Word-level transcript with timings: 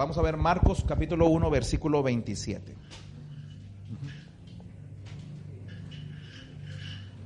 Vamos 0.00 0.16
a 0.16 0.22
ver 0.22 0.38
Marcos 0.38 0.82
capítulo 0.88 1.28
1, 1.28 1.50
versículo 1.50 2.02
27. 2.02 2.74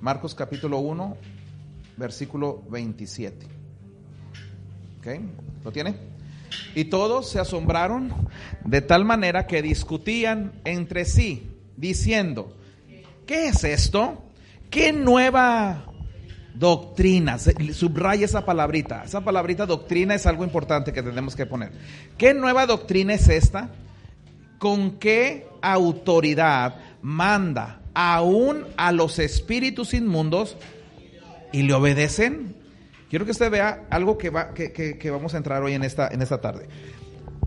Marcos 0.00 0.34
capítulo 0.34 0.80
1, 0.80 1.16
versículo 1.96 2.64
27. 2.68 3.46
¿Ok? 4.98 5.06
¿Lo 5.64 5.70
tiene? 5.70 5.94
Y 6.74 6.86
todos 6.86 7.28
se 7.28 7.38
asombraron 7.38 8.12
de 8.64 8.80
tal 8.80 9.04
manera 9.04 9.46
que 9.46 9.62
discutían 9.62 10.50
entre 10.64 11.04
sí, 11.04 11.56
diciendo, 11.76 12.56
¿qué 13.24 13.46
es 13.46 13.62
esto? 13.62 14.24
¿Qué 14.68 14.92
nueva 14.92 15.93
doctrina? 16.54 17.38
Subraya 17.38 18.24
esa 18.24 18.44
palabrita. 18.44 19.04
Esa 19.04 19.22
palabrita 19.22 19.66
doctrina 19.66 20.14
es 20.14 20.26
algo 20.26 20.44
importante 20.44 20.92
que 20.92 21.02
tenemos 21.02 21.36
que 21.36 21.46
poner. 21.46 21.72
¿Qué 22.16 22.32
nueva 22.32 22.66
doctrina 22.66 23.14
es 23.14 23.28
esta? 23.28 23.70
¿Con 24.58 24.98
qué 24.98 25.46
autoridad 25.60 26.76
manda 27.02 27.80
aún 27.92 28.64
a 28.76 28.92
los 28.92 29.18
espíritus 29.18 29.94
inmundos 29.94 30.56
y 31.52 31.62
le 31.62 31.74
obedecen? 31.74 32.56
Quiero 33.10 33.24
que 33.24 33.32
usted 33.32 33.50
vea 33.50 33.84
algo 33.90 34.18
que, 34.18 34.30
va, 34.30 34.54
que, 34.54 35.10
vamos 35.10 35.34
a 35.34 35.36
entrar 35.36 35.62
hoy 35.62 35.74
en 35.74 35.84
esta, 35.84 36.08
en 36.08 36.22
esta 36.22 36.40
tarde. 36.40 36.66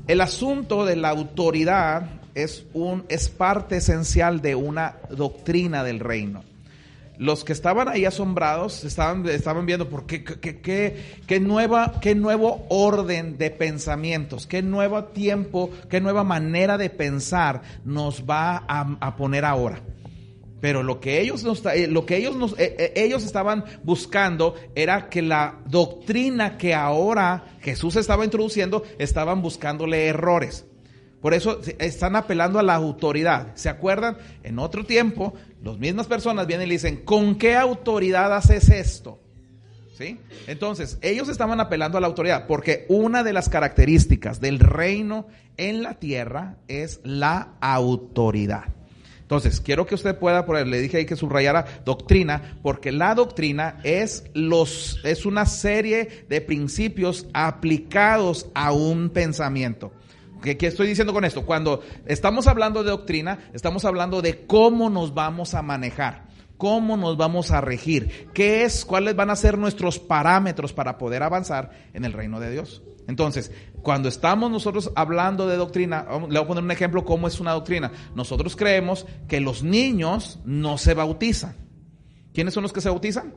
El 0.08 0.22
asunto 0.22 0.86
de 0.86 0.96
la 0.96 1.10
autoridad 1.10 2.10
es, 2.34 2.66
un, 2.74 3.04
es 3.10 3.28
parte 3.30 3.78
esencial 3.78 4.42
de 4.42 4.56
una 4.56 4.96
doctrina 5.10 5.84
del 5.84 6.00
reino. 6.00 6.44
Los 7.18 7.44
que 7.44 7.54
estaban 7.54 7.88
ahí 7.88 8.06
asombrados 8.06 8.84
estaban, 8.84 9.28
estaban 9.28 9.66
viendo 9.66 9.90
por 9.90 10.06
qué, 10.06 10.24
qué, 10.24 11.22
qué, 11.26 11.40
nueva, 11.40 12.00
qué 12.00 12.14
nuevo 12.14 12.66
orden 12.70 13.38
de 13.38 13.50
pensamientos, 13.50 14.46
qué 14.46 14.62
nuevo 14.62 15.04
tiempo, 15.06 15.72
qué 15.90 16.00
nueva 16.00 16.24
manera 16.24 16.78
de 16.78 16.90
pensar 16.90 17.62
nos 17.86 18.24
va 18.24 18.66
a 18.68 19.16
poner 19.16 19.46
ahora. 19.46 19.82
Pero 20.60 20.82
lo 20.82 21.00
que 21.00 21.22
ellos, 21.22 21.46
eh, 21.74 21.88
lo 21.88 22.06
que 22.06 22.18
ellos, 22.18 22.36
nos, 22.36 22.54
eh, 22.54 22.76
eh, 22.80 22.94
ellos 22.96 23.24
estaban 23.24 23.64
buscando 23.84 24.56
era 24.74 25.10
que 25.10 25.22
la 25.22 25.60
doctrina 25.68 26.58
que 26.58 26.74
ahora 26.74 27.58
Jesús 27.62 27.96
estaba 27.96 28.26
introduciendo, 28.26 28.84
estaban 28.98 29.42
buscándole 29.42 30.08
errores. 30.08 30.66
Por 31.28 31.34
eso 31.34 31.60
están 31.80 32.16
apelando 32.16 32.58
a 32.58 32.64
la 32.64 32.76
autoridad. 32.76 33.52
¿Se 33.56 33.68
acuerdan? 33.68 34.18
En 34.44 34.60
otro 34.60 34.86
tiempo, 34.86 35.34
las 35.62 35.78
mismas 35.78 36.08
personas 36.08 36.48
vienen 36.48 36.68
y 36.68 36.70
le 36.70 36.76
dicen, 36.76 37.04
¿con 37.04 37.38
qué 37.38 37.58
autoridad 37.58 38.34
haces 38.34 38.70
esto? 38.70 39.20
¿Sí? 39.98 40.22
Entonces, 40.48 40.98
ellos 41.02 41.28
estaban 41.28 41.60
apelando 41.60 41.98
a 41.98 42.00
la 42.00 42.08
autoridad 42.08 42.48
porque 42.48 42.86
una 42.88 43.26
de 43.26 43.34
las 43.34 43.50
características 43.50 44.40
del 44.40 44.60
reino 44.60 45.28
en 45.58 45.84
la 45.84 45.96
tierra 45.96 46.60
es 46.70 47.02
la 47.04 47.58
autoridad. 47.60 48.64
Entonces, 49.20 49.60
quiero 49.60 49.86
que 49.86 49.96
usted 49.96 50.18
pueda 50.18 50.46
poner, 50.46 50.66
le 50.66 50.80
dije 50.80 50.96
ahí 50.96 51.06
que 51.06 51.18
subrayara 51.18 51.82
doctrina, 51.84 52.58
porque 52.64 52.94
la 52.94 53.16
doctrina 53.16 53.82
es 53.84 54.24
los, 54.34 55.02
es 55.04 55.26
una 55.26 55.46
serie 55.46 56.26
de 56.30 56.40
principios 56.40 57.28
aplicados 57.34 58.48
a 58.54 58.72
un 58.72 59.10
pensamiento. 59.10 59.92
¿Qué, 60.42 60.58
¿Qué, 60.58 60.68
estoy 60.68 60.88
diciendo 60.88 61.14
con 61.14 61.26
esto? 61.26 61.46
Cuando 61.46 61.82
estamos 62.06 62.48
hablando 62.48 62.84
de 62.84 62.92
doctrina, 62.92 63.40
estamos 63.54 63.86
hablando 63.86 64.22
de 64.22 64.46
cómo 64.46 64.90
nos 64.90 65.14
vamos 65.14 65.54
a 65.54 65.62
manejar, 65.62 66.26
cómo 66.58 66.98
nos 66.98 67.18
vamos 67.18 67.52
a 67.52 67.62
regir, 67.62 68.30
qué 68.34 68.64
es, 68.64 68.86
cuáles 68.86 69.16
van 69.16 69.30
a 69.30 69.36
ser 69.36 69.58
nuestros 69.58 70.00
parámetros 70.00 70.74
para 70.74 70.98
poder 70.98 71.24
avanzar 71.24 71.72
en 71.94 72.06
el 72.06 72.14
reino 72.14 72.40
de 72.40 72.52
Dios. 72.52 72.84
Entonces, 73.08 73.52
cuando 73.82 74.10
estamos 74.10 74.52
nosotros 74.52 74.92
hablando 74.96 75.48
de 75.48 75.56
doctrina, 75.56 76.06
le 76.10 76.28
voy 76.28 76.38
a 76.38 76.48
poner 76.48 76.64
un 76.64 76.72
ejemplo 76.72 77.06
cómo 77.06 77.28
es 77.28 77.40
una 77.40 77.54
doctrina. 77.54 77.92
Nosotros 78.16 78.56
creemos 78.56 79.06
que 79.28 79.40
los 79.40 79.64
niños 79.64 80.40
no 80.44 80.78
se 80.78 80.94
bautizan. 80.94 81.56
¿Quiénes 82.34 82.54
son 82.54 82.64
los 82.64 82.74
que 82.74 82.82
se 82.82 82.90
bautizan? 82.90 83.34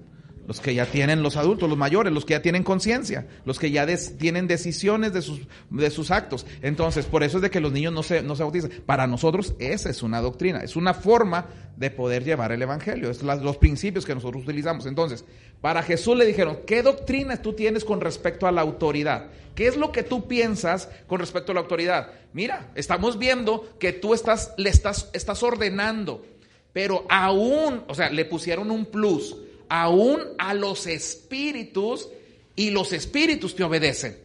Los 0.51 0.59
que 0.59 0.75
ya 0.75 0.85
tienen 0.85 1.23
los 1.23 1.37
adultos, 1.37 1.69
los 1.69 1.79
mayores, 1.79 2.13
los 2.13 2.25
que 2.25 2.33
ya 2.33 2.43
tienen 2.43 2.65
conciencia, 2.65 3.25
los 3.45 3.61
que 3.61 3.71
ya 3.71 3.87
tienen 4.19 4.49
decisiones 4.49 5.13
de 5.13 5.23
sus, 5.23 5.43
de 5.71 5.91
sus 5.91 6.11
actos. 6.11 6.45
Entonces, 6.61 7.07
por 7.07 7.23
eso 7.23 7.37
es 7.37 7.43
de 7.43 7.51
que 7.51 7.61
los 7.61 7.71
niños 7.71 7.93
no 7.93 8.03
se, 8.03 8.21
no 8.25 8.35
se 8.35 8.43
bautizan. 8.43 8.73
Para 8.85 9.07
nosotros 9.07 9.55
esa 9.61 9.91
es 9.91 10.03
una 10.03 10.21
doctrina, 10.21 10.59
es 10.65 10.75
una 10.75 10.93
forma 10.93 11.47
de 11.77 11.93
poder 11.93 12.25
llevar 12.25 12.51
el 12.51 12.61
Evangelio, 12.63 13.13
es 13.13 13.23
los 13.23 13.59
principios 13.59 14.05
que 14.05 14.13
nosotros 14.13 14.43
utilizamos. 14.43 14.87
Entonces, 14.87 15.25
para 15.61 15.85
Jesús 15.85 16.17
le 16.17 16.27
dijeron, 16.27 16.59
¿qué 16.67 16.83
doctrina 16.83 17.41
tú 17.41 17.53
tienes 17.53 17.85
con 17.85 18.01
respecto 18.01 18.49
a 18.49 18.51
la 18.51 18.63
autoridad? 18.63 19.27
¿Qué 19.55 19.69
es 19.69 19.77
lo 19.77 19.93
que 19.93 20.03
tú 20.03 20.27
piensas 20.27 20.89
con 21.07 21.21
respecto 21.21 21.53
a 21.53 21.55
la 21.55 21.61
autoridad? 21.61 22.11
Mira, 22.33 22.73
estamos 22.75 23.21
viendo 23.21 23.69
que 23.79 23.93
tú 23.93 24.15
estás, 24.15 24.53
le 24.57 24.71
estás, 24.71 25.11
estás 25.13 25.45
ordenando, 25.45 26.27
pero 26.73 27.07
aún, 27.09 27.85
o 27.87 27.95
sea, 27.95 28.11
le 28.11 28.25
pusieron 28.25 28.73
un 28.73 28.87
plus 28.87 29.37
aún 29.71 30.21
a 30.37 30.53
los 30.53 30.87
espíritus 30.87 32.09
y 32.57 32.71
los 32.71 32.93
espíritus 32.93 33.55
te 33.55 33.65
obedecen. 33.65 34.19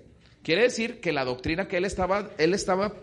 Quiere 0.44 0.64
decir 0.64 1.00
que 1.00 1.14
la 1.14 1.24
doctrina 1.24 1.68
que 1.68 1.78
él 1.78 1.86
estaba, 1.86 2.32
él 2.38 2.54
estaba 2.54 2.94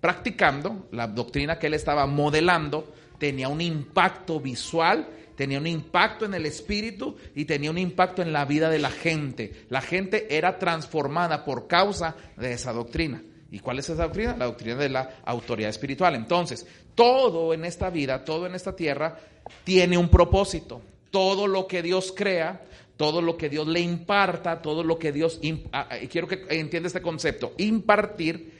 practicando, 0.00 0.88
la 0.90 1.06
doctrina 1.06 1.58
que 1.58 1.68
él 1.68 1.74
estaba 1.74 2.06
modelando, 2.06 2.92
tenía 3.18 3.48
un 3.48 3.60
impacto 3.60 4.40
visual, 4.40 5.08
tenía 5.36 5.58
un 5.58 5.68
impacto 5.68 6.24
en 6.24 6.34
el 6.34 6.46
espíritu 6.46 7.16
y 7.34 7.44
tenía 7.44 7.70
un 7.70 7.78
impacto 7.78 8.22
en 8.22 8.32
la 8.32 8.44
vida 8.44 8.68
de 8.70 8.80
la 8.80 8.90
gente. 8.90 9.66
La 9.70 9.80
gente 9.80 10.36
era 10.36 10.58
transformada 10.58 11.44
por 11.44 11.68
causa 11.68 12.16
de 12.36 12.52
esa 12.52 12.72
doctrina. 12.72 13.22
¿Y 13.50 13.60
cuál 13.60 13.78
es 13.78 13.88
esa 13.88 14.04
doctrina? 14.04 14.36
La 14.36 14.46
doctrina 14.46 14.76
de 14.76 14.88
la 14.88 15.20
autoridad 15.24 15.70
espiritual. 15.70 16.16
Entonces, 16.16 16.66
todo 16.96 17.54
en 17.54 17.64
esta 17.64 17.88
vida, 17.88 18.24
todo 18.24 18.46
en 18.46 18.56
esta 18.56 18.74
tierra, 18.74 19.16
tiene 19.64 19.96
un 19.96 20.08
propósito 20.08 20.82
todo 21.10 21.46
lo 21.46 21.66
que 21.66 21.82
Dios 21.82 22.12
crea, 22.16 22.64
todo 22.96 23.22
lo 23.22 23.36
que 23.36 23.48
Dios 23.48 23.66
le 23.66 23.80
imparta, 23.80 24.60
todo 24.60 24.82
lo 24.82 24.98
que 24.98 25.12
Dios... 25.12 25.40
Ah, 25.72 25.88
ah, 25.90 25.96
quiero 26.10 26.26
que 26.26 26.44
entienda 26.50 26.88
este 26.88 27.02
concepto. 27.02 27.54
Impartir 27.58 28.52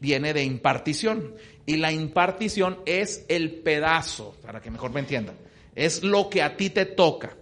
viene 0.00 0.32
de 0.32 0.44
impartición. 0.44 1.34
Y 1.66 1.76
la 1.76 1.92
impartición 1.92 2.78
es 2.86 3.24
el 3.28 3.50
pedazo, 3.50 4.34
para 4.42 4.60
que 4.60 4.70
mejor 4.70 4.92
me 4.92 5.00
entiendan. 5.00 5.36
Es 5.74 6.02
lo 6.02 6.28
que 6.30 6.42
a 6.42 6.56
ti 6.56 6.70
te 6.70 6.86
toca. 6.86 7.36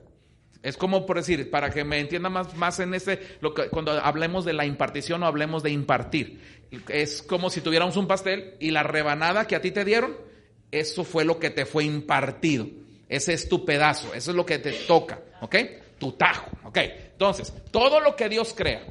Es 0.62 0.76
como 0.76 1.06
por 1.06 1.16
decir, 1.16 1.48
para 1.48 1.70
que 1.70 1.84
me 1.84 2.00
entienda 2.00 2.28
más, 2.28 2.56
más 2.56 2.80
en 2.80 2.92
ese, 2.94 3.20
lo 3.40 3.54
que, 3.54 3.68
cuando 3.68 3.92
hablemos 3.92 4.44
de 4.44 4.52
la 4.52 4.66
impartición 4.66 5.22
o 5.22 5.26
hablemos 5.26 5.62
de 5.62 5.70
impartir. 5.70 6.40
Es 6.88 7.22
como 7.22 7.50
si 7.50 7.60
tuviéramos 7.60 7.96
un 7.96 8.08
pastel 8.08 8.54
y 8.58 8.72
la 8.72 8.82
rebanada 8.82 9.46
que 9.46 9.54
a 9.54 9.60
ti 9.60 9.70
te 9.70 9.84
dieron, 9.84 10.16
eso 10.72 11.04
fue 11.04 11.24
lo 11.24 11.38
que 11.38 11.50
te 11.50 11.66
fue 11.66 11.84
impartido. 11.84 12.66
Ese 13.08 13.32
es 13.32 13.48
tu 13.48 13.64
pedazo, 13.64 14.14
eso 14.14 14.30
es 14.30 14.36
lo 14.36 14.44
que 14.44 14.58
te 14.58 14.72
toca, 14.72 15.20
¿ok? 15.40 15.56
Tu 15.98 16.12
tajo, 16.12 16.50
¿ok? 16.64 16.78
Entonces, 17.12 17.52
todo 17.70 18.00
lo 18.00 18.16
que 18.16 18.28
Dios 18.28 18.52
crea, 18.56 18.84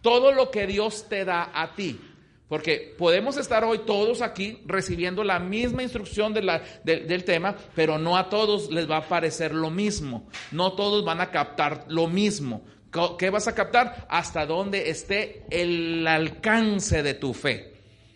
todo 0.00 0.32
lo 0.32 0.50
que 0.50 0.66
Dios 0.66 1.06
te 1.08 1.24
da 1.24 1.50
a 1.52 1.74
ti, 1.74 2.00
porque 2.48 2.94
podemos 2.96 3.36
estar 3.36 3.62
hoy 3.64 3.80
todos 3.80 4.22
aquí 4.22 4.62
recibiendo 4.64 5.22
la 5.22 5.38
misma 5.38 5.82
instrucción 5.82 6.32
del 6.32 7.24
tema, 7.24 7.54
pero 7.74 7.98
no 7.98 8.16
a 8.16 8.30
todos 8.30 8.70
les 8.70 8.90
va 8.90 8.96
a 8.96 9.08
parecer 9.08 9.54
lo 9.54 9.70
mismo, 9.70 10.26
no 10.50 10.72
todos 10.72 11.04
van 11.04 11.20
a 11.20 11.30
captar 11.30 11.84
lo 11.88 12.08
mismo. 12.08 12.62
¿Qué 13.18 13.28
vas 13.28 13.48
a 13.48 13.54
captar? 13.54 14.06
Hasta 14.08 14.46
donde 14.46 14.88
esté 14.88 15.44
el 15.50 16.06
alcance 16.06 17.02
de 17.02 17.12
tu 17.12 17.34
fe. 17.34 17.74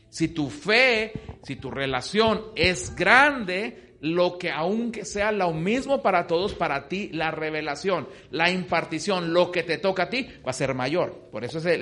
Si 0.08 0.28
tu 0.28 0.48
fe, 0.48 1.12
si 1.43 1.56
tu 1.56 1.70
relación 1.70 2.46
es 2.56 2.96
grande, 2.96 3.91
lo 4.02 4.37
que 4.37 4.50
aunque 4.50 5.04
sea 5.04 5.31
lo 5.31 5.52
mismo 5.52 6.02
para 6.02 6.26
todos, 6.26 6.54
para 6.54 6.88
ti 6.88 7.08
la 7.12 7.31
revelación, 7.31 8.08
la 8.31 8.50
impartición, 8.50 9.32
lo 9.32 9.52
que 9.52 9.62
te 9.62 9.78
toca 9.78 10.04
a 10.04 10.10
ti 10.10 10.26
va 10.44 10.50
a 10.50 10.54
ser 10.54 10.75
mayor. 10.75 11.28
Por 11.31 11.44
eso 11.44 11.58
es 11.58 11.81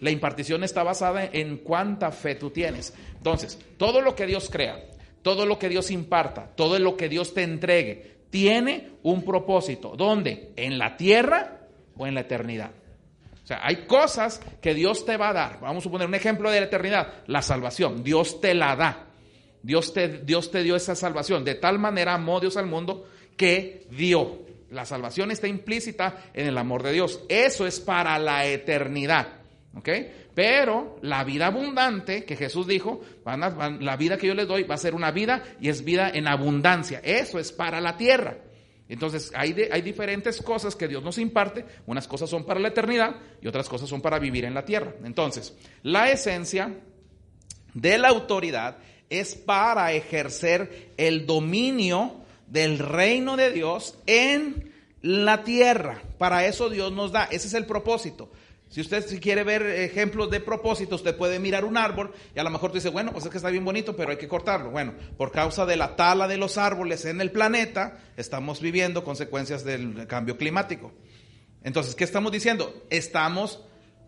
la 0.00 0.10
impartición 0.10 0.64
está 0.64 0.82
basada 0.82 1.24
en 1.24 1.58
cuánta 1.58 2.10
fe 2.10 2.34
tú 2.34 2.50
tienes. 2.50 2.92
Entonces, 3.16 3.58
todo 3.76 4.00
lo 4.00 4.16
que 4.16 4.26
Dios 4.26 4.50
crea, 4.50 4.76
todo 5.22 5.46
lo 5.46 5.56
que 5.56 5.68
Dios 5.68 5.92
imparta, 5.92 6.50
todo 6.56 6.78
lo 6.80 6.96
que 6.96 7.08
Dios 7.08 7.32
te 7.32 7.44
entregue, 7.44 8.16
tiene 8.30 8.90
un 9.04 9.24
propósito. 9.24 9.94
¿Dónde? 9.96 10.52
¿En 10.56 10.78
la 10.78 10.96
tierra 10.96 11.60
o 11.96 12.08
en 12.08 12.14
la 12.14 12.22
eternidad? 12.22 12.72
O 13.40 13.46
sea, 13.46 13.60
hay 13.62 13.86
cosas 13.86 14.40
que 14.60 14.74
Dios 14.74 15.04
te 15.04 15.16
va 15.16 15.28
a 15.28 15.32
dar. 15.32 15.60
Vamos 15.60 15.86
a 15.86 15.90
poner 15.90 16.08
un 16.08 16.14
ejemplo 16.16 16.50
de 16.50 16.58
la 16.58 16.66
eternidad, 16.66 17.22
la 17.26 17.42
salvación. 17.42 18.02
Dios 18.02 18.40
te 18.40 18.52
la 18.52 18.74
da. 18.74 19.11
Dios 19.62 19.92
te, 19.92 20.08
Dios 20.08 20.50
te 20.50 20.62
dio 20.62 20.76
esa 20.76 20.94
salvación. 20.94 21.44
De 21.44 21.54
tal 21.54 21.78
manera 21.78 22.14
amó 22.14 22.40
Dios 22.40 22.56
al 22.56 22.66
mundo 22.66 23.06
que 23.36 23.86
dio. 23.90 24.42
La 24.70 24.86
salvación 24.86 25.30
está 25.30 25.48
implícita 25.48 26.24
en 26.32 26.46
el 26.46 26.58
amor 26.58 26.82
de 26.82 26.92
Dios. 26.92 27.20
Eso 27.28 27.66
es 27.66 27.78
para 27.80 28.18
la 28.18 28.46
eternidad. 28.46 29.28
¿Ok? 29.74 29.88
Pero 30.34 30.98
la 31.02 31.24
vida 31.24 31.46
abundante 31.46 32.24
que 32.24 32.36
Jesús 32.36 32.66
dijo, 32.66 33.00
la 33.24 33.96
vida 33.96 34.16
que 34.16 34.26
yo 34.26 34.34
les 34.34 34.48
doy 34.48 34.64
va 34.64 34.74
a 34.74 34.78
ser 34.78 34.94
una 34.94 35.10
vida 35.10 35.42
y 35.60 35.68
es 35.68 35.84
vida 35.84 36.10
en 36.12 36.26
abundancia. 36.26 37.00
Eso 37.04 37.38
es 37.38 37.52
para 37.52 37.80
la 37.80 37.96
tierra. 37.96 38.38
Entonces, 38.88 39.32
hay, 39.34 39.54
hay 39.70 39.82
diferentes 39.82 40.42
cosas 40.42 40.76
que 40.76 40.88
Dios 40.88 41.02
nos 41.02 41.18
imparte. 41.18 41.64
Unas 41.86 42.08
cosas 42.08 42.28
son 42.28 42.44
para 42.44 42.60
la 42.60 42.68
eternidad 42.68 43.16
y 43.40 43.46
otras 43.46 43.68
cosas 43.68 43.88
son 43.88 44.02
para 44.02 44.18
vivir 44.18 44.44
en 44.44 44.54
la 44.54 44.64
tierra. 44.64 44.94
Entonces, 45.04 45.56
la 45.82 46.10
esencia 46.10 46.74
de 47.74 47.98
la 47.98 48.08
autoridad 48.08 48.78
es 49.20 49.34
para 49.34 49.92
ejercer 49.92 50.92
el 50.96 51.26
dominio 51.26 52.16
del 52.46 52.78
reino 52.78 53.36
de 53.36 53.50
Dios 53.50 53.98
en 54.06 54.72
la 55.02 55.44
tierra. 55.44 56.02
Para 56.18 56.46
eso 56.46 56.70
Dios 56.70 56.92
nos 56.92 57.12
da. 57.12 57.24
Ese 57.24 57.48
es 57.48 57.54
el 57.54 57.66
propósito. 57.66 58.30
Si 58.68 58.80
usted 58.80 59.04
quiere 59.20 59.44
ver 59.44 59.62
ejemplos 59.66 60.30
de 60.30 60.40
propósito, 60.40 60.96
usted 60.96 61.14
puede 61.14 61.38
mirar 61.38 61.66
un 61.66 61.76
árbol 61.76 62.14
y 62.34 62.38
a 62.38 62.42
lo 62.42 62.48
mejor 62.48 62.72
dice, 62.72 62.88
bueno, 62.88 63.12
pues 63.12 63.22
es 63.26 63.30
que 63.30 63.36
está 63.36 63.50
bien 63.50 63.66
bonito, 63.66 63.94
pero 63.94 64.12
hay 64.12 64.16
que 64.16 64.28
cortarlo. 64.28 64.70
Bueno, 64.70 64.94
por 65.18 65.30
causa 65.30 65.66
de 65.66 65.76
la 65.76 65.94
tala 65.94 66.26
de 66.26 66.38
los 66.38 66.56
árboles 66.56 67.04
en 67.04 67.20
el 67.20 67.30
planeta, 67.30 67.98
estamos 68.16 68.62
viviendo 68.62 69.04
consecuencias 69.04 69.62
del 69.62 70.06
cambio 70.06 70.38
climático. 70.38 70.90
Entonces, 71.62 71.94
¿qué 71.94 72.04
estamos 72.04 72.32
diciendo? 72.32 72.86
Estamos 72.88 73.60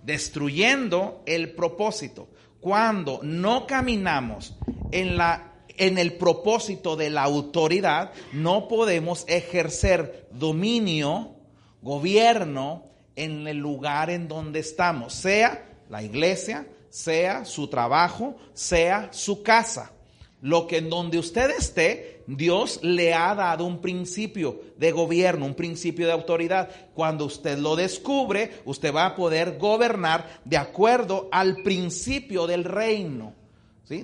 destruyendo 0.03 1.23
el 1.27 1.51
propósito. 1.51 2.29
Cuando 2.65 3.21
no 3.23 3.67
caminamos 3.67 4.55
en 4.91 5.19
la 5.19 5.53
en 5.77 5.99
el 5.99 6.15
propósito 6.15 6.97
de 6.97 7.11
la 7.11 7.23
autoridad, 7.23 8.13
no 8.33 8.69
podemos 8.69 9.27
ejercer 9.29 10.29
dominio, 10.31 11.35
gobierno, 11.83 12.85
en 13.17 13.47
el 13.47 13.59
lugar 13.59 14.09
en 14.09 14.29
donde 14.29 14.61
estamos, 14.61 15.13
sea 15.13 15.63
la 15.91 16.03
iglesia, 16.03 16.67
sea 16.89 17.45
su 17.45 17.69
trabajo, 17.69 18.35
sea 18.55 19.13
su 19.13 19.43
casa. 19.43 19.93
Lo 20.41 20.67
que 20.67 20.79
en 20.79 20.89
donde 20.89 21.19
usted 21.19 21.51
esté, 21.51 22.14
Dios 22.27 22.81
le 22.83 23.15
ha 23.15 23.35
dado 23.35 23.65
un 23.65 23.81
principio 23.81 24.61
de 24.77 24.93
gobierno, 24.93 25.47
un 25.47 25.55
principio 25.55 26.07
de 26.07 26.13
autoridad. 26.13 26.71
Cuando 26.95 27.25
usted 27.25 27.59
lo 27.59 27.77
descubre, 27.77 28.51
usted 28.65 28.95
va 28.95 29.07
a 29.07 29.17
poder 29.17 29.59
gobernar 29.59 30.41
de 30.45 30.57
acuerdo 30.57 31.29
al 31.33 31.63
principio 31.63 32.47
del 32.47 32.65
reino. 32.65 33.35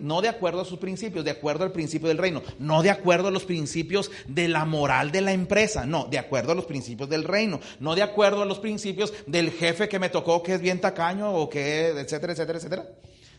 No 0.02 0.20
de 0.20 0.28
acuerdo 0.28 0.60
a 0.60 0.64
sus 0.66 0.78
principios, 0.78 1.24
de 1.24 1.30
acuerdo 1.30 1.64
al 1.64 1.72
principio 1.72 2.08
del 2.08 2.18
reino, 2.18 2.42
no 2.58 2.82
de 2.82 2.90
acuerdo 2.90 3.28
a 3.28 3.30
los 3.30 3.44
principios 3.44 4.10
de 4.28 4.46
la 4.46 4.66
moral 4.66 5.10
de 5.10 5.22
la 5.22 5.32
empresa, 5.32 5.86
no, 5.86 6.04
de 6.04 6.18
acuerdo 6.18 6.52
a 6.52 6.54
los 6.54 6.66
principios 6.66 7.08
del 7.08 7.24
reino, 7.24 7.60
no 7.80 7.94
de 7.94 8.02
acuerdo 8.02 8.42
a 8.42 8.46
los 8.46 8.58
principios 8.58 9.14
del 9.26 9.50
jefe 9.50 9.88
que 9.88 9.98
me 9.98 10.10
tocó 10.10 10.42
que 10.42 10.54
es 10.54 10.60
bien 10.60 10.82
tacaño 10.82 11.32
o 11.32 11.48
que, 11.48 11.88
etcétera, 11.88 12.34
etcétera, 12.34 12.58
etcétera. 12.58 12.86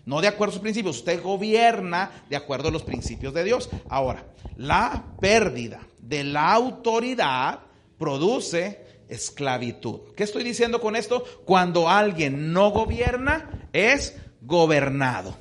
No 0.05 0.21
de 0.21 0.27
acuerdo 0.27 0.51
a 0.51 0.53
sus 0.53 0.61
principios, 0.61 0.97
usted 0.97 1.21
gobierna 1.21 2.23
de 2.29 2.35
acuerdo 2.35 2.69
a 2.69 2.71
los 2.71 2.83
principios 2.83 3.33
de 3.33 3.43
Dios. 3.43 3.69
Ahora, 3.89 4.25
la 4.57 5.03
pérdida 5.19 5.81
de 5.99 6.23
la 6.23 6.53
autoridad 6.53 7.59
produce 7.97 9.03
esclavitud. 9.07 10.13
¿Qué 10.15 10.23
estoy 10.23 10.43
diciendo 10.43 10.81
con 10.81 10.95
esto? 10.95 11.23
Cuando 11.45 11.89
alguien 11.89 12.53
no 12.53 12.71
gobierna, 12.71 13.69
es 13.73 14.17
gobernado. 14.41 15.37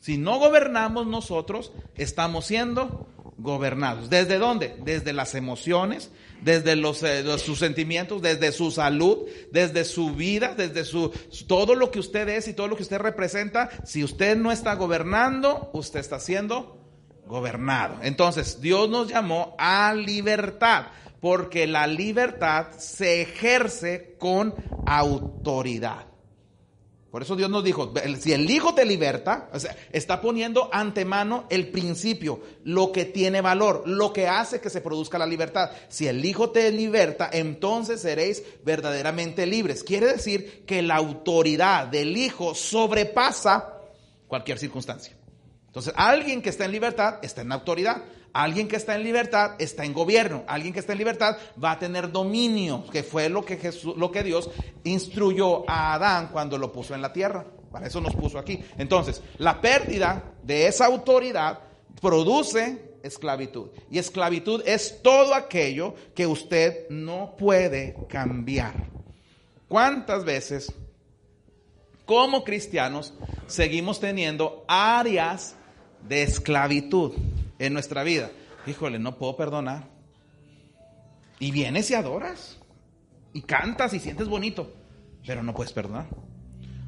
Si 0.00 0.18
no 0.18 0.38
gobernamos 0.38 1.06
nosotros, 1.06 1.72
estamos 1.94 2.46
siendo 2.46 3.08
gobernados. 3.38 4.10
¿Desde 4.10 4.38
dónde? 4.38 4.76
Desde 4.84 5.12
las 5.12 5.34
emociones, 5.34 6.10
desde 6.44 6.76
los, 6.76 7.02
eh, 7.02 7.24
sus 7.38 7.58
sentimientos, 7.58 8.22
desde 8.22 8.52
su 8.52 8.70
salud, 8.70 9.26
desde 9.50 9.84
su 9.84 10.14
vida, 10.14 10.54
desde 10.54 10.84
su 10.84 11.10
todo 11.46 11.74
lo 11.74 11.90
que 11.90 11.98
usted 11.98 12.28
es 12.28 12.46
y 12.48 12.52
todo 12.52 12.68
lo 12.68 12.76
que 12.76 12.82
usted 12.82 12.98
representa. 12.98 13.70
Si 13.84 14.04
usted 14.04 14.36
no 14.36 14.52
está 14.52 14.74
gobernando, 14.74 15.70
usted 15.72 16.00
está 16.00 16.20
siendo 16.20 16.78
gobernado. 17.26 17.96
Entonces, 18.02 18.60
Dios 18.60 18.90
nos 18.90 19.08
llamó 19.08 19.56
a 19.58 19.94
libertad, 19.94 20.88
porque 21.20 21.66
la 21.66 21.86
libertad 21.86 22.66
se 22.76 23.22
ejerce 23.22 24.16
con 24.18 24.54
autoridad. 24.86 26.13
Por 27.14 27.22
eso 27.22 27.36
Dios 27.36 27.48
nos 27.48 27.62
dijo, 27.62 27.94
si 28.18 28.32
el 28.32 28.50
Hijo 28.50 28.74
te 28.74 28.84
liberta, 28.84 29.48
o 29.52 29.60
sea, 29.60 29.76
está 29.92 30.20
poniendo 30.20 30.68
antemano 30.72 31.46
el 31.48 31.68
principio, 31.68 32.40
lo 32.64 32.90
que 32.90 33.04
tiene 33.04 33.40
valor, 33.40 33.84
lo 33.86 34.12
que 34.12 34.26
hace 34.26 34.60
que 34.60 34.68
se 34.68 34.80
produzca 34.80 35.16
la 35.16 35.24
libertad. 35.24 35.70
Si 35.88 36.08
el 36.08 36.24
Hijo 36.24 36.50
te 36.50 36.72
liberta, 36.72 37.30
entonces 37.32 38.00
seréis 38.00 38.42
verdaderamente 38.64 39.46
libres. 39.46 39.84
Quiere 39.84 40.08
decir 40.08 40.64
que 40.66 40.82
la 40.82 40.96
autoridad 40.96 41.86
del 41.86 42.16
Hijo 42.16 42.52
sobrepasa 42.52 43.78
cualquier 44.26 44.58
circunstancia. 44.58 45.16
Entonces, 45.68 45.94
alguien 45.96 46.42
que 46.42 46.50
está 46.50 46.64
en 46.64 46.72
libertad 46.72 47.20
está 47.22 47.42
en 47.42 47.52
autoridad. 47.52 48.02
Alguien 48.34 48.66
que 48.66 48.74
está 48.74 48.96
en 48.96 49.04
libertad 49.04 49.52
está 49.60 49.84
en 49.84 49.94
gobierno. 49.94 50.42
Alguien 50.48 50.74
que 50.74 50.80
está 50.80 50.90
en 50.90 50.98
libertad 50.98 51.38
va 51.62 51.70
a 51.70 51.78
tener 51.78 52.10
dominio, 52.10 52.84
que 52.90 53.04
fue 53.04 53.28
lo 53.28 53.44
que, 53.44 53.56
Jesús, 53.56 53.96
lo 53.96 54.10
que 54.10 54.24
Dios 54.24 54.50
instruyó 54.82 55.68
a 55.70 55.94
Adán 55.94 56.30
cuando 56.32 56.58
lo 56.58 56.72
puso 56.72 56.96
en 56.96 57.02
la 57.02 57.12
tierra. 57.12 57.46
Para 57.70 57.86
eso 57.86 58.00
nos 58.00 58.14
puso 58.16 58.36
aquí. 58.36 58.60
Entonces, 58.76 59.22
la 59.38 59.60
pérdida 59.60 60.32
de 60.42 60.66
esa 60.66 60.86
autoridad 60.86 61.60
produce 62.00 62.96
esclavitud. 63.04 63.68
Y 63.88 63.98
esclavitud 63.98 64.62
es 64.66 65.00
todo 65.00 65.32
aquello 65.32 65.94
que 66.12 66.26
usted 66.26 66.88
no 66.90 67.36
puede 67.38 67.94
cambiar. 68.08 68.74
¿Cuántas 69.68 70.24
veces 70.24 70.72
como 72.04 72.42
cristianos 72.42 73.14
seguimos 73.46 74.00
teniendo 74.00 74.64
áreas 74.66 75.54
de 76.08 76.24
esclavitud? 76.24 77.12
En 77.58 77.72
nuestra 77.72 78.02
vida. 78.02 78.30
Híjole, 78.66 78.98
no 78.98 79.16
puedo 79.16 79.36
perdonar. 79.36 79.88
Y 81.38 81.50
vienes 81.50 81.90
y 81.90 81.94
adoras. 81.94 82.58
Y 83.32 83.42
cantas 83.42 83.92
y 83.94 84.00
sientes 84.00 84.28
bonito. 84.28 84.72
Pero 85.26 85.42
no 85.42 85.54
puedes 85.54 85.72
perdonar. 85.72 86.06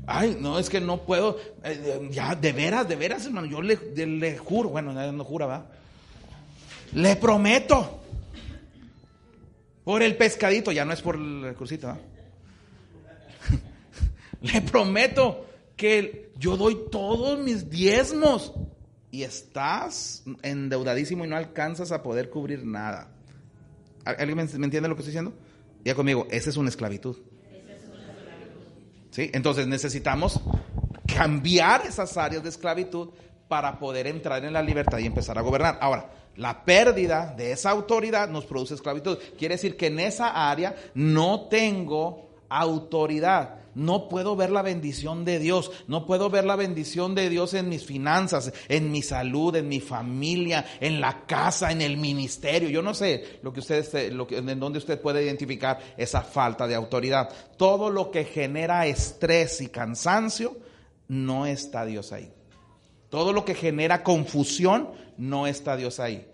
Ay, 0.06 0.36
no, 0.40 0.58
es 0.58 0.70
que 0.70 0.80
no 0.80 1.02
puedo. 1.02 1.38
Eh, 1.64 1.80
eh, 1.84 2.08
ya, 2.10 2.34
de 2.34 2.52
veras, 2.52 2.88
de 2.88 2.96
veras, 2.96 3.26
hermano. 3.26 3.46
Yo 3.46 3.60
le, 3.60 3.76
le 4.06 4.38
juro. 4.38 4.68
Bueno, 4.70 4.92
no 4.92 5.24
jura, 5.24 5.46
¿va? 5.46 5.66
Le 6.92 7.16
prometo. 7.16 8.02
Por 9.86 10.02
el 10.02 10.16
pescadito, 10.16 10.72
ya 10.72 10.84
no 10.84 10.92
es 10.92 11.00
por 11.00 11.14
el 11.14 11.54
cursito, 11.56 11.96
le 14.40 14.60
prometo 14.62 15.46
que 15.76 16.32
yo 16.36 16.56
doy 16.56 16.76
todos 16.90 17.38
mis 17.38 17.70
diezmos 17.70 18.52
y 19.16 19.24
estás 19.24 20.24
endeudadísimo 20.42 21.24
y 21.24 21.28
no 21.28 21.38
alcanzas 21.38 21.90
a 21.90 22.02
poder 22.02 22.28
cubrir 22.28 22.66
nada. 22.66 23.08
¿Alguien 24.04 24.36
me, 24.36 24.42
entiende 24.42 24.90
lo 24.90 24.94
que 24.94 25.00
estoy 25.00 25.12
diciendo? 25.12 25.32
Ya 25.86 25.94
conmigo, 25.94 26.26
esa 26.30 26.50
es 26.50 26.58
una 26.58 26.68
esclavitud. 26.68 27.16
¿Sí? 29.10 29.30
Entonces 29.32 29.66
necesitamos 29.66 30.38
cambiar 31.06 31.86
esas 31.86 32.14
áreas 32.18 32.42
de 32.42 32.50
esclavitud 32.50 33.08
para 33.48 33.78
poder 33.78 34.06
entrar 34.06 34.44
en 34.44 34.52
la 34.52 34.60
libertad 34.60 34.98
y 34.98 35.06
empezar 35.06 35.38
a 35.38 35.40
gobernar. 35.40 35.78
Ahora, 35.80 36.10
la 36.36 36.62
pérdida 36.66 37.32
de 37.34 37.52
esa 37.52 37.70
autoridad 37.70 38.28
nos 38.28 38.44
produce 38.44 38.74
esclavitud. 38.74 39.16
Quiere 39.38 39.54
decir 39.54 39.78
que 39.78 39.86
en 39.86 39.98
esa 39.98 40.50
área 40.50 40.76
no 40.92 41.48
tengo 41.48 42.28
autoridad 42.50 43.60
no 43.76 44.08
puedo 44.08 44.36
ver 44.36 44.50
la 44.50 44.62
bendición 44.62 45.26
de 45.26 45.38
Dios, 45.38 45.70
no 45.86 46.06
puedo 46.06 46.30
ver 46.30 46.46
la 46.46 46.56
bendición 46.56 47.14
de 47.14 47.28
Dios 47.28 47.52
en 47.52 47.68
mis 47.68 47.84
finanzas, 47.84 48.50
en 48.68 48.90
mi 48.90 49.02
salud, 49.02 49.54
en 49.54 49.68
mi 49.68 49.80
familia, 49.80 50.64
en 50.80 50.98
la 50.98 51.26
casa, 51.26 51.70
en 51.70 51.82
el 51.82 51.98
ministerio. 51.98 52.70
Yo 52.70 52.80
no 52.80 52.94
sé 52.94 53.38
lo 53.42 53.52
que 53.52 53.60
usted, 53.60 54.12
lo 54.14 54.26
que, 54.26 54.38
en 54.38 54.58
donde 54.58 54.78
usted 54.78 54.98
puede 54.98 55.22
identificar 55.22 55.78
esa 55.98 56.22
falta 56.22 56.66
de 56.66 56.74
autoridad. 56.74 57.28
Todo 57.58 57.90
lo 57.90 58.10
que 58.10 58.24
genera 58.24 58.86
estrés 58.86 59.60
y 59.60 59.68
cansancio, 59.68 60.56
no 61.08 61.44
está 61.44 61.84
Dios 61.84 62.12
ahí. 62.12 62.32
Todo 63.10 63.34
lo 63.34 63.44
que 63.44 63.54
genera 63.54 64.02
confusión, 64.02 64.88
no 65.18 65.46
está 65.46 65.76
Dios 65.76 66.00
ahí. 66.00 66.26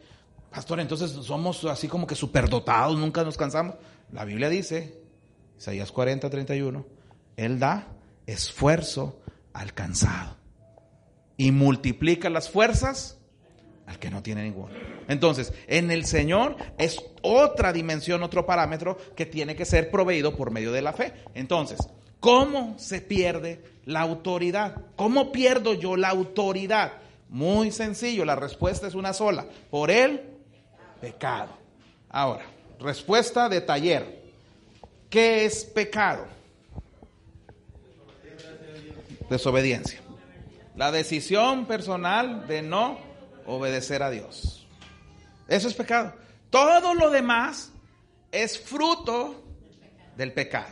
Pastor, 0.49 0.78
entonces 0.78 1.11
somos 1.11 1.64
así 1.64 1.88
como 1.88 2.06
que 2.06 2.14
superdotados, 2.14 2.96
nunca 2.96 3.25
nos 3.25 3.37
cansamos. 3.37 3.75
La 4.12 4.25
Biblia 4.25 4.49
dice, 4.49 5.02
Isaías 5.58 5.90
40, 5.90 6.30
31, 6.30 6.87
él 7.37 7.59
da 7.59 7.89
esfuerzo 8.27 9.21
alcanzado 9.53 10.37
y 11.37 11.51
multiplica 11.51 12.31
las 12.31 12.51
fuerzas 12.51 13.19
al 13.87 13.99
que 13.99 14.11
no 14.11 14.23
tiene 14.23 14.43
ninguno. 14.45 14.75
Entonces, 15.09 15.53
en 15.67 15.91
el 15.91 16.05
Señor 16.05 16.57
es 16.79 17.03
otra 17.23 17.73
dimensión, 17.73 18.23
otro 18.23 18.47
parámetro 18.47 18.97
que 19.17 19.27
tiene 19.27 19.57
que 19.57 19.65
ser 19.65 19.91
proveído 19.91 20.37
por 20.37 20.51
medio 20.51 20.73
de 20.73 20.83
la 20.83 20.93
fe. 20.93 21.12
Entonces, 21.35 21.81
¿cómo 22.21 22.79
se 22.79 23.01
pierde 23.01 23.62
la 23.85 24.01
autoridad? 24.01 24.77
¿Cómo 24.97 25.33
pierdo 25.33 25.75
yo 25.75 25.97
la 25.97 26.11
autoridad? 26.11 26.93
Muy 27.29 27.71
sencillo, 27.71 28.25
la 28.25 28.37
respuesta 28.37 28.87
es 28.87 28.95
una 28.95 29.12
sola, 29.12 29.47
por 29.71 29.91
el 29.91 30.21
pecado. 31.01 31.57
Ahora, 32.09 32.45
respuesta 32.79 33.49
de 33.49 33.62
taller. 33.62 34.23
¿Qué 35.09 35.45
es 35.45 35.65
pecado? 35.65 36.27
Desobediencia. 39.33 40.01
La 40.77 40.93
decisión 40.93 41.67
personal 41.67 42.47
de 42.47 42.62
no 42.62 43.01
obedecer 43.47 44.03
a 44.03 44.11
Dios. 44.11 44.67
Eso 45.49 45.69
es 45.69 45.75
pecado. 45.75 46.15
Todo 46.51 46.95
lo 46.95 47.11
demás 47.11 47.73
es 48.31 48.59
fruto 48.59 49.43
del 50.17 50.33
pecado. 50.33 50.71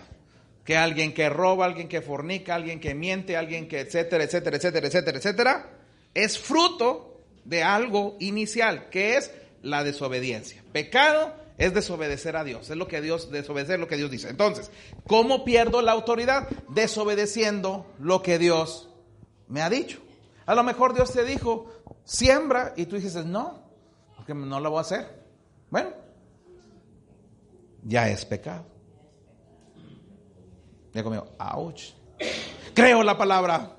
Que 0.65 0.77
alguien 0.77 1.13
que 1.13 1.29
roba, 1.29 1.65
alguien 1.65 1.89
que 1.89 2.01
fornica, 2.01 2.55
alguien 2.55 2.79
que 2.79 2.95
miente, 2.95 3.37
alguien 3.37 3.67
que 3.67 3.81
etcétera, 3.81 4.25
etcétera, 4.25 4.57
etcétera, 4.57 4.87
etcétera, 4.87 5.19
etcétera, 5.19 5.71
es 6.15 6.39
fruto 6.39 7.21
de 7.45 7.63
algo 7.63 8.17
inicial, 8.21 8.89
que 8.91 9.17
es 9.17 9.33
la 9.63 9.83
desobediencia. 9.83 10.63
Pecado 10.73 11.35
es 11.61 11.75
desobedecer 11.75 12.37
a 12.37 12.43
Dios, 12.43 12.71
es 12.71 12.77
lo 12.77 12.89
que 12.89 13.03
Dios, 13.03 13.31
desobedecer 13.31 13.79
lo 13.79 13.87
que 13.87 13.99
Dios 13.99 14.11
dice. 14.11 14.31
Entonces, 14.31 14.71
¿cómo 15.07 15.45
pierdo 15.45 15.83
la 15.83 15.93
autoridad? 15.93 16.49
Desobedeciendo 16.71 17.87
lo 17.99 18.23
que 18.23 18.39
Dios 18.39 18.89
me 19.47 19.61
ha 19.61 19.69
dicho. 19.69 19.99
A 20.47 20.55
lo 20.55 20.63
mejor 20.63 20.95
Dios 20.95 21.13
te 21.13 21.23
dijo, 21.23 21.71
siembra, 22.03 22.73
y 22.79 22.87
tú 22.87 22.97
dices, 22.97 23.27
no, 23.27 23.63
porque 24.17 24.33
no 24.33 24.59
lo 24.59 24.71
voy 24.71 24.79
a 24.79 24.81
hacer. 24.81 25.23
Bueno, 25.69 25.91
ya 27.83 28.09
es 28.09 28.25
pecado. 28.25 28.65
Ya 30.95 31.03
conmigo, 31.03 31.27
ouch. 31.39 31.91
Creo 32.73 33.03
la 33.03 33.19
palabra. 33.19 33.77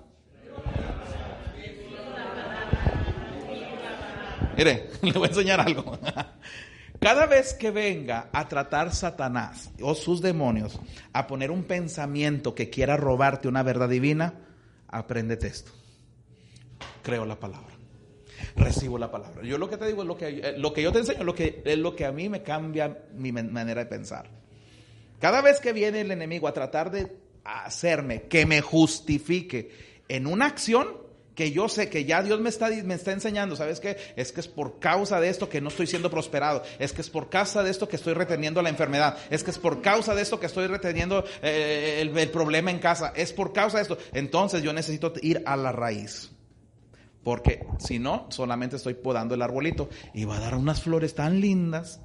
Mire, 4.56 4.92
le 5.02 5.12
voy 5.14 5.24
a 5.24 5.30
enseñar 5.30 5.60
algo. 5.60 5.98
Cada 7.02 7.26
vez 7.26 7.56
que 7.56 7.72
venga 7.72 8.30
a 8.32 8.48
tratar 8.48 8.94
Satanás 8.94 9.72
o 9.82 9.96
sus 9.96 10.22
demonios 10.22 10.80
a 11.14 11.26
poner 11.26 11.50
un 11.50 11.64
pensamiento 11.64 12.54
que 12.54 12.70
quiera 12.70 12.96
robarte 12.96 13.48
una 13.48 13.64
verdad 13.64 13.90
divina, 13.90 14.36
apréndete 14.88 15.48
esto. 15.48 15.72
Creo 17.02 17.26
la 17.26 17.40
palabra. 17.40 17.74
Recibo 18.56 19.00
la 19.00 19.10
palabra. 19.10 19.42
Yo 19.42 19.58
lo 19.58 19.68
que 19.68 19.78
te 19.78 19.88
digo 19.88 20.04
es 20.04 20.08
lo 20.08 20.16
que, 20.16 20.28
eh, 20.28 20.58
lo 20.60 20.74
que 20.74 20.84
yo 20.84 20.92
te 20.92 21.00
enseño, 21.00 21.24
lo 21.24 21.34
que, 21.34 21.64
es 21.66 21.78
lo 21.80 21.96
que 21.96 22.06
a 22.06 22.12
mí 22.12 22.30
me 22.30 22.44
cambia 22.44 23.06
mi 23.16 23.32
manera 23.32 23.84
de 23.84 23.90
pensar. 23.90 24.30
Cada 25.20 25.42
vez 25.42 25.60
que 25.60 25.74
viene 25.74 26.02
el 26.02 26.12
enemigo 26.12 26.48
a 26.48 26.54
tratar 26.54 26.92
de 26.92 27.18
hacerme 27.44 28.24
que 28.24 28.46
me 28.46 28.62
justifique 28.62 29.72
en 30.08 30.28
una 30.28 30.46
acción, 30.46 31.01
que 31.36 31.52
yo 31.52 31.70
sé 31.70 31.90
que 31.90 32.06
ya 32.06 32.22
Dios 32.22 32.40
me 32.40 32.50
está, 32.50 32.70
me 32.84 32.94
está 32.94 33.12
enseñando, 33.12 33.56
¿sabes 33.56 33.80
qué? 33.80 33.98
Es 34.16 34.32
que 34.32 34.42
es 34.42 34.48
por 34.48 34.80
causa 34.80 35.20
de 35.20 35.30
esto 35.30 35.48
que 35.48 35.62
no 35.62 35.70
estoy 35.70 35.88
siendo 35.88 36.10
prosperado, 36.10 36.64
es 36.80 36.94
que 36.94 37.02
es 37.02 37.10
por 37.10 37.30
causa 37.30 37.64
de 37.64 37.72
esto 37.72 37.88
que 37.88 37.96
estoy 37.96 38.14
reteniendo 38.14 38.62
la 38.62 38.70
enfermedad, 38.70 39.18
es 39.30 39.44
que 39.44 39.52
es 39.52 39.58
por 39.58 39.82
causa 39.82 40.14
de 40.14 40.22
esto 40.22 40.40
que 40.40 40.46
estoy 40.46 40.68
reteniendo 40.68 41.24
eh, 41.42 42.00
el, 42.02 42.30
problema 42.30 42.72
en 42.72 42.80
casa, 42.80 43.14
es 43.16 43.32
por 43.34 43.54
causa 43.54 43.78
de 43.78 43.84
esto. 43.84 43.98
Entonces 44.14 44.62
yo 44.62 44.74
necesito 44.74 45.14
ir 45.22 45.42
a 45.46 45.56
la 45.56 45.72
raíz. 45.72 46.32
Porque 47.24 47.66
si 47.78 48.00
no, 48.00 48.26
solamente 48.30 48.78
estoy 48.78 48.96
podando 48.96 49.36
el 49.36 49.42
arbolito 49.44 49.90
y 50.14 50.26
va 50.26 50.38
a 50.38 50.40
dar 50.40 50.56
unas 50.56 50.82
flores 50.82 51.14
tan 51.14 51.40
lindas. 51.40 52.02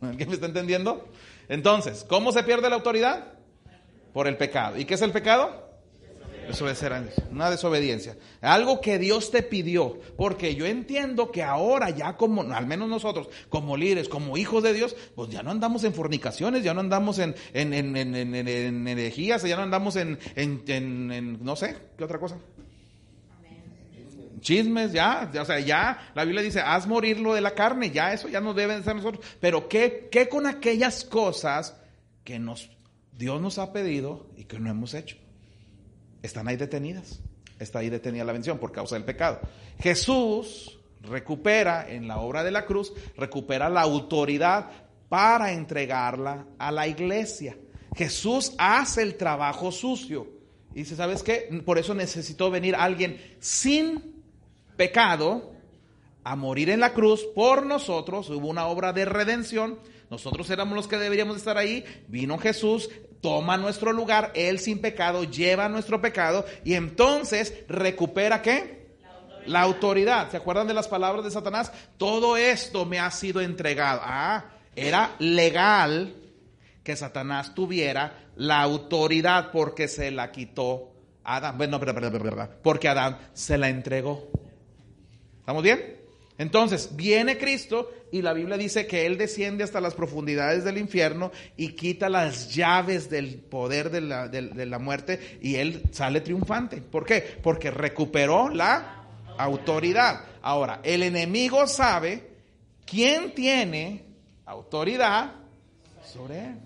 ¿Alguien 0.00 0.30
me 0.30 0.34
está 0.34 0.46
entendiendo? 0.46 1.08
Entonces, 1.48 2.04
¿cómo 2.08 2.32
se 2.32 2.42
pierde 2.42 2.70
la 2.70 2.76
autoridad? 2.76 3.34
Por 4.14 4.26
el 4.26 4.38
pecado. 4.38 4.78
¿Y 4.78 4.86
qué 4.86 4.94
es 4.94 5.02
el 5.02 5.12
pecado? 5.12 5.71
Una 7.30 7.50
desobediencia. 7.50 8.16
Algo 8.40 8.80
que 8.80 8.98
Dios 8.98 9.30
te 9.30 9.42
pidió. 9.42 9.98
Porque 10.16 10.54
yo 10.54 10.66
entiendo 10.66 11.30
que 11.30 11.42
ahora 11.42 11.90
ya 11.90 12.16
como, 12.16 12.42
al 12.42 12.66
menos 12.66 12.88
nosotros, 12.88 13.28
como 13.48 13.76
líderes, 13.76 14.08
como 14.08 14.36
hijos 14.36 14.62
de 14.62 14.74
Dios, 14.74 14.96
pues 15.14 15.30
ya 15.30 15.42
no 15.42 15.50
andamos 15.50 15.84
en 15.84 15.94
fornicaciones, 15.94 16.62
ya 16.62 16.74
no 16.74 16.80
andamos 16.80 17.18
en, 17.18 17.34
en, 17.52 17.72
en, 17.72 18.14
en 18.16 18.88
herejías, 18.88 19.42
ya 19.42 19.56
no 19.56 19.62
andamos 19.62 19.96
en, 19.96 20.18
en, 20.36 21.42
no 21.42 21.56
sé, 21.56 21.76
¿qué 21.96 22.04
otra 22.04 22.18
cosa? 22.18 22.36
Chismes, 24.40 24.92
ya, 24.92 25.30
o 25.40 25.44
sea, 25.44 25.60
ya 25.60 26.10
la 26.14 26.24
Biblia 26.24 26.42
dice, 26.42 26.60
haz 26.60 26.86
morir 26.86 27.20
lo 27.20 27.32
de 27.32 27.40
la 27.40 27.54
carne, 27.54 27.90
ya 27.90 28.12
eso 28.12 28.28
ya 28.28 28.40
no 28.40 28.54
deben 28.54 28.82
ser 28.82 28.96
nosotros. 28.96 29.24
Pero 29.40 29.68
¿qué, 29.68 30.08
qué 30.10 30.28
con 30.28 30.46
aquellas 30.46 31.04
cosas 31.04 31.76
que 32.24 32.40
nos, 32.40 32.68
Dios 33.16 33.40
nos 33.40 33.58
ha 33.58 33.72
pedido 33.72 34.26
y 34.36 34.44
que 34.44 34.58
no 34.58 34.68
hemos 34.68 34.94
hecho? 34.94 35.21
Están 36.22 36.48
ahí 36.48 36.56
detenidas. 36.56 37.20
Está 37.58 37.80
ahí 37.80 37.90
detenida 37.90 38.24
la 38.24 38.32
bendición 38.32 38.58
por 38.58 38.72
causa 38.72 38.96
del 38.96 39.04
pecado. 39.04 39.40
Jesús 39.80 40.78
recupera 41.02 41.88
en 41.88 42.08
la 42.08 42.18
obra 42.18 42.42
de 42.42 42.50
la 42.50 42.64
cruz, 42.64 42.92
recupera 43.16 43.68
la 43.68 43.82
autoridad 43.82 44.70
para 45.08 45.52
entregarla 45.52 46.46
a 46.58 46.72
la 46.72 46.88
iglesia. 46.88 47.56
Jesús 47.94 48.54
hace 48.58 49.02
el 49.02 49.16
trabajo 49.16 49.70
sucio. 49.70 50.26
Y 50.74 50.80
dice, 50.80 50.96
¿sabes 50.96 51.22
qué? 51.22 51.62
Por 51.64 51.78
eso 51.78 51.94
necesitó 51.94 52.50
venir 52.50 52.74
alguien 52.74 53.20
sin 53.38 54.22
pecado 54.76 55.51
a 56.24 56.36
morir 56.36 56.70
en 56.70 56.80
la 56.80 56.92
cruz 56.92 57.24
por 57.34 57.66
nosotros. 57.66 58.30
Hubo 58.30 58.48
una 58.48 58.66
obra 58.66 58.92
de 58.92 59.04
redención. 59.04 59.78
Nosotros 60.10 60.48
éramos 60.50 60.76
los 60.76 60.88
que 60.88 60.98
deberíamos 60.98 61.36
estar 61.36 61.58
ahí. 61.58 61.84
Vino 62.08 62.38
Jesús, 62.38 62.90
toma 63.20 63.56
nuestro 63.56 63.92
lugar, 63.92 64.32
Él 64.34 64.58
sin 64.58 64.80
pecado 64.80 65.24
lleva 65.24 65.68
nuestro 65.68 66.00
pecado 66.00 66.44
y 66.64 66.74
entonces 66.74 67.54
recupera 67.68 68.42
qué? 68.42 68.82
La 69.46 69.62
autoridad. 69.62 70.30
¿Se 70.30 70.36
acuerdan 70.36 70.66
de 70.66 70.74
las 70.74 70.88
palabras 70.88 71.24
de 71.24 71.30
Satanás? 71.30 71.72
Todo 71.96 72.36
esto 72.36 72.84
me 72.84 73.00
ha 73.00 73.10
sido 73.10 73.40
entregado. 73.40 74.00
Ah, 74.04 74.44
era 74.76 75.16
legal 75.18 76.14
que 76.84 76.96
Satanás 76.96 77.54
tuviera 77.54 78.28
la 78.36 78.60
autoridad 78.60 79.50
porque 79.50 79.88
se 79.88 80.10
la 80.10 80.30
quitó 80.30 80.92
Adán. 81.24 81.56
Bueno, 81.56 81.78
pero, 81.80 81.94
pero, 81.94 82.48
porque 82.62 82.88
Adán 82.88 83.18
se 83.32 83.58
la 83.58 83.68
entregó. 83.68 84.28
¿Estamos 85.40 85.62
bien? 85.62 86.01
Entonces, 86.42 86.96
viene 86.96 87.38
Cristo 87.38 87.88
y 88.10 88.20
la 88.20 88.32
Biblia 88.32 88.56
dice 88.56 88.88
que 88.88 89.06
Él 89.06 89.16
desciende 89.16 89.62
hasta 89.62 89.80
las 89.80 89.94
profundidades 89.94 90.64
del 90.64 90.76
infierno 90.76 91.30
y 91.56 91.74
quita 91.74 92.08
las 92.08 92.52
llaves 92.52 93.08
del 93.08 93.36
poder 93.36 93.90
de 93.90 94.00
la, 94.00 94.26
de, 94.26 94.66
la 94.66 94.80
muerte 94.80 95.38
y 95.40 95.54
Él 95.54 95.84
sale 95.92 96.20
triunfante. 96.20 96.78
¿Por 96.82 97.06
qué? 97.06 97.38
Porque 97.40 97.70
recuperó 97.70 98.48
la 98.48 99.04
autoridad. 99.38 100.24
Ahora, 100.42 100.80
el 100.82 101.04
enemigo 101.04 101.68
sabe 101.68 102.26
quién 102.84 103.36
tiene 103.36 104.04
autoridad 104.44 105.34
sobre 106.04 106.40
Él. 106.40 106.58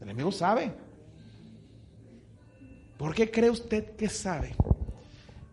El 0.00 0.08
enemigo 0.08 0.32
sabe. 0.32 0.72
¿Por 2.98 3.14
qué 3.14 3.30
cree 3.30 3.50
usted 3.50 3.94
que 3.94 4.08
sabe? 4.08 4.56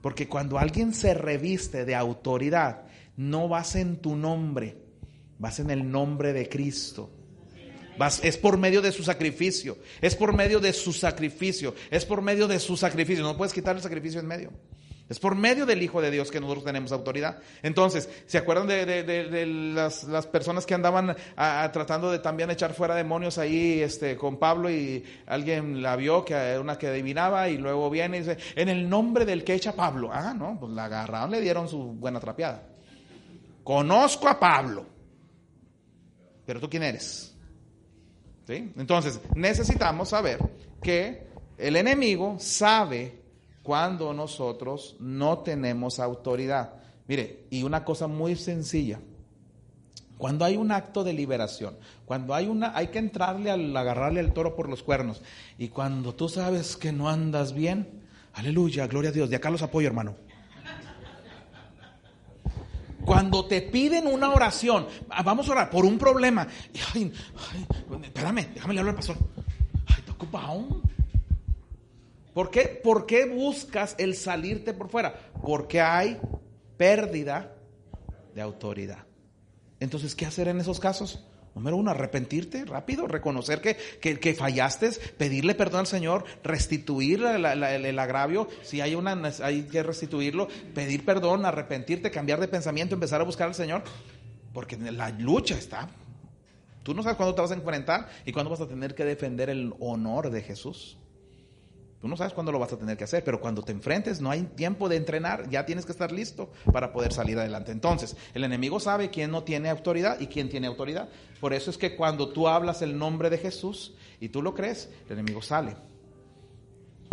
Porque 0.02 0.28
cuando 0.28 0.58
alguien 0.58 0.92
se 0.92 1.14
reviste 1.14 1.86
de 1.86 1.94
autoridad, 1.94 2.87
no 3.18 3.50
vas 3.50 3.76
en 3.76 3.98
tu 3.98 4.16
nombre, 4.16 4.78
vas 5.40 5.60
en 5.60 5.70
el 5.70 5.92
nombre 5.92 6.32
de 6.32 6.48
Cristo. 6.48 7.12
Vas, 7.98 8.24
es 8.24 8.38
por 8.38 8.58
medio 8.58 8.84
de 8.84 8.92
su 8.92 9.04
sacrificio, 9.04 9.78
es 10.02 10.16
por 10.16 10.32
medio 10.32 10.60
de 10.60 10.72
su 10.72 10.94
sacrificio, 10.94 11.74
es 11.90 12.06
por 12.06 12.22
medio 12.22 12.48
de 12.48 12.60
su 12.60 12.78
sacrificio. 12.78 13.24
No 13.24 13.36
puedes 13.36 13.54
quitar 13.54 13.76
el 13.76 13.82
sacrificio 13.82 14.20
en 14.20 14.28
medio. 14.28 14.52
Es 15.10 15.20
por 15.20 15.36
medio 15.36 15.66
del 15.66 15.82
Hijo 15.82 16.02
de 16.02 16.12
Dios 16.12 16.30
que 16.30 16.40
nosotros 16.40 16.66
tenemos 16.66 16.92
autoridad. 16.92 17.40
Entonces, 17.64 18.10
¿se 18.26 18.38
acuerdan 18.38 18.68
de, 18.68 19.74
las, 19.74 20.28
personas 20.28 20.66
que 20.66 20.74
andaban 20.74 21.16
tratando 21.72 22.12
de 22.12 22.20
también 22.20 22.52
echar 22.52 22.74
fuera 22.74 22.94
demonios 22.94 23.38
ahí 23.38 23.80
este, 23.82 24.18
con 24.18 24.38
Pablo 24.38 24.70
y 24.70 25.04
alguien 25.26 25.82
la 25.82 25.96
vio, 25.96 26.26
que 26.26 26.34
era 26.34 26.60
una 26.60 26.78
que 26.78 26.88
adivinaba 26.88 27.48
y 27.50 27.58
luego 27.58 27.90
viene 27.90 28.18
y 28.18 28.20
dice, 28.20 28.38
en 28.56 28.68
el 28.68 28.90
nombre 28.90 29.26
del 29.26 29.44
que 29.44 29.54
echa 29.54 29.72
Pablo. 29.72 30.10
Ah, 30.12 30.36
no, 30.38 30.58
pues 30.60 30.74
la 30.74 30.86
agarraron, 30.86 31.32
le 31.32 31.40
dieron 31.40 31.70
su 31.70 31.80
buena 31.94 32.20
trapeada. 32.20 32.77
Conozco 33.68 34.30
a 34.30 34.40
Pablo, 34.40 34.86
pero 36.46 36.62
tú 36.62 36.70
quién 36.70 36.84
eres. 36.84 37.36
¿Sí? 38.48 38.72
Entonces, 38.78 39.20
necesitamos 39.36 40.08
saber 40.08 40.40
que 40.82 41.28
el 41.58 41.76
enemigo 41.76 42.38
sabe 42.40 43.20
cuando 43.64 44.14
nosotros 44.14 44.96
no 45.02 45.40
tenemos 45.40 46.00
autoridad. 46.00 46.76
Mire, 47.10 47.44
y 47.50 47.64
una 47.64 47.84
cosa 47.84 48.08
muy 48.08 48.38
sencilla. 48.38 49.02
Cuando 50.18 50.46
hay 50.46 50.56
un 50.56 50.72
acto 50.72 51.04
de 51.04 51.12
liberación, 51.12 51.76
cuando 52.06 52.34
hay 52.34 52.48
una, 52.48 52.72
hay 52.74 52.88
que 52.88 53.00
entrarle 53.00 53.52
al 53.52 53.76
agarrarle 53.76 54.22
el 54.22 54.32
toro 54.32 54.56
por 54.56 54.70
los 54.70 54.82
cuernos. 54.82 55.22
Y 55.58 55.68
cuando 55.68 56.16
tú 56.16 56.30
sabes 56.30 56.78
que 56.78 56.94
no 56.94 57.10
andas 57.10 57.52
bien, 57.52 58.02
aleluya, 58.32 58.88
gloria 58.88 59.10
a 59.10 59.14
Dios. 59.14 59.30
De 59.30 59.36
acá 59.36 59.50
los 59.50 59.62
apoyo, 59.62 59.90
hermano. 59.90 60.16
Cuando 63.08 63.46
te 63.46 63.62
piden 63.62 64.06
una 64.06 64.30
oración, 64.32 64.86
ah, 65.10 65.24
vamos 65.24 65.48
a 65.48 65.54
orar 65.54 65.70
por 65.70 65.86
un 65.86 65.98
problema. 65.98 66.46
Ay, 66.94 67.10
espérame, 68.04 68.50
déjame 68.54 68.78
hablar 68.78 68.90
al 68.90 68.96
pastor. 68.96 69.16
Ay, 69.86 70.02
te 70.04 70.12
ocupado. 70.12 70.82
¿Por 72.34 72.52
qué? 72.52 72.82
¿Por 72.84 73.06
qué 73.06 73.24
buscas 73.24 73.96
el 73.98 74.14
salirte 74.14 74.74
por 74.74 74.90
fuera? 74.90 75.18
Porque 75.42 75.80
hay 75.80 76.20
pérdida 76.76 77.56
de 78.36 78.42
autoridad. 78.42 79.06
Entonces, 79.80 80.14
¿qué 80.14 80.26
hacer 80.26 80.50
en 80.50 80.60
esos 80.60 80.78
casos? 80.78 81.24
Número 81.58 81.76
uno, 81.76 81.90
arrepentirte 81.90 82.66
rápido, 82.66 83.08
reconocer 83.08 83.62
que, 83.62 83.76
que, 84.00 84.34
fallaste, 84.36 84.92
pedirle 85.18 85.56
perdón 85.56 85.80
al 85.80 85.88
Señor, 85.88 86.24
restituir 86.44 87.24
el, 87.24 87.98
agravio, 87.98 88.48
si 88.62 88.80
hay, 88.80 88.94
una, 88.94 89.20
hay 89.42 89.64
que 89.64 89.82
restituirlo, 89.82 90.50
pedir 90.76 91.04
perdón, 91.04 91.48
arrepentirte, 91.48 92.12
cambiar 92.12 92.40
de 92.40 92.48
pensamiento, 92.48 92.94
empezar 92.94 93.22
a 93.22 93.24
buscar 93.24 93.48
al 93.48 93.56
Señor. 93.56 93.82
Porque 94.54 94.78
la 94.78 95.10
lucha 95.10 95.58
está. 95.58 95.90
Tú 96.84 96.94
no 96.94 97.02
sabes 97.02 97.18
cuándo 97.18 97.34
te 97.34 97.42
vas 97.42 97.50
a 97.50 97.56
enfrentar 97.56 98.08
y 98.24 98.32
cuándo 98.32 98.52
vas 98.52 98.62
a 98.62 98.68
tener 98.68 98.94
que 98.94 99.04
defender 99.04 99.50
el 99.50 99.74
honor 99.80 100.30
de 100.30 100.44
Jesús. 100.44 101.00
Tú 102.00 102.08
no 102.08 102.16
sabes 102.16 102.34
cuándo 102.34 102.52
lo 102.52 102.60
vas 102.60 102.72
a 102.72 102.78
tener 102.78 102.96
que 102.96 103.06
hacer, 103.06 103.24
pero 103.24 103.42
cuando 103.42 103.64
te 103.64 103.72
enfrentes 103.72 104.22
no 104.22 104.30
hay 104.30 104.44
tiempo 104.44 104.88
de 104.88 104.98
entrenar, 104.98 105.50
ya 105.50 105.66
tienes 105.66 105.86
que 105.86 105.92
estar 105.92 106.12
listo 106.12 106.52
para 106.72 106.94
poder 106.94 107.12
salir 107.12 107.40
adelante. 107.40 107.72
Entonces, 107.72 108.16
el 108.36 108.44
enemigo 108.44 108.80
sabe 108.80 109.10
quién 109.10 109.32
no 109.32 109.44
tiene 109.44 109.70
autoridad 109.70 110.20
y 110.20 110.28
quién 110.28 110.50
tiene 110.50 110.68
autoridad. 110.68 111.10
Por 111.40 111.54
eso 111.54 111.72
es 111.72 111.78
que 111.78 111.96
cuando 111.96 112.30
tú 112.30 112.48
hablas 112.48 112.84
el 112.84 112.98
nombre 112.98 113.32
de 113.32 113.40
Jesús 113.40 113.96
y 114.20 114.30
tú 114.30 114.44
lo 114.44 114.54
crees, 114.54 114.90
el 115.08 115.14
enemigo 115.14 115.42
sale. 115.42 115.76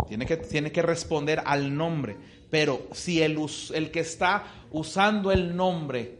Tiene 0.07 0.27
que, 0.27 0.37
tiene 0.37 0.71
que 0.71 0.83
responder 0.83 1.41
al 1.45 1.75
nombre. 1.75 2.17
Pero 2.51 2.87
si 2.91 3.23
el, 3.23 3.39
el 3.73 3.89
que 3.89 4.01
está 4.01 4.43
usando 4.69 5.31
el 5.31 5.55
nombre 5.55 6.19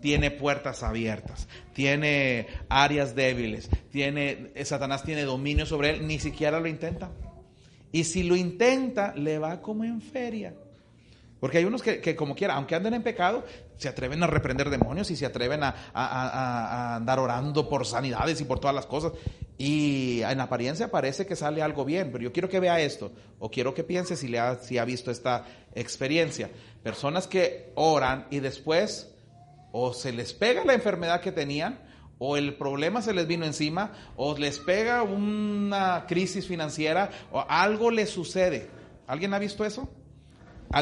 tiene 0.00 0.30
puertas 0.30 0.82
abiertas, 0.82 1.46
tiene 1.74 2.46
áreas 2.70 3.14
débiles, 3.14 3.68
tiene, 3.90 4.50
Satanás 4.64 5.02
tiene 5.02 5.24
dominio 5.24 5.66
sobre 5.66 5.90
él, 5.90 6.06
ni 6.06 6.18
siquiera 6.18 6.58
lo 6.58 6.68
intenta. 6.68 7.10
Y 7.92 8.04
si 8.04 8.22
lo 8.22 8.36
intenta, 8.36 9.14
le 9.14 9.38
va 9.38 9.60
como 9.60 9.84
en 9.84 10.00
feria. 10.00 10.54
Porque 11.40 11.58
hay 11.58 11.64
unos 11.64 11.82
que, 11.82 12.16
como 12.16 12.34
quiera, 12.34 12.54
aunque 12.54 12.74
anden 12.74 12.94
en 12.94 13.02
pecado, 13.02 13.44
se 13.76 13.88
atreven 13.88 14.22
a 14.22 14.26
reprender 14.26 14.70
demonios 14.70 15.10
y 15.10 15.16
se 15.16 15.24
atreven 15.24 15.60
a, 15.62 16.96
andar 16.96 17.20
orando 17.20 17.68
por 17.68 17.86
sanidades 17.86 18.40
y 18.40 18.44
por 18.44 18.58
todas 18.58 18.74
las 18.74 18.86
cosas. 18.86 19.12
Y 19.56 20.20
en 20.22 20.40
apariencia 20.40 20.90
parece 20.90 21.26
que 21.26 21.36
sale 21.36 21.62
algo 21.62 21.84
bien, 21.84 22.10
pero 22.10 22.24
yo 22.24 22.32
quiero 22.32 22.48
que 22.48 22.58
vea 22.58 22.80
esto, 22.80 23.12
o 23.38 23.50
quiero 23.50 23.72
que 23.72 23.84
piense 23.84 24.16
si, 24.16 24.28
le 24.28 24.40
ha, 24.40 24.56
si 24.56 24.78
ha 24.78 24.84
visto 24.84 25.10
esta 25.10 25.44
experiencia. 25.74 26.50
Personas 26.82 27.28
que 27.28 27.70
oran 27.76 28.26
y 28.30 28.40
después 28.40 29.08
o 29.70 29.92
se 29.92 30.12
les 30.12 30.32
pega 30.32 30.64
la 30.64 30.74
enfermedad 30.74 31.20
que 31.20 31.30
tenían, 31.30 31.78
o 32.18 32.36
el 32.36 32.54
problema 32.54 33.00
se 33.00 33.12
les 33.12 33.26
vino 33.26 33.44
encima, 33.44 33.92
o 34.16 34.36
les 34.36 34.58
pega 34.58 35.02
una 35.02 36.04
crisis 36.06 36.46
financiera, 36.46 37.10
o 37.30 37.44
algo 37.48 37.90
les 37.90 38.10
sucede. 38.10 38.68
¿Alguien 39.06 39.34
ha 39.34 39.38
visto 39.38 39.64
eso? 39.64 39.88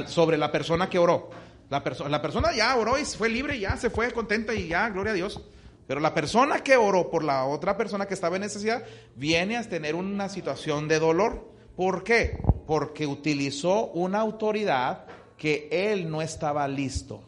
sobre 0.07 0.37
la 0.37 0.51
persona 0.51 0.91
que 0.91 0.99
oró. 0.99 1.31
La, 1.71 1.81
la 2.09 2.21
persona 2.21 2.53
ya 2.53 2.77
oró 2.77 2.99
y 2.99 3.05
fue 3.05 3.29
libre, 3.29 3.57
ya 3.61 3.77
se 3.77 3.89
fue 3.89 4.11
contenta 4.11 4.53
y 4.53 4.67
ya, 4.67 4.89
gloria 4.89 5.13
a 5.13 5.15
Dios. 5.15 5.41
Pero 5.87 6.01
la 6.01 6.13
persona 6.13 6.65
que 6.65 6.77
oró 6.77 7.09
por 7.09 7.23
la 7.23 7.45
otra 7.45 7.77
persona 7.77 8.07
que 8.07 8.15
estaba 8.15 8.35
en 8.35 8.43
necesidad 8.43 8.85
viene 9.15 9.57
a 9.57 9.63
tener 9.63 9.95
una 9.95 10.29
situación 10.29 10.89
de 10.89 10.99
dolor. 10.99 11.53
¿Por 11.77 12.03
qué? 12.03 12.41
Porque 12.67 13.07
utilizó 13.07 13.87
una 13.93 14.19
autoridad 14.19 15.07
que 15.37 15.69
él 15.71 16.11
no 16.11 16.21
estaba 16.21 16.67
listo 16.67 17.23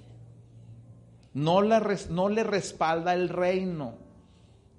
no, 1.35 1.61
no 1.63 2.29
le 2.29 2.45
respalda 2.45 3.15
el 3.15 3.29
reino. 3.29 3.95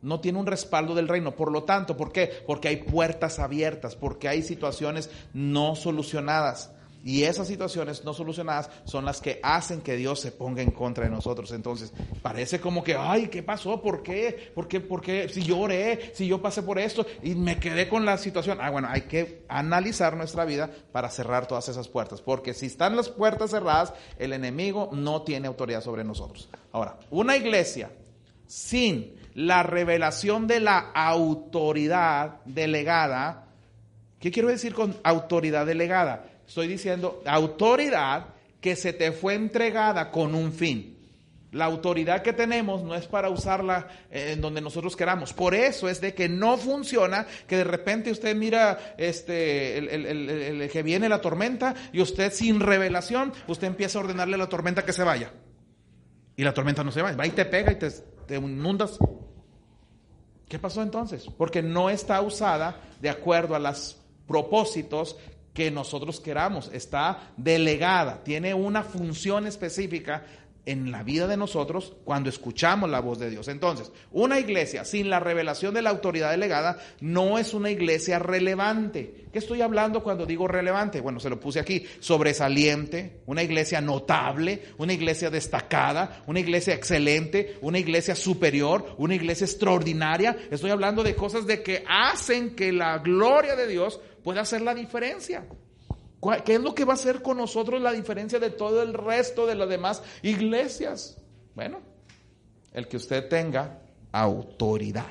No 0.02 0.20
tiene 0.22 0.40
un 0.40 0.46
respaldo 0.46 0.96
del 0.96 1.08
reino. 1.08 1.36
Por 1.36 1.52
lo 1.52 1.64
tanto, 1.64 1.98
¿por 1.98 2.12
qué? 2.12 2.32
Porque 2.48 2.70
hay 2.70 2.78
puertas 2.78 3.40
abiertas, 3.40 3.96
porque 3.96 4.30
hay 4.30 4.42
situaciones 4.44 5.10
no 5.34 5.76
solucionadas. 5.76 6.72
Y 7.04 7.24
esas 7.24 7.48
situaciones 7.48 8.04
no 8.04 8.14
solucionadas 8.14 8.70
son 8.84 9.06
las 9.06 9.22
que 9.22 9.40
hacen 9.42 9.82
que 9.82 9.96
Dios 9.96 10.20
se 10.20 10.32
ponga 10.32 10.62
en 10.62 10.72
contra 10.72 11.06
de 11.06 11.10
nosotros. 11.10 11.52
Entonces, 11.52 11.94
parece 12.22 12.60
como 12.60 12.84
que, 12.84 12.96
ay, 12.96 13.28
¿qué 13.28 13.42
pasó? 13.42 13.82
¿Por 13.82 14.04
qué? 14.04 14.52
¿Por 14.54 14.68
qué? 14.68 14.82
¿Por 14.82 15.02
qué? 15.02 15.30
Si 15.30 15.42
yo 15.42 15.60
oré, 15.60 16.12
si 16.14 16.28
yo 16.28 16.42
pasé 16.42 16.62
por 16.62 16.78
esto 16.78 17.06
y 17.24 17.36
me 17.36 17.58
quedé 17.58 17.88
con 17.88 18.06
la 18.06 18.18
situación. 18.18 18.58
Ah, 18.62 18.70
bueno, 18.70 18.90
hay 18.90 19.02
que 19.02 19.44
analizar 19.48 20.18
nuestra 20.18 20.44
vida 20.44 20.70
para 20.92 21.10
cerrar 21.10 21.48
todas 21.48 21.70
esas 21.70 21.88
puertas. 21.88 22.22
Porque 22.22 22.54
si 22.54 22.66
están 22.66 22.96
las 22.96 23.10
puertas 23.10 23.52
cerradas, 23.52 23.94
el 24.18 24.34
enemigo 24.34 24.90
no 24.92 25.22
tiene 25.22 25.48
autoridad 25.48 25.82
sobre 25.82 26.04
nosotros. 26.04 26.50
Ahora, 26.72 27.00
una 27.12 27.38
iglesia 27.38 27.92
sin 28.46 29.16
la 29.36 29.64
revelación 29.64 30.48
de 30.48 30.60
la 30.60 30.92
autoridad 30.94 32.42
delegada, 32.46 33.46
¿qué 34.20 34.32
quiero 34.32 34.50
decir 34.50 34.74
con 34.74 34.98
autoridad 35.04 35.66
delegada? 35.66 36.26
Estoy 36.50 36.68
diciendo 36.68 37.22
autoridad 37.28 38.30
que 38.60 38.76
se 38.76 38.92
te 38.92 39.12
fue 39.12 39.36
entregada 39.36 40.10
con 40.10 40.34
un 40.34 40.52
fin. 40.52 40.98
La 41.52 41.66
autoridad 41.66 42.24
que 42.24 42.34
tenemos 42.34 42.84
no 42.84 42.96
es 42.96 43.06
para 43.06 43.30
usarla 43.30 43.88
eh, 44.10 44.32
en 44.34 44.42
donde 44.42 44.60
nosotros 44.60 44.96
queramos. 44.96 45.32
Por 45.32 45.54
eso 45.54 45.88
es 45.88 46.02
de 46.02 46.16
que 46.16 46.28
no 46.28 46.58
funciona 46.58 47.28
que 47.46 47.58
de 47.58 47.66
repente 47.66 48.10
usted 48.10 48.36
mira 48.36 48.96
este, 48.98 49.78
el, 49.78 50.68
que 50.72 50.82
viene 50.82 51.08
la 51.08 51.22
tormenta 51.22 51.76
y 51.94 52.02
usted 52.02 52.34
sin 52.34 52.60
revelación, 52.60 53.32
usted 53.48 53.68
empieza 53.68 54.00
a 54.00 54.02
ordenarle 54.02 54.34
a 54.34 54.40
la 54.40 54.50
tormenta 54.50 54.84
que 54.84 54.94
se 54.94 55.04
vaya. 55.04 55.32
Y 56.36 56.44
la 56.44 56.54
tormenta 56.56 56.84
no 56.84 56.92
se 56.92 57.04
va, 57.04 57.12
va 57.12 57.28
y 57.28 57.32
te 57.32 57.46
pega 57.46 57.72
y 57.72 57.76
te, 57.76 57.92
te 58.26 58.38
inundas. 58.38 58.98
¿Qué 60.48 60.58
pasó 60.58 60.82
entonces? 60.82 61.28
Porque 61.38 61.62
no 61.62 61.92
está 61.92 62.20
usada 62.22 62.82
de 63.00 63.12
acuerdo 63.12 63.54
a 63.54 63.60
los 63.60 64.02
propósitos 64.26 65.16
que 65.54 65.72
nosotros 65.72 66.20
queramos, 66.20 66.70
está 66.74 67.32
delegada, 67.38 68.24
tiene 68.24 68.54
una 68.54 68.84
función 68.84 69.48
específica 69.48 70.26
en 70.70 70.92
la 70.92 71.02
vida 71.02 71.26
de 71.26 71.36
nosotros 71.36 71.94
cuando 72.04 72.30
escuchamos 72.30 72.90
la 72.92 73.00
voz 73.00 73.18
de 73.18 73.32
Dios. 73.32 73.48
Entonces, 73.48 73.92
una 74.12 74.40
iglesia 74.40 74.86
sin 74.86 75.10
la 75.10 75.20
revelación 75.20 75.74
de 75.74 75.82
la 75.82 75.90
autoridad 75.90 76.30
delegada 76.30 76.78
no 77.02 77.40
es 77.40 77.56
una 77.56 77.72
iglesia 77.72 78.20
relevante. 78.20 79.26
¿Qué 79.34 79.40
estoy 79.40 79.62
hablando 79.62 80.04
cuando 80.04 80.28
digo 80.28 80.48
relevante? 80.48 81.02
Bueno, 81.02 81.20
se 81.20 81.30
lo 81.30 81.40
puse 81.40 81.60
aquí, 81.60 81.86
sobresaliente, 82.00 83.22
una 83.26 83.42
iglesia 83.42 83.82
notable, 83.82 84.62
una 84.78 84.94
iglesia 84.94 85.32
destacada, 85.32 86.24
una 86.28 86.40
iglesia 86.40 86.76
excelente, 86.76 87.58
una 87.62 87.80
iglesia 87.80 88.14
superior, 88.14 88.96
una 88.98 89.16
iglesia 89.16 89.46
extraordinaria. 89.46 90.38
Estoy 90.52 90.70
hablando 90.70 91.04
de 91.04 91.16
cosas 91.16 91.48
de 91.48 91.64
que 91.64 91.84
hacen 91.88 92.56
que 92.56 92.72
la 92.72 93.00
gloria 93.00 93.56
de 93.56 93.68
Dios 93.68 94.00
puede 94.24 94.40
hacer 94.40 94.62
la 94.62 94.74
diferencia. 94.74 95.48
¿Qué 96.44 96.56
es 96.56 96.62
lo 96.62 96.76
que 96.76 96.86
va 96.86 96.94
a 96.94 96.96
hacer 96.96 97.22
con 97.22 97.38
nosotros 97.38 97.82
la 97.82 97.94
diferencia 97.94 98.40
de 98.40 98.50
todo 98.50 98.82
el 98.82 98.94
resto 98.94 99.48
de 99.48 99.56
las 99.56 99.70
demás 99.70 100.04
iglesias? 100.22 101.18
Bueno, 101.56 101.80
el 102.74 102.88
que 102.88 102.98
usted 102.98 103.30
tenga 103.30 103.80
autoridad. 104.12 105.08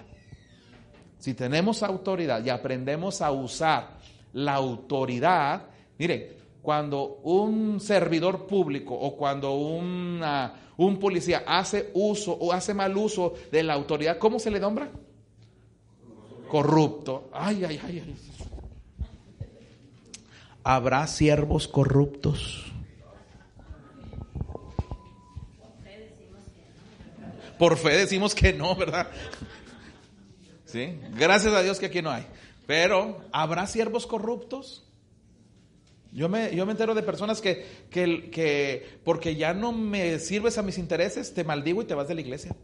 Si 1.19 1.35
tenemos 1.35 1.83
autoridad 1.83 2.45
y 2.45 2.51
aprendemos 2.51 3.23
a 3.23 3.33
usar 3.33 3.99
la 4.35 4.55
autoridad, 4.55 5.67
mire, 5.99 6.37
cuando 6.63 7.21
un 7.23 7.81
servidor 7.81 8.47
público 8.47 8.95
o 8.95 9.17
cuando 9.17 9.55
un 9.55 10.99
policía 11.01 11.45
hace 11.47 11.91
uso 11.95 12.33
o 12.33 12.53
hace 12.53 12.75
mal 12.75 12.97
uso 12.97 13.35
de 13.51 13.63
la 13.63 13.73
autoridad, 13.73 14.19
¿cómo 14.19 14.39
se 14.39 14.51
le 14.51 14.61
nombra? 14.61 14.91
Corrupto. 16.49 17.31
Ay, 17.33 17.65
ay, 17.65 17.81
ay, 17.85 18.03
ay. 18.05 18.15
¿Habrá 20.69 21.07
siervos 21.07 21.67
corruptos? 21.67 22.71
Por 27.59 27.79
fe 27.79 27.97
decimos 27.97 28.35
que 28.35 28.53
no, 28.53 28.77
¿verdad? 28.77 29.09
Sí, 30.67 31.01
gracias 31.17 31.55
a 31.55 31.63
Dios 31.63 31.79
que 31.79 31.87
aquí 31.87 32.03
no 32.03 32.11
hay. 32.11 32.27
Pero, 32.67 33.25
¿habrá 33.33 33.67
siervos 33.67 34.07
corruptos? 34.07 34.85
Yo 36.13 36.29
me, 36.29 36.55
yo 36.55 36.67
me 36.67 36.73
entero 36.73 36.95
de 36.95 37.03
personas 37.03 37.41
que, 37.41 37.65
que, 37.89 38.29
que, 38.31 39.01
porque 39.05 39.37
ya 39.37 39.55
no 39.55 39.73
me 39.73 40.19
sirves 40.19 40.59
a 40.59 40.63
mis 40.63 40.77
intereses, 40.77 41.33
te 41.33 41.45
maldigo 41.45 41.81
y 41.81 41.87
te 41.87 41.95
vas 41.95 42.09
de 42.09 42.15
la 42.15 42.21
iglesia. 42.21 42.55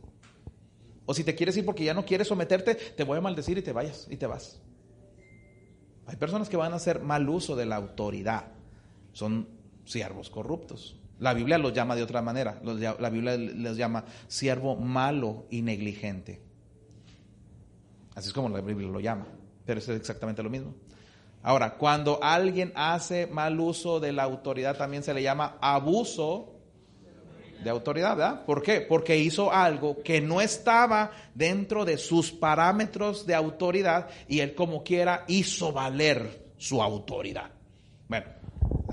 O 1.06 1.14
si 1.14 1.24
te 1.24 1.34
quieres 1.34 1.56
ir 1.56 1.64
porque 1.64 1.84
ya 1.84 1.94
no 1.94 2.04
quieres 2.04 2.28
someterte, 2.28 2.74
te 2.74 3.02
voy 3.02 3.16
a 3.16 3.22
maldecir 3.22 3.56
y 3.56 3.62
te 3.62 3.72
vayas 3.72 4.06
y 4.10 4.18
te 4.18 4.26
vas. 4.26 4.60
Hay 6.06 6.16
personas 6.16 6.48
que 6.48 6.56
van 6.56 6.72
a 6.72 6.76
hacer 6.76 7.00
mal 7.00 7.28
uso 7.28 7.56
de 7.56 7.66
la 7.66 7.76
autoridad. 7.76 8.46
Son 9.12 9.48
siervos 9.84 10.30
corruptos. 10.30 10.96
La 11.20 11.32
Biblia 11.32 11.58
los 11.58 11.72
llama 11.72 11.96
de 11.96 12.02
otra 12.02 12.22
manera. 12.22 12.60
La 12.62 13.10
Biblia 13.10 13.36
les 13.36 13.76
llama 13.76 14.04
siervo 14.26 14.76
malo 14.76 15.46
y 15.50 15.62
negligente. 15.62 16.42
Así 18.14 18.28
es 18.28 18.34
como 18.34 18.48
la 18.48 18.60
Biblia 18.60 18.88
lo 18.88 19.00
llama. 19.00 19.26
Pero 19.64 19.80
es 19.80 19.88
exactamente 19.88 20.42
lo 20.42 20.50
mismo. 20.50 20.74
Ahora, 21.42 21.76
cuando 21.76 22.22
alguien 22.22 22.72
hace 22.74 23.26
mal 23.26 23.58
uso 23.60 24.00
de 24.00 24.12
la 24.12 24.22
autoridad, 24.22 24.76
también 24.76 25.02
se 25.02 25.14
le 25.14 25.22
llama 25.22 25.58
abuso 25.60 26.53
de 27.64 27.70
autoridad, 27.70 28.16
¿verdad? 28.16 28.44
¿Por 28.44 28.62
qué? 28.62 28.80
Porque 28.82 29.16
hizo 29.16 29.52
algo 29.52 30.02
que 30.02 30.20
no 30.20 30.40
estaba 30.40 31.10
dentro 31.34 31.84
de 31.84 31.98
sus 31.98 32.30
parámetros 32.30 33.26
de 33.26 33.34
autoridad 33.34 34.08
y 34.28 34.40
él 34.40 34.54
como 34.54 34.84
quiera 34.84 35.24
hizo 35.26 35.72
valer 35.72 36.44
su 36.58 36.82
autoridad. 36.82 37.50
Bueno, 38.08 38.26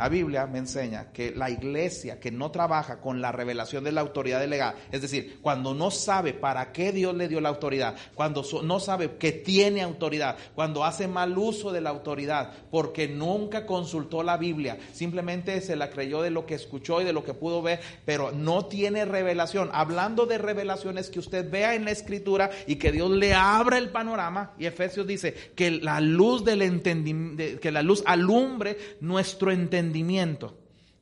la 0.02 0.10
Biblia 0.10 0.48
me 0.48 0.58
enseña 0.58 1.12
que 1.12 1.30
la 1.30 1.52
iglesia 1.52 2.20
que 2.20 2.32
no 2.32 2.50
trabaja 2.50 3.00
con 3.00 3.22
la 3.22 3.32
revelación 3.32 3.84
de 3.84 3.92
la 3.92 4.02
autoridad 4.02 4.40
delegada, 4.40 4.74
es 4.92 5.04
decir, 5.04 5.38
cuando 5.44 5.76
no 5.76 5.92
sabe 5.92 6.34
para 6.34 6.72
qué 6.72 6.92
Dios 6.92 7.14
le 7.16 7.28
dio 7.28 7.40
la 7.40 7.50
autoridad, 7.50 7.96
cuando 8.16 8.44
no 8.64 8.80
sabe 8.80 9.18
que 9.20 9.32
tiene 9.32 9.84
autoridad, 9.84 10.38
cuando 10.56 10.84
hace 10.86 11.08
mal 11.08 11.38
uso 11.38 11.72
de 11.72 11.82
la 11.82 11.92
autoridad, 11.92 12.52
porque 12.72 13.08
nunca 13.08 13.68
consultó 13.68 14.24
la 14.24 14.38
Biblia, 14.38 14.80
simplemente 14.92 15.62
se 15.62 15.76
la 15.76 15.92
creyó 15.92 16.24
de 16.24 16.32
lo 16.32 16.48
que 16.48 16.56
escuchó 16.56 17.00
y 17.00 17.06
de 17.06 17.14
lo 17.14 17.24
que 17.24 17.36
pudo 17.36 17.62
ver, 17.62 17.80
pero 18.04 18.32
no 18.32 18.66
tiene 18.66 19.06
revelación. 19.06 19.70
Hablando 19.72 20.26
de 20.26 20.40
revelaciones 20.40 21.12
que 21.12 21.20
usted 21.20 21.48
vea 21.48 21.76
en 21.76 21.86
la 21.86 21.92
escritura 21.92 22.50
y 22.66 22.78
que 22.78 22.92
Dios 22.92 23.12
le 23.12 23.36
abra 23.36 23.78
el 23.78 23.92
panorama, 23.92 24.56
y 24.58 24.66
Efesios 24.66 25.06
dice 25.06 25.36
que 25.54 25.70
la 25.70 26.02
luz 26.02 26.44
del 26.44 26.64
entendimiento, 26.64 27.60
que 27.62 27.72
la 27.72 27.84
luz 27.84 28.02
alumbre 28.08 28.80
nuestro 29.00 29.52
entendimiento 29.52 29.91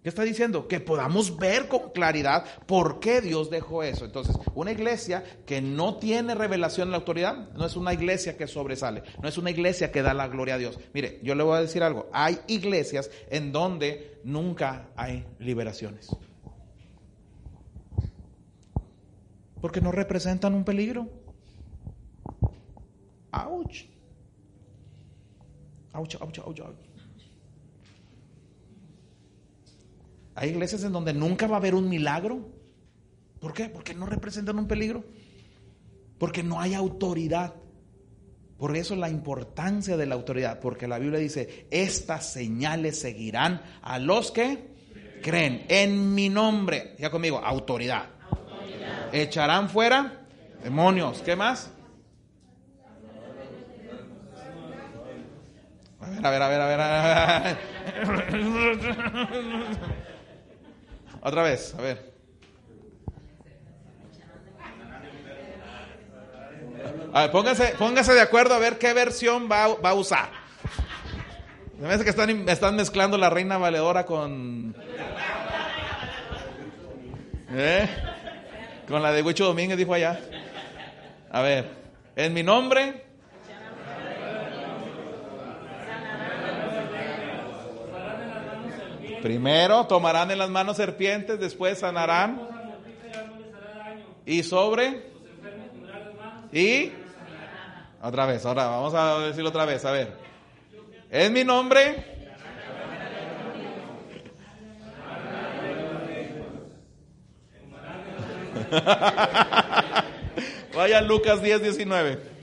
¿Qué 0.01 0.07
está 0.07 0.23
diciendo? 0.23 0.65
Que 0.67 0.79
podamos 0.79 1.37
ver 1.37 1.67
con 1.67 1.89
claridad 1.89 2.45
por 2.65 3.01
qué 3.01 3.19
Dios 3.19 3.49
dejó 3.49 3.83
eso. 3.83 4.05
Entonces, 4.05 4.37
una 4.55 4.71
iglesia 4.71 5.25
que 5.45 5.61
no 5.61 5.97
tiene 5.97 6.35
revelación 6.35 6.87
en 6.87 6.91
la 6.91 6.97
autoridad 6.97 7.51
no 7.51 7.65
es 7.65 7.75
una 7.75 7.93
iglesia 7.93 8.37
que 8.37 8.47
sobresale, 8.47 9.03
no 9.21 9.27
es 9.27 9.37
una 9.37 9.51
iglesia 9.51 9.91
que 9.91 10.01
da 10.01 10.13
la 10.13 10.29
gloria 10.29 10.55
a 10.55 10.57
Dios. 10.57 10.79
Mire, 10.93 11.19
yo 11.21 11.35
le 11.35 11.43
voy 11.43 11.57
a 11.57 11.61
decir 11.61 11.83
algo. 11.83 12.09
Hay 12.13 12.39
iglesias 12.47 13.11
en 13.29 13.51
donde 13.51 14.21
nunca 14.23 14.87
hay 14.95 15.25
liberaciones. 15.37 16.15
Porque 19.59 19.81
no 19.81 19.91
representan 19.91 20.53
un 20.53 20.63
peligro. 20.63 21.09
Ouch. 23.33 23.83
Ouch, 25.91 26.15
ouch, 26.21 26.39
ouch, 26.39 26.59
ouch. 26.61 26.88
Hay 30.39 30.51
iglesias 30.51 30.85
en 30.85 30.93
donde 30.93 31.13
nunca 31.13 31.47
va 31.47 31.57
a 31.57 31.59
haber 31.59 31.75
un 31.75 31.89
milagro. 31.89 32.47
¿Por 33.41 33.51
qué? 33.51 33.67
Porque 33.67 33.93
no 33.93 34.05
representan 34.05 34.57
un 34.57 34.69
peligro. 34.69 35.03
Porque 36.17 36.43
no 36.43 36.61
hay 36.61 36.75
autoridad. 36.75 37.55
Por 38.57 38.77
eso 38.77 38.95
la 38.95 39.09
importancia 39.09 39.97
de 39.97 40.05
la 40.05 40.15
autoridad. 40.15 40.61
Porque 40.61 40.87
la 40.87 40.97
Biblia 40.97 41.19
dice, 41.19 41.67
estas 41.71 42.31
señales 42.31 42.97
seguirán 42.97 43.61
a 43.81 43.99
los 43.99 44.31
que 44.31 44.69
creen 45.21 45.65
en 45.67 46.15
mi 46.15 46.29
nombre. 46.29 46.95
Ya 46.97 47.11
conmigo, 47.11 47.39
autoridad. 47.39 48.05
Echarán 49.11 49.67
fuera 49.67 50.25
demonios. 50.63 51.21
¿Qué 51.21 51.35
más? 51.35 51.69
A 55.99 56.09
ver, 56.09 56.25
a 56.25 56.29
ver, 56.29 56.41
a 56.41 56.47
ver, 56.47 56.61
a 56.61 56.65
ver. 56.65 56.79
A 56.79 57.39
ver. 58.31 59.99
Otra 61.21 61.43
vez, 61.43 61.75
a 61.77 61.81
ver. 61.81 62.13
A 67.11 67.21
ver, 67.21 67.31
póngase, 67.31 67.75
póngase 67.77 68.13
de 68.13 68.21
acuerdo 68.21 68.53
a 68.53 68.59
ver 68.59 68.77
qué 68.77 68.93
versión 68.93 69.49
va, 69.51 69.67
va 69.75 69.89
a 69.89 69.93
usar. 69.95 70.29
Me 71.77 71.85
parece 71.85 72.03
que 72.03 72.09
están, 72.09 72.47
están 72.47 72.75
mezclando 72.75 73.17
la 73.17 73.29
reina 73.29 73.57
valedora 73.57 74.05
con. 74.05 74.75
¿Eh? 77.51 77.89
Con 78.87 79.01
la 79.01 79.11
de 79.11 79.21
Huicho 79.21 79.45
Domínguez, 79.45 79.77
dijo 79.77 79.93
allá. 79.93 80.19
A 81.31 81.41
ver, 81.41 81.69
en 82.15 82.33
mi 82.33 82.43
nombre 82.43 83.08
Primero 89.21 89.87
tomarán 89.87 90.31
en 90.31 90.37
las 90.37 90.49
manos 90.49 90.77
serpientes, 90.77 91.39
después 91.39 91.79
sanarán. 91.79 92.47
Y 94.25 94.43
sobre. 94.43 95.09
Y. 96.51 96.91
Otra 98.01 98.25
vez, 98.25 98.45
ahora 98.45 98.67
vamos 98.67 98.93
a 98.93 99.19
decirlo 99.19 99.49
otra 99.49 99.65
vez, 99.65 99.83
a 99.85 99.91
ver. 99.91 100.15
Es 101.09 101.31
mi 101.31 101.43
nombre. 101.43 102.05
Vaya 110.75 111.01
Lucas 111.01 111.41
10, 111.41 111.63
19. 111.63 112.38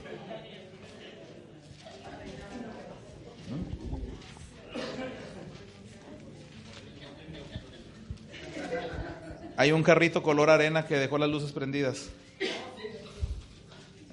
Hay 9.57 9.71
un 9.71 9.81
carrito 9.81 10.21
color 10.21 10.51
arena 10.51 10.85
que 10.85 10.97
dejó 10.97 11.17
las 11.17 11.29
luces 11.29 11.51
prendidas. 11.51 12.09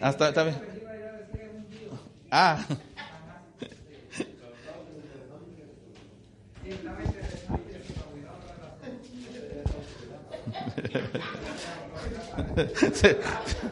Hasta, 0.01 0.31
está 0.31 0.45
bien. 0.45 0.57
Ah. 2.31 2.65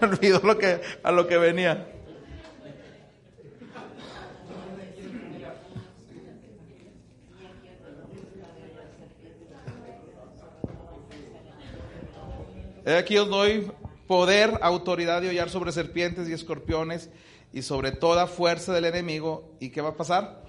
olvidó 0.03 0.41
lo 0.45 0.59
que, 0.59 0.83
a 1.03 1.11
lo 1.11 1.27
que 1.27 1.39
venía. 1.39 1.87
Aquí 12.85 13.17
os 13.17 13.29
doy 13.29 13.71
poder, 14.09 14.59
autoridad 14.61 15.23
de 15.23 15.29
hollar 15.29 15.51
sobre 15.51 15.71
serpientes 15.71 16.29
y 16.29 16.33
escorpiones 16.33 17.11
y 17.53 17.63
sobre 17.63 17.93
toda 17.93 18.27
fuerza 18.27 18.73
del 18.73 18.87
enemigo. 18.87 19.53
¿Y 19.61 19.71
qué 19.71 19.81
va 19.81 19.91
a 19.91 19.97
pasar? 19.97 20.43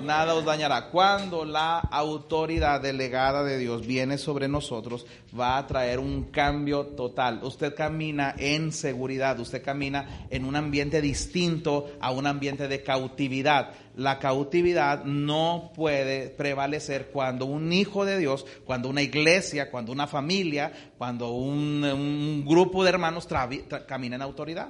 Nada 0.00 0.34
os 0.34 0.44
dañará. 0.44 0.90
Cuando 0.90 1.44
la 1.44 1.78
autoridad 1.78 2.80
delegada 2.80 3.42
de 3.44 3.58
Dios 3.58 3.86
viene 3.86 4.18
sobre 4.18 4.48
nosotros, 4.48 5.06
va 5.38 5.58
a 5.58 5.66
traer 5.66 5.98
un 5.98 6.24
cambio 6.24 6.86
total. 6.86 7.40
Usted 7.42 7.74
camina 7.74 8.34
en 8.38 8.72
seguridad, 8.72 9.38
usted 9.40 9.62
camina 9.62 10.26
en 10.30 10.44
un 10.44 10.56
ambiente 10.56 11.00
distinto 11.00 11.86
a 12.00 12.10
un 12.10 12.26
ambiente 12.26 12.68
de 12.68 12.82
cautividad 12.82 13.72
la 13.98 14.20
cautividad 14.20 15.02
no 15.04 15.72
puede 15.74 16.28
prevalecer 16.28 17.08
cuando 17.12 17.46
un 17.46 17.72
hijo 17.72 18.04
de 18.04 18.16
Dios, 18.16 18.46
cuando 18.64 18.88
una 18.88 19.02
iglesia, 19.02 19.72
cuando 19.72 19.90
una 19.90 20.06
familia, 20.06 20.72
cuando 20.96 21.32
un, 21.32 22.44
grupo 22.46 22.84
de 22.84 22.90
hermanos 22.90 23.28
camina 23.88 24.14
en 24.14 24.22
autoridad. 24.22 24.68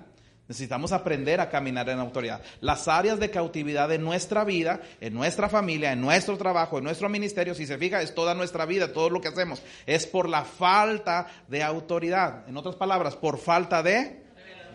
Necesitamos 0.49 0.93
aprender 0.93 1.41
a 1.41 1.51
caminar 1.51 1.91
en 1.91 1.99
autoridad. 1.99 2.41
Las 2.63 2.89
áreas 2.89 3.21
de 3.21 3.31
cautividad 3.31 3.89
de 3.89 3.99
nuestra 3.99 4.45
vida, 4.45 4.81
en 5.01 5.13
nuestra 5.13 5.51
familia, 5.51 5.93
en 5.93 6.01
nuestro 6.01 6.39
trabajo, 6.39 6.79
en 6.79 6.85
nuestro 6.85 7.11
ministerio, 7.11 7.55
si 7.55 7.67
se 7.67 7.77
fija, 7.77 8.01
es 8.01 8.15
toda 8.15 8.35
nuestra 8.35 8.65
vida, 8.65 8.93
todo 8.93 9.11
lo 9.11 9.21
que 9.21 9.29
hacemos, 9.29 9.63
es 9.87 10.07
por 10.07 10.27
la 10.27 10.45
falta 10.45 11.27
de 11.49 11.63
autoridad. 11.63 12.49
En 12.49 12.57
otras 12.57 12.77
palabras, 12.77 13.15
por 13.15 13.39
falta 13.39 13.83
de 13.83 14.27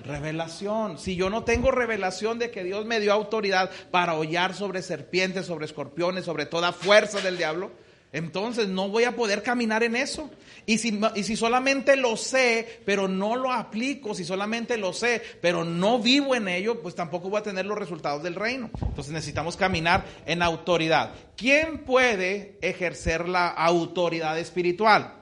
Revelación. 0.06 0.98
Si 0.98 1.16
yo 1.16 1.30
no 1.30 1.44
tengo 1.44 1.72
revelación 1.72 2.38
de 2.38 2.52
que 2.52 2.64
Dios 2.64 2.86
me 2.86 3.00
dio 3.00 3.14
autoridad 3.14 3.72
para 3.90 4.16
hollar 4.16 4.54
sobre 4.54 4.82
serpientes, 4.82 5.46
sobre 5.46 5.66
escorpiones, 5.66 6.26
sobre 6.26 6.46
toda 6.46 6.74
fuerza 6.74 7.22
del 7.22 7.38
diablo, 7.38 7.72
entonces 8.14 8.68
no 8.68 8.90
voy 8.90 9.04
a 9.04 9.16
poder 9.16 9.42
caminar 9.42 9.84
en 9.84 9.96
eso. 9.96 10.30
Y 10.66 10.78
si, 10.78 11.02
y 11.16 11.24
si 11.24 11.36
solamente 11.36 11.96
lo 11.98 12.16
sé, 12.16 12.82
pero 12.86 13.08
no 13.08 13.36
lo 13.36 13.52
aplico, 13.52 14.14
si 14.14 14.24
solamente 14.24 14.78
lo 14.78 14.94
sé, 14.94 15.22
pero 15.42 15.66
no 15.66 16.00
vivo 16.00 16.36
en 16.36 16.48
ello, 16.48 16.82
pues 16.82 16.96
tampoco 16.96 17.30
voy 17.30 17.40
a 17.40 17.44
tener 17.44 17.66
los 17.66 17.78
resultados 17.78 18.24
del 18.24 18.36
reino. 18.36 18.70
Entonces 18.82 19.12
necesitamos 19.12 19.58
caminar 19.58 20.06
en 20.28 20.44
autoridad. 20.44 21.12
¿Quién 21.36 21.80
puede 21.80 22.58
ejercer 22.62 23.28
la 23.28 23.50
autoridad 23.50 24.38
espiritual? 24.38 25.16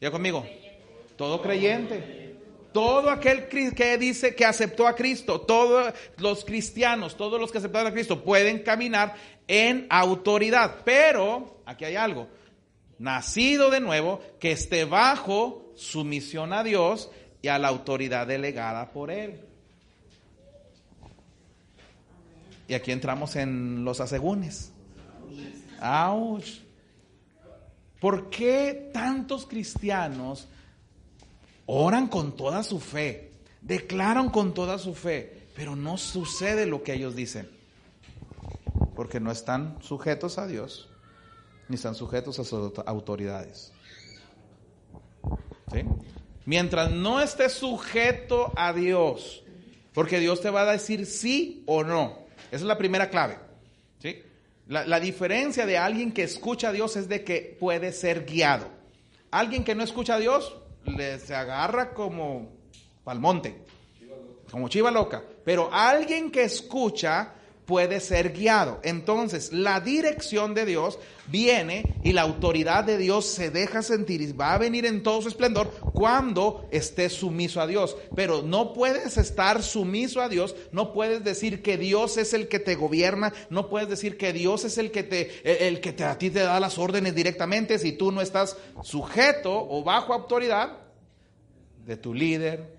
Ya 0.00 0.10
conmigo. 0.10 0.46
Todo 1.16 1.42
creyente. 1.42 2.23
Todo 2.74 3.08
aquel 3.08 3.46
que 3.46 3.96
dice 3.98 4.34
que 4.34 4.44
aceptó 4.44 4.88
a 4.88 4.96
Cristo, 4.96 5.40
todos 5.42 5.94
los 6.18 6.44
cristianos, 6.44 7.16
todos 7.16 7.40
los 7.40 7.52
que 7.52 7.58
aceptaron 7.58 7.86
a 7.86 7.94
Cristo 7.94 8.24
pueden 8.24 8.64
caminar 8.64 9.14
en 9.46 9.86
autoridad. 9.88 10.78
Pero, 10.84 11.62
aquí 11.66 11.84
hay 11.84 11.94
algo, 11.94 12.26
nacido 12.98 13.70
de 13.70 13.78
nuevo, 13.78 14.20
que 14.40 14.50
esté 14.50 14.84
bajo 14.86 15.70
sumisión 15.76 16.52
a 16.52 16.64
Dios 16.64 17.12
y 17.42 17.46
a 17.46 17.60
la 17.60 17.68
autoridad 17.68 18.26
delegada 18.26 18.90
por 18.90 19.12
Él. 19.12 19.40
Y 22.66 22.74
aquí 22.74 22.90
entramos 22.90 23.36
en 23.36 23.84
los 23.84 24.00
asegúnes. 24.00 24.72
¡Auch! 25.80 26.44
¿Por 28.00 28.30
qué 28.30 28.90
tantos 28.92 29.46
cristianos 29.46 30.48
Oran 31.66 32.08
con 32.08 32.36
toda 32.36 32.62
su 32.62 32.80
fe, 32.80 33.32
declaran 33.60 34.30
con 34.30 34.54
toda 34.54 34.78
su 34.78 34.94
fe, 34.94 35.48
pero 35.54 35.76
no 35.76 35.96
sucede 35.96 36.66
lo 36.66 36.82
que 36.82 36.94
ellos 36.94 37.16
dicen, 37.16 37.48
porque 38.94 39.20
no 39.20 39.30
están 39.30 39.78
sujetos 39.80 40.38
a 40.38 40.46
Dios 40.46 40.90
ni 41.68 41.76
están 41.76 41.94
sujetos 41.94 42.38
a 42.38 42.44
sus 42.44 42.72
autoridades. 42.86 43.72
Mientras 46.44 46.90
no 46.90 47.20
estés 47.20 47.52
sujeto 47.52 48.52
a 48.54 48.72
Dios, 48.72 49.42
porque 49.92 50.20
Dios 50.20 50.40
te 50.40 50.50
va 50.50 50.62
a 50.62 50.72
decir 50.72 51.06
sí 51.06 51.62
o 51.66 51.82
no. 51.82 52.18
Esa 52.48 52.56
es 52.56 52.62
la 52.62 52.78
primera 52.78 53.08
clave. 53.08 53.38
¿sí? 53.98 54.22
La, 54.68 54.86
la, 54.86 55.00
diferencia 55.00 55.66
de 55.66 55.78
alguien 55.78 56.12
que 56.12 56.22
escucha 56.22 56.68
a 56.68 56.72
Dios 56.72 56.96
es 56.96 57.08
de 57.08 57.24
que 57.24 57.56
puede 57.58 57.92
ser 57.92 58.26
guiado. 58.26 58.68
Alguien 59.30 59.64
que 59.64 59.74
no 59.74 59.82
escucha 59.82 60.16
a 60.16 60.18
Dios 60.18 60.54
le, 60.86 61.18
se 61.18 61.34
agarra 61.34 61.92
como 61.92 62.52
palmonte, 63.02 63.64
como 64.50 64.68
chiva 64.68 64.90
loca. 64.90 65.22
Pero 65.44 65.68
alguien 65.72 66.30
que 66.30 66.44
escucha 66.44 67.34
puede 67.66 68.00
ser 68.00 68.32
guiado. 68.32 68.80
Entonces, 68.82 69.52
la 69.52 69.80
dirección 69.80 70.54
de 70.54 70.66
Dios 70.66 70.98
viene 71.26 71.94
y 72.02 72.12
la 72.12 72.22
autoridad 72.22 72.84
de 72.84 72.98
Dios 72.98 73.26
se 73.26 73.50
deja 73.50 73.82
sentir 73.82 74.20
y 74.20 74.32
va 74.32 74.54
a 74.54 74.58
venir 74.58 74.84
en 74.84 75.02
todo 75.02 75.22
su 75.22 75.28
esplendor 75.28 75.70
cuando 75.92 76.66
estés 76.70 77.14
sumiso 77.14 77.60
a 77.60 77.66
Dios. 77.66 77.96
Pero 78.14 78.42
no 78.42 78.72
puedes 78.74 79.16
estar 79.16 79.62
sumiso 79.62 80.20
a 80.20 80.28
Dios, 80.28 80.54
no 80.72 80.92
puedes 80.92 81.24
decir 81.24 81.62
que 81.62 81.78
Dios 81.78 82.16
es 82.18 82.34
el 82.34 82.48
que 82.48 82.58
te 82.58 82.74
gobierna, 82.74 83.32
no 83.50 83.68
puedes 83.68 83.88
decir 83.88 84.18
que 84.18 84.32
Dios 84.32 84.64
es 84.64 84.78
el 84.78 84.90
que 84.90 85.02
te 85.02 85.68
el 85.68 85.80
que 85.80 86.04
a 86.04 86.18
ti 86.18 86.30
te 86.30 86.40
da 86.40 86.60
las 86.60 86.78
órdenes 86.78 87.14
directamente 87.14 87.78
si 87.78 87.92
tú 87.92 88.12
no 88.12 88.20
estás 88.20 88.56
sujeto 88.82 89.66
o 89.70 89.82
bajo 89.82 90.12
autoridad 90.12 90.78
de 91.86 91.96
tu 91.96 92.14
líder, 92.14 92.74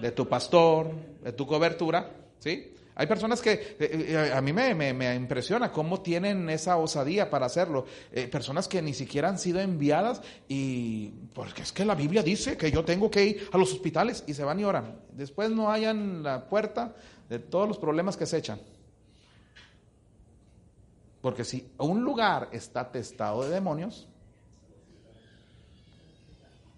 de 0.00 0.10
tu 0.10 0.28
pastor, 0.28 0.90
de 1.22 1.32
tu 1.32 1.46
cobertura, 1.46 2.10
¿sí? 2.38 2.73
Hay 2.96 3.08
personas 3.08 3.40
que 3.40 3.52
eh, 3.52 3.76
eh, 3.80 4.32
a 4.32 4.40
mí 4.40 4.52
me, 4.52 5.14
impresiona 5.16 5.72
cómo 5.72 6.00
tienen 6.00 6.48
esa 6.48 6.76
osadía 6.76 7.28
para 7.28 7.46
hacerlo. 7.46 7.86
Eh, 8.12 8.28
personas 8.28 8.68
que 8.68 8.80
ni 8.80 8.94
siquiera 8.94 9.28
han 9.28 9.38
sido 9.38 9.60
enviadas 9.60 10.22
y 10.48 11.08
porque 11.34 11.62
es 11.62 11.72
que 11.72 11.84
la 11.84 11.96
Biblia 11.96 12.22
dice 12.22 12.56
que 12.56 12.70
yo 12.70 12.84
tengo 12.84 13.10
que 13.10 13.24
ir 13.24 13.48
a 13.52 13.58
los 13.58 13.72
hospitales 13.72 14.22
y 14.28 14.34
se 14.34 14.44
van 14.44 14.60
y 14.60 14.64
oran. 14.64 15.00
Después 15.12 15.50
no 15.50 15.72
hayan 15.72 16.22
la 16.22 16.48
puerta 16.48 16.94
de 17.28 17.40
todos 17.40 17.66
los 17.66 17.78
problemas 17.78 18.16
que 18.16 18.26
se 18.26 18.38
echan. 18.38 18.60
Porque 21.20 21.44
si 21.44 21.72
un 21.78 22.04
lugar 22.04 22.50
está 22.52 22.92
testado 22.92 23.42
de 23.42 23.50
demonios, 23.50 24.06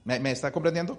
me 0.05 0.31
está 0.31 0.53
comprendiendo? 0.53 0.99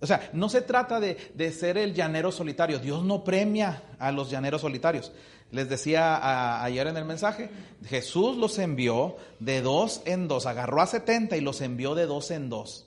O 0.00 0.06
sea, 0.06 0.30
no 0.32 0.48
se 0.48 0.62
trata 0.62 0.98
de, 0.98 1.52
ser 1.52 1.76
el 1.76 1.94
llanero 1.94 2.32
solitario. 2.32 2.78
Dios 2.78 3.04
no 3.04 3.22
premia 3.22 3.82
a 3.98 4.10
los 4.10 4.30
llaneros 4.30 4.62
solitarios. 4.62 5.12
Les 5.50 5.68
decía 5.68 6.62
ayer 6.62 6.86
en 6.86 6.96
el 6.96 7.04
mensaje, 7.04 7.50
Jesús 7.84 8.36
los 8.36 8.58
envió 8.58 9.16
de 9.40 9.60
dos 9.60 10.00
en 10.06 10.28
dos, 10.28 10.46
agarró 10.46 10.80
a 10.80 10.86
70 10.86 11.36
y 11.36 11.40
los 11.40 11.60
envió 11.60 11.94
de 11.94 12.06
dos 12.06 12.30
en 12.30 12.48
dos. 12.48 12.86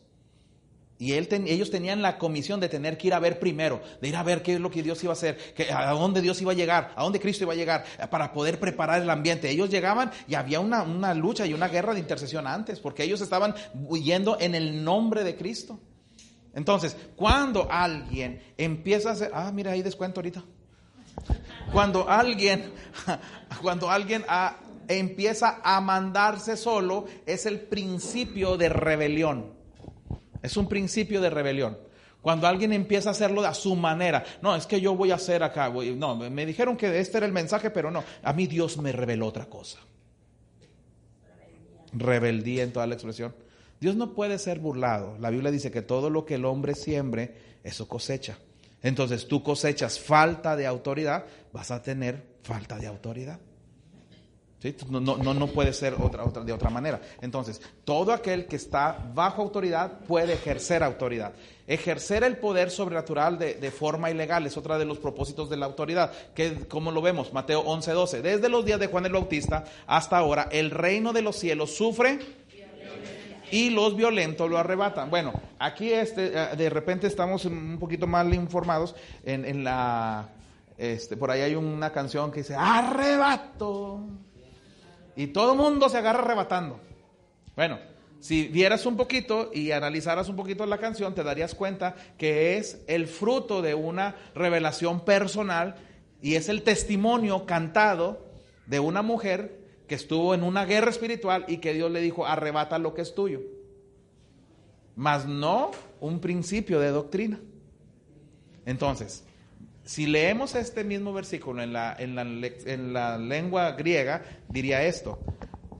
Y 0.98 1.12
ellos 1.14 1.70
tenían 1.70 2.02
la 2.02 2.18
comisión 2.18 2.62
de 2.62 2.70
tener 2.70 2.98
que 2.98 3.08
ir 3.08 3.14
a 3.14 3.20
ver 3.20 3.38
primero, 3.38 3.82
de 4.00 4.08
ir 4.08 4.16
a 4.16 4.24
ver 4.24 4.42
qué 4.42 4.54
es 4.54 4.60
lo 4.62 4.72
que 4.72 4.82
Dios 4.82 5.04
iba 5.04 5.12
a 5.12 5.14
hacer, 5.18 5.38
que, 5.54 5.70
a 5.72 5.92
dónde 5.92 6.22
Dios 6.22 6.42
iba 6.42 6.54
a 6.54 6.56
llegar, 6.56 6.94
a 6.96 7.04
dónde 7.04 7.20
Cristo 7.20 7.44
iba 7.44 7.52
a 7.52 7.58
llegar, 7.58 7.84
para 8.10 8.32
poder 8.32 8.58
preparar 8.58 9.02
el 9.02 9.10
ambiente. 9.10 9.50
Ellos 9.50 9.70
llegaban 9.70 10.12
y 10.28 10.36
había 10.36 10.62
una, 10.62 10.84
una 10.84 11.14
lucha 11.14 11.46
y 11.46 11.54
una 11.54 11.68
guerra 11.68 11.94
de 11.94 12.00
intercesión 12.00 12.48
antes, 12.48 12.80
porque 12.80 13.04
ellos 13.04 13.20
estaban 13.20 13.54
huyendo 13.74 14.38
en 14.40 14.56
el 14.56 14.84
nombre 14.84 15.26
de 15.26 15.36
Cristo. 15.36 15.80
Entonces, 16.54 16.96
cuando 17.16 17.68
alguien 17.72 18.42
empieza 18.58 19.10
a 19.10 19.14
hacer, 19.14 19.32
ah, 19.34 19.52
mira, 19.52 19.72
ahí 19.72 19.82
descuento 19.82 20.20
ahorita. 20.20 20.44
Cuando 21.72 22.08
alguien, 22.10 22.72
cuando 23.62 23.90
alguien 23.90 24.24
ah, 24.28 24.58
empieza 24.88 25.60
a 25.64 25.82
mandarse 25.82 26.56
solo, 26.58 27.06
es 27.26 27.46
el 27.46 27.62
principio 27.62 28.58
de 28.58 28.70
rebelión. 28.70 29.54
Es 30.42 30.58
un 30.58 30.68
principio 30.68 31.22
de 31.22 31.30
rebelión. 31.30 31.78
Cuando 32.22 32.48
alguien 32.48 32.72
empieza 32.72 33.10
a 33.10 33.12
hacerlo 33.12 33.46
a 33.46 33.54
su 33.54 33.76
manera, 33.76 34.24
no, 34.42 34.56
es 34.56 34.66
que 34.66 34.80
yo 34.80 34.96
voy 34.96 35.12
a 35.12 35.16
hacer 35.16 35.44
acá, 35.44 35.70
no, 35.70 36.16
me 36.16 36.46
dijeron 36.46 36.78
que 36.78 37.00
este 37.00 37.18
era 37.18 37.26
el 37.26 37.34
mensaje, 37.34 37.70
pero 37.70 37.92
no, 37.92 38.02
a 38.24 38.32
mí 38.32 38.48
Dios 38.48 38.78
me 38.78 38.94
reveló 38.94 39.28
otra 39.28 39.48
cosa. 39.48 39.80
Rebeldía 41.92 42.64
en 42.64 42.72
toda 42.72 42.88
la 42.88 42.94
expresión. 42.94 43.36
Dios 43.84 43.98
no 43.98 44.14
puede 44.14 44.40
ser 44.40 44.60
burlado. 44.60 45.18
La 45.20 45.30
Biblia 45.30 45.52
dice 45.52 45.70
que 45.70 45.82
todo 45.82 46.10
lo 46.10 46.26
que 46.26 46.36
el 46.36 46.46
hombre 46.46 46.74
siembre, 46.74 47.36
eso 47.66 47.86
cosecha. 47.86 48.38
Entonces 48.82 49.28
tú 49.28 49.44
cosechas 49.44 50.00
falta 50.00 50.56
de 50.56 50.66
autoridad, 50.66 51.26
vas 51.52 51.70
a 51.70 51.84
tener 51.84 52.24
falta 52.44 52.78
de 52.78 52.88
autoridad. 52.88 53.42
¿Sí? 54.62 54.74
No, 54.90 55.02
no, 55.02 55.34
no, 55.34 55.48
puede 55.48 55.74
ser 55.74 55.96
otra, 56.02 56.24
de 56.24 56.54
otra 56.54 56.70
manera. 56.70 57.02
Entonces, 57.20 57.62
todo 57.84 58.14
aquel 58.14 58.46
que 58.46 58.56
está 58.56 59.12
bajo 59.14 59.42
autoridad 59.42 60.00
puede 60.08 60.32
ejercer 60.32 60.82
autoridad. 60.82 61.34
Ejercer 61.68 62.24
el 62.24 62.38
poder 62.38 62.72
sobrenatural 62.72 63.38
de, 63.38 63.56
de 63.56 63.72
forma 63.72 64.10
ilegal 64.10 64.46
es 64.46 64.56
otra 64.56 64.78
de 64.78 64.86
los 64.86 65.00
propósitos 65.00 65.50
de 65.50 65.58
la 65.58 65.66
autoridad. 65.66 66.14
Que, 66.34 66.66
como 66.70 66.94
lo 66.94 67.02
vemos, 67.02 67.34
Mateo 67.34 67.66
11:12. 67.66 68.22
Desde 68.22 68.48
los 68.48 68.64
días 68.64 68.80
de 68.80 68.88
Juan 68.88 69.06
el 69.06 69.12
Bautista 69.12 69.66
hasta 69.86 70.18
ahora, 70.18 70.48
el 70.54 70.72
reino 70.72 71.12
de 71.12 71.22
los 71.22 71.36
cielos 71.36 71.76
sufre 71.76 72.20
y 73.54 73.70
los 73.70 73.96
violentos 73.96 74.50
lo 74.50 74.58
arrebatan. 74.58 75.12
Bueno, 75.12 75.32
aquí 75.60 75.94
este, 75.94 76.32
eh, 76.34 76.56
de 76.58 76.72
repente 76.72 77.06
estamos 77.06 77.46
un 77.46 77.78
poquito 77.80 78.08
mal 78.08 78.34
informados 78.34 78.96
en, 79.24 79.64
la, 79.64 80.28
este, 80.76 81.16
por 81.16 81.30
ahí 81.30 81.42
hay 81.42 81.54
una 81.54 81.92
canción 81.92 82.32
que 82.32 82.40
dice, 82.40 82.56
arrebato. 82.58 84.08
Y 85.16 85.28
todo 85.28 85.52
el 85.52 85.60
mundo 85.60 85.88
se 85.88 86.00
agarra 86.00 86.24
arrebatando. 86.24 86.80
Bueno, 87.56 87.78
si 88.20 88.48
vieras 88.48 88.88
un 88.88 88.98
poquito 88.98 89.52
y 89.54 89.70
analizaras 89.70 90.30
un 90.30 90.36
poquito 90.36 90.66
la 90.66 90.80
canción, 90.80 91.14
te 91.14 91.24
darías 91.24 91.54
cuenta 91.54 91.94
que 92.18 92.58
es 92.58 92.82
el 92.88 93.06
fruto 93.06 93.62
de 93.62 93.76
una 93.76 94.16
revelación 94.34 95.06
personal 95.06 95.76
y 96.24 96.34
es 96.34 96.50
el 96.50 96.64
testimonio 96.64 97.46
cantado 97.46 98.26
de 98.66 98.80
una 98.80 99.04
mujer 99.04 99.63
que 99.94 99.98
estuvo 99.98 100.34
en 100.34 100.42
una 100.42 100.66
guerra 100.66 100.90
espiritual 100.90 101.46
y 101.48 101.58
que 101.58 101.72
Dios 101.72 101.92
le 101.92 102.02
dijo, 102.02 102.26
arrebata 102.26 102.80
lo 102.80 102.96
que 102.96 103.04
es 103.04 103.14
tuyo. 103.14 103.42
Mas 104.96 105.28
no 105.28 105.70
un 106.00 106.20
principio 106.20 106.80
de 106.80 106.90
doctrina. 106.90 107.40
Entonces, 108.66 109.24
si 109.84 110.08
leemos 110.08 110.56
este 110.56 110.84
mismo 110.84 111.14
versículo 111.14 111.62
en 111.62 111.74
la, 111.74 111.96
en 112.00 112.16
la, 112.16 112.24
en 112.24 112.92
la 112.92 113.20
lengua 113.20 113.74
griega, 113.74 114.24
diría 114.50 114.82
esto. 114.82 115.20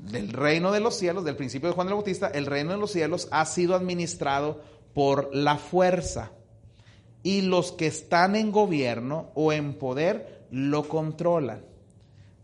Del 0.02 0.32
reino 0.32 0.72
de 0.72 0.80
los 0.80 0.96
cielos, 0.96 1.26
del 1.26 1.36
principio 1.36 1.70
de 1.70 1.74
Juan 1.74 1.88
el 1.88 1.96
Bautista, 1.96 2.28
el 2.28 2.46
reino 2.46 2.74
de 2.74 2.78
los 2.78 2.92
cielos 2.92 3.28
ha 3.32 3.48
sido 3.48 3.74
administrado 3.74 4.62
por 4.94 5.34
la 5.34 5.58
fuerza. 5.58 6.34
Y 7.24 7.42
los 7.42 7.72
que 7.72 7.88
están 7.88 8.36
en 8.36 8.52
gobierno 8.52 9.32
o 9.34 9.52
en 9.54 9.74
poder 9.74 10.46
lo 10.52 10.88
controlan. 10.88 11.73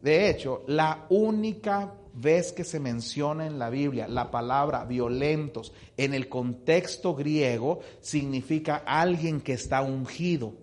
De 0.01 0.29
hecho, 0.29 0.63
la 0.67 1.05
única 1.09 1.93
vez 2.13 2.51
que 2.51 2.63
se 2.63 2.79
menciona 2.79 3.45
en 3.45 3.59
la 3.59 3.69
Biblia 3.69 4.07
la 4.07 4.31
palabra 4.31 4.85
violentos 4.85 5.73
en 5.97 6.13
el 6.13 6.27
contexto 6.27 7.15
griego 7.15 7.79
significa 8.01 8.83
alguien 8.85 9.41
que 9.41 9.53
está 9.53 9.81
ungido. 9.81 10.53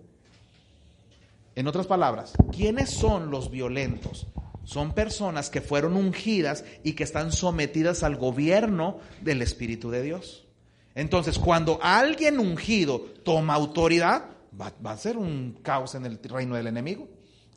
En 1.55 1.67
otras 1.67 1.87
palabras, 1.87 2.33
¿quiénes 2.51 2.89
son 2.89 3.31
los 3.31 3.49
violentos? 3.49 4.27
Son 4.63 4.93
personas 4.93 5.49
que 5.49 5.61
fueron 5.61 5.95
ungidas 5.95 6.65
y 6.83 6.93
que 6.93 7.03
están 7.03 7.31
sometidas 7.31 8.03
al 8.03 8.17
gobierno 8.17 8.99
del 9.21 9.41
Espíritu 9.41 9.89
de 9.89 10.03
Dios. 10.03 10.45
Entonces, 10.93 11.39
cuando 11.39 11.79
alguien 11.81 12.39
ungido 12.39 12.99
toma 13.23 13.53
autoridad, 13.53 14.25
va, 14.59 14.91
a 14.91 14.97
ser 14.97 15.17
un 15.17 15.59
caos 15.61 15.95
en 15.95 16.05
el 16.05 16.19
reino 16.21 16.55
del 16.55 16.67
enemigo. 16.67 17.07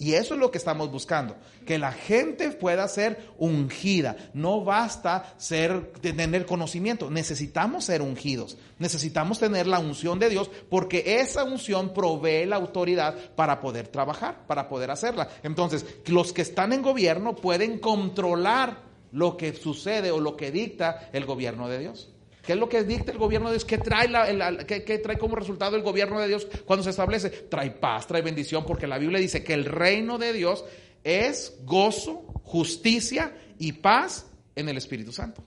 Y 0.00 0.14
eso 0.14 0.32
es 0.32 0.40
lo 0.40 0.50
que 0.50 0.56
estamos 0.56 0.90
buscando, 0.90 1.36
que 1.66 1.78
la 1.78 1.92
gente 1.92 2.50
pueda 2.52 2.88
ser 2.88 3.32
ungida. 3.36 4.16
No 4.32 4.64
basta 4.64 5.34
ser 5.36 5.92
tener 6.00 6.46
conocimiento, 6.46 7.10
necesitamos 7.10 7.84
ser 7.84 8.00
ungidos. 8.00 8.56
Necesitamos 8.78 9.38
tener 9.38 9.66
la 9.66 9.78
unción 9.78 10.18
de 10.18 10.30
Dios 10.30 10.50
porque 10.70 11.20
esa 11.20 11.44
unción 11.44 11.92
provee 11.92 12.46
la 12.46 12.56
autoridad 12.56 13.14
para 13.36 13.60
poder 13.60 13.88
trabajar, 13.88 14.46
para 14.46 14.70
poder 14.70 14.90
hacerla. 14.90 15.28
Entonces, 15.42 15.84
los 16.06 16.32
que 16.32 16.40
están 16.40 16.72
en 16.72 16.80
gobierno 16.80 17.36
pueden 17.36 17.78
controlar 17.78 18.78
lo 19.12 19.36
que 19.36 19.52
sucede 19.52 20.10
o 20.12 20.18
lo 20.18 20.34
que 20.34 20.50
dicta 20.50 21.10
el 21.12 21.26
gobierno 21.26 21.68
de 21.68 21.78
Dios. 21.78 22.08
¿Qué 22.44 22.52
es 22.52 22.58
lo 22.58 22.68
que 22.68 22.82
dicta 22.84 23.12
el 23.12 23.18
gobierno 23.18 23.48
de 23.48 23.54
Dios? 23.54 23.64
¿Qué 23.64 23.78
trae, 23.78 24.08
trae 24.08 25.18
como 25.18 25.36
resultado 25.36 25.76
el 25.76 25.82
gobierno 25.82 26.20
de 26.20 26.28
Dios 26.28 26.46
cuando 26.64 26.82
se 26.82 26.90
establece? 26.90 27.30
Trae 27.30 27.70
paz, 27.70 28.06
trae 28.06 28.22
bendición, 28.22 28.64
porque 28.64 28.86
la 28.86 28.98
Biblia 28.98 29.20
dice 29.20 29.44
que 29.44 29.54
el 29.54 29.64
reino 29.64 30.18
de 30.18 30.32
Dios 30.32 30.64
es 31.04 31.58
gozo, 31.64 32.24
justicia 32.44 33.34
y 33.58 33.72
paz 33.72 34.26
en 34.56 34.68
el 34.68 34.76
Espíritu 34.76 35.12
Santo. 35.12 35.44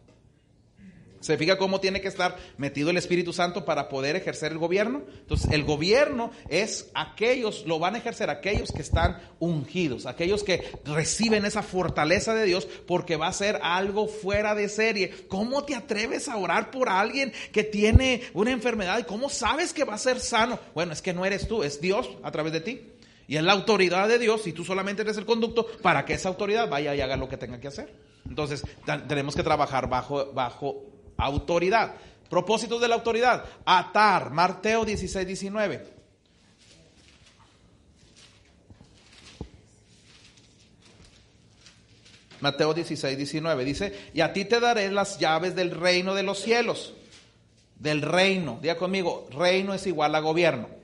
¿Se 1.23 1.37
fija 1.37 1.57
cómo 1.57 1.79
tiene 1.79 2.01
que 2.01 2.09
estar 2.09 2.35
metido 2.57 2.89
el 2.89 2.97
Espíritu 2.97 3.31
Santo 3.31 3.63
para 3.63 3.87
poder 3.87 4.17
ejercer 4.17 4.51
el 4.51 4.57
gobierno? 4.57 5.03
Entonces, 5.21 5.49
el 5.51 5.63
gobierno 5.63 6.31
es 6.49 6.91
aquellos, 6.93 7.65
lo 7.65 7.79
van 7.79 7.95
a 7.95 7.99
ejercer 7.99 8.29
aquellos 8.29 8.73
que 8.73 8.81
están 8.81 9.21
ungidos, 9.39 10.05
aquellos 10.05 10.43
que 10.43 10.69
reciben 10.83 11.45
esa 11.45 11.63
fortaleza 11.63 12.35
de 12.35 12.43
Dios 12.43 12.67
porque 12.85 13.15
va 13.15 13.27
a 13.27 13.33
ser 13.33 13.57
algo 13.63 14.09
fuera 14.09 14.53
de 14.53 14.67
serie. 14.67 15.13
¿Cómo 15.29 15.63
te 15.63 15.75
atreves 15.75 16.27
a 16.27 16.35
orar 16.35 16.71
por 16.71 16.89
alguien 16.89 17.31
que 17.53 17.63
tiene 17.63 18.23
una 18.33 18.51
enfermedad 18.51 18.99
y 18.99 19.03
cómo 19.03 19.29
sabes 19.29 19.71
que 19.71 19.85
va 19.85 19.93
a 19.93 19.99
ser 19.99 20.19
sano? 20.19 20.59
Bueno, 20.75 20.91
es 20.91 21.01
que 21.01 21.13
no 21.13 21.23
eres 21.23 21.47
tú, 21.47 21.63
es 21.63 21.79
Dios 21.79 22.09
a 22.21 22.31
través 22.31 22.51
de 22.51 22.59
ti. 22.59 22.81
Y 23.29 23.37
es 23.37 23.43
la 23.43 23.53
autoridad 23.53 24.09
de 24.09 24.19
Dios 24.19 24.45
y 24.45 24.51
tú 24.51 24.65
solamente 24.65 25.03
eres 25.03 25.15
el 25.15 25.25
conducto 25.25 25.67
para 25.81 26.03
que 26.03 26.15
esa 26.15 26.27
autoridad 26.27 26.67
vaya 26.67 26.93
y 26.93 26.99
haga 26.99 27.15
lo 27.15 27.29
que 27.29 27.37
tenga 27.37 27.61
que 27.61 27.69
hacer. 27.69 27.95
Entonces, 28.27 28.63
tenemos 29.07 29.37
que 29.37 29.43
trabajar 29.43 29.87
bajo, 29.87 30.33
bajo 30.33 30.92
autoridad. 31.25 31.95
Propósitos 32.29 32.81
de 32.81 32.87
la 32.87 32.95
autoridad. 32.95 33.45
Atar. 33.65 34.31
Mateo 34.31 34.85
16, 34.85 35.25
19. 35.25 35.93
Mateo 42.39 42.73
16, 42.73 43.17
19 43.17 43.63
dice, 43.63 44.09
y 44.13 44.19
a 44.19 44.33
ti 44.33 44.43
te 44.43 44.59
daré 44.59 44.91
las 44.91 45.17
llaves 45.17 45.55
del 45.55 45.71
reino 45.71 46.13
de 46.13 46.23
los 46.23 46.39
cielos. 46.39 46.93
Del 47.79 48.01
reino. 48.01 48.59
Diga 48.61 48.77
conmigo, 48.77 49.27
reino 49.31 49.73
es 49.73 49.87
igual 49.87 50.13
a 50.15 50.19
gobierno 50.19 50.82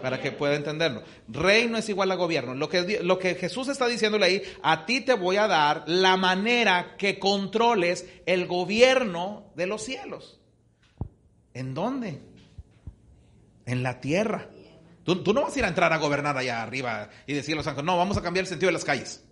para 0.00 0.20
que 0.20 0.32
pueda 0.32 0.54
entenderlo. 0.54 1.02
Reino 1.28 1.78
es 1.78 1.88
igual 1.88 2.10
a 2.10 2.14
gobierno. 2.14 2.54
Lo 2.54 2.68
que, 2.68 3.00
lo 3.02 3.18
que 3.18 3.34
Jesús 3.34 3.68
está 3.68 3.86
diciéndole 3.86 4.26
ahí, 4.26 4.42
a 4.62 4.86
ti 4.86 5.00
te 5.00 5.14
voy 5.14 5.36
a 5.36 5.46
dar 5.46 5.84
la 5.86 6.16
manera 6.16 6.96
que 6.96 7.18
controles 7.18 8.06
el 8.26 8.46
gobierno 8.46 9.50
de 9.54 9.66
los 9.66 9.82
cielos. 9.82 10.40
¿En 11.54 11.74
dónde? 11.74 12.20
En 13.66 13.82
la 13.82 14.00
tierra. 14.00 14.48
Tú, 15.04 15.22
tú 15.22 15.32
no 15.32 15.42
vas 15.42 15.54
a 15.54 15.58
ir 15.58 15.64
a 15.64 15.68
entrar 15.68 15.92
a 15.92 15.98
gobernar 15.98 16.36
allá 16.36 16.62
arriba 16.62 17.10
y 17.26 17.32
decir 17.32 17.54
a 17.54 17.58
los 17.58 17.66
ángeles, 17.66 17.86
no, 17.86 17.96
vamos 17.96 18.16
a 18.16 18.22
cambiar 18.22 18.44
el 18.44 18.48
sentido 18.48 18.68
de 18.68 18.74
las 18.74 18.84
calles. 18.84 19.24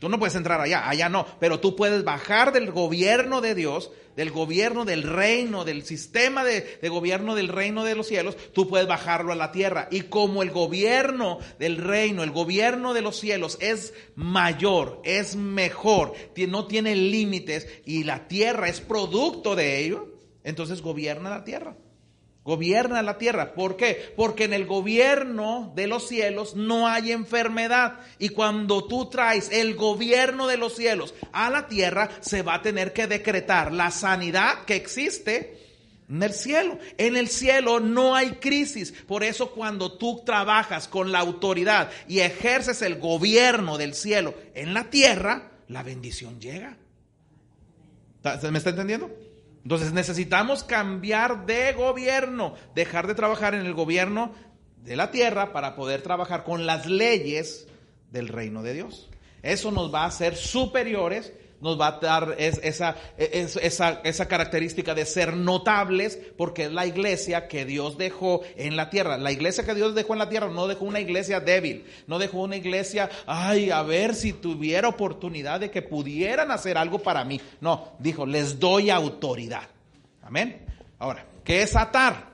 Tú 0.00 0.08
no 0.08 0.18
puedes 0.18 0.34
entrar 0.34 0.58
allá, 0.62 0.88
allá 0.88 1.10
no, 1.10 1.26
pero 1.38 1.60
tú 1.60 1.76
puedes 1.76 2.04
bajar 2.04 2.52
del 2.52 2.70
gobierno 2.72 3.42
de 3.42 3.54
Dios, 3.54 3.90
del 4.16 4.30
gobierno 4.30 4.86
del 4.86 5.02
reino, 5.02 5.66
del 5.66 5.84
sistema 5.84 6.42
de, 6.42 6.78
gobierno 6.88 7.34
del 7.34 7.48
reino 7.48 7.84
de 7.84 7.94
los 7.94 8.06
cielos, 8.06 8.34
tú 8.54 8.66
puedes 8.66 8.88
bajarlo 8.88 9.32
a 9.32 9.36
la 9.36 9.52
tierra. 9.52 9.88
Y 9.90 10.02
como 10.02 10.42
el 10.42 10.52
gobierno 10.52 11.38
del 11.58 11.76
reino, 11.76 12.22
el 12.22 12.30
gobierno 12.30 12.94
de 12.94 13.02
los 13.02 13.20
cielos 13.20 13.58
es 13.60 13.92
mayor, 14.16 15.02
es 15.04 15.36
mejor, 15.36 16.14
no 16.48 16.66
tiene 16.66 16.96
límites 16.96 17.68
y 17.84 18.04
la 18.04 18.26
tierra 18.26 18.70
es 18.70 18.80
producto 18.80 19.54
de 19.54 19.84
ello, 19.84 20.08
entonces 20.44 20.80
gobierna 20.80 21.28
la 21.28 21.44
tierra. 21.44 21.76
Gobierna 22.42 23.02
la 23.02 23.18
tierra. 23.18 23.52
¿Por 23.52 23.76
qué? 23.76 24.14
Porque 24.16 24.44
en 24.44 24.54
el 24.54 24.64
gobierno 24.64 25.72
de 25.76 25.86
los 25.86 26.08
cielos 26.08 26.56
no 26.56 26.88
hay 26.88 27.12
enfermedad. 27.12 28.00
Y 28.18 28.30
cuando 28.30 28.86
tú 28.86 29.10
traes 29.10 29.50
el 29.52 29.74
gobierno 29.74 30.46
de 30.46 30.56
los 30.56 30.74
cielos 30.74 31.14
a 31.32 31.50
la 31.50 31.68
tierra, 31.68 32.08
se 32.20 32.42
va 32.42 32.54
a 32.54 32.62
tener 32.62 32.94
que 32.94 33.06
decretar 33.06 33.72
la 33.72 33.90
sanidad 33.90 34.64
que 34.64 34.76
existe 34.76 35.58
en 36.08 36.22
el 36.22 36.32
cielo. 36.32 36.78
En 36.96 37.16
el 37.16 37.28
cielo 37.28 37.78
no 37.78 38.14
hay 38.14 38.30
crisis. 38.32 38.92
Por 39.06 39.22
eso 39.22 39.50
cuando 39.50 39.98
tú 39.98 40.22
trabajas 40.24 40.88
con 40.88 41.12
la 41.12 41.18
autoridad 41.18 41.90
y 42.08 42.20
ejerces 42.20 42.80
el 42.80 42.98
gobierno 42.98 43.76
del 43.76 43.94
cielo 43.94 44.34
en 44.54 44.72
la 44.72 44.88
tierra, 44.88 45.52
la 45.68 45.82
bendición 45.82 46.40
llega. 46.40 46.78
¿Me 48.50 48.58
está 48.58 48.70
entendiendo? 48.70 49.10
Entonces 49.62 49.92
necesitamos 49.92 50.64
cambiar 50.64 51.46
de 51.46 51.72
gobierno, 51.72 52.54
dejar 52.74 53.06
de 53.06 53.14
trabajar 53.14 53.54
en 53.54 53.66
el 53.66 53.74
gobierno 53.74 54.32
de 54.76 54.96
la 54.96 55.10
tierra 55.10 55.52
para 55.52 55.76
poder 55.76 56.02
trabajar 56.02 56.44
con 56.44 56.66
las 56.66 56.86
leyes 56.86 57.68
del 58.10 58.28
reino 58.28 58.62
de 58.62 58.74
Dios. 58.74 59.10
Eso 59.42 59.70
nos 59.70 59.92
va 59.92 60.02
a 60.02 60.06
hacer 60.06 60.36
superiores 60.36 61.32
nos 61.60 61.80
va 61.80 61.88
a 61.88 62.00
dar 62.00 62.34
esa, 62.38 62.96
esa, 63.16 64.00
esa, 64.02 64.28
característica 64.28 64.94
de 64.94 65.04
ser 65.04 65.36
notables 65.36 66.18
porque 66.36 66.64
es 66.64 66.72
la 66.72 66.86
iglesia 66.86 67.48
que 67.48 67.64
Dios 67.64 67.98
dejó 67.98 68.42
en 68.56 68.76
la 68.76 68.90
tierra. 68.90 69.18
La 69.18 69.32
iglesia 69.32 69.64
que 69.64 69.74
Dios 69.74 69.94
dejó 69.94 70.14
en 70.14 70.20
la 70.20 70.28
tierra 70.28 70.48
no 70.48 70.66
dejó 70.66 70.84
una 70.86 71.00
iglesia 71.00 71.40
débil, 71.40 71.84
no 72.06 72.18
dejó 72.18 72.40
una 72.40 72.56
iglesia, 72.56 73.10
ay, 73.26 73.70
a 73.70 73.82
ver 73.82 74.14
si 74.14 74.32
tuviera 74.32 74.88
oportunidad 74.88 75.60
de 75.60 75.70
que 75.70 75.82
pudieran 75.82 76.50
hacer 76.50 76.78
algo 76.78 76.98
para 76.98 77.24
mí. 77.24 77.40
No, 77.60 77.92
dijo, 77.98 78.26
les 78.26 78.58
doy 78.58 78.90
autoridad. 78.90 79.68
Amén. 80.22 80.64
Ahora, 80.98 81.26
¿qué 81.44 81.62
es 81.62 81.76
atar? 81.76 82.30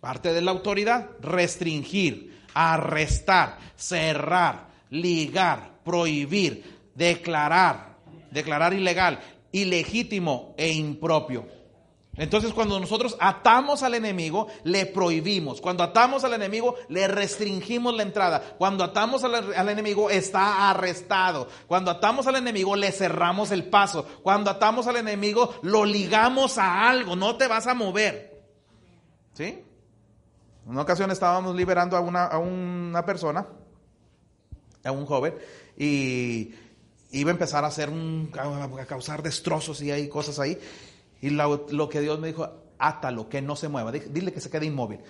Parte 0.00 0.32
de 0.32 0.42
la 0.42 0.50
autoridad, 0.50 1.10
restringir, 1.20 2.42
arrestar, 2.52 3.58
cerrar, 3.76 4.68
ligar, 4.90 5.70
prohibir, 5.84 6.62
declarar, 6.94 7.93
declarar 8.34 8.74
ilegal, 8.74 9.20
ilegítimo 9.52 10.54
e 10.58 10.72
impropio. 10.72 11.46
Entonces 12.16 12.52
cuando 12.52 12.78
nosotros 12.78 13.16
atamos 13.18 13.82
al 13.82 13.94
enemigo, 13.94 14.46
le 14.62 14.86
prohibimos. 14.86 15.60
Cuando 15.60 15.82
atamos 15.82 16.22
al 16.22 16.34
enemigo, 16.34 16.76
le 16.88 17.08
restringimos 17.08 17.94
la 17.94 18.04
entrada. 18.04 18.54
Cuando 18.56 18.84
atamos 18.84 19.24
al, 19.24 19.68
enemigo, 19.68 20.10
está 20.10 20.70
arrestado. 20.70 21.48
Cuando 21.66 21.90
atamos 21.90 22.26
al 22.26 22.36
enemigo, 22.36 22.76
le 22.76 22.92
cerramos 22.92 23.50
el 23.50 23.64
paso. 23.64 24.06
Cuando 24.22 24.50
atamos 24.50 24.86
al 24.86 24.96
enemigo, 24.96 25.54
lo 25.62 25.84
ligamos 25.84 26.58
a 26.58 26.88
algo. 26.88 27.16
No 27.16 27.36
te 27.36 27.48
vas 27.48 27.66
a 27.66 27.74
mover. 27.74 28.44
¿Sí? 29.32 29.64
En 30.64 30.70
una 30.70 30.82
ocasión 30.82 31.10
estábamos 31.10 31.56
liberando 31.56 31.96
a 31.96 32.00
una, 32.00 32.26
a 32.26 32.38
una 32.38 33.04
persona, 33.04 33.44
a 34.84 34.92
un 34.92 35.04
joven, 35.04 35.34
y 35.76 36.54
iba 37.14 37.30
a 37.30 37.32
empezar 37.32 37.64
a 37.64 37.68
hacer 37.68 37.90
un, 37.90 38.30
a 38.36 38.86
causar 38.86 39.22
destrozos 39.22 39.80
y 39.82 39.90
hay 39.90 40.08
cosas 40.08 40.38
ahí. 40.38 40.58
Y 41.20 41.30
lo, 41.30 41.88
que 41.88 42.00
Dios 42.00 42.18
me 42.18 42.28
dijo, 42.28 42.48
átalo, 42.78 43.28
que 43.28 43.40
no 43.40 43.56
se 43.56 43.68
mueva, 43.68 43.92
dile 43.92 44.32
que 44.32 44.40
se 44.40 44.50
quede 44.50 44.66
inmóvil. 44.66 45.00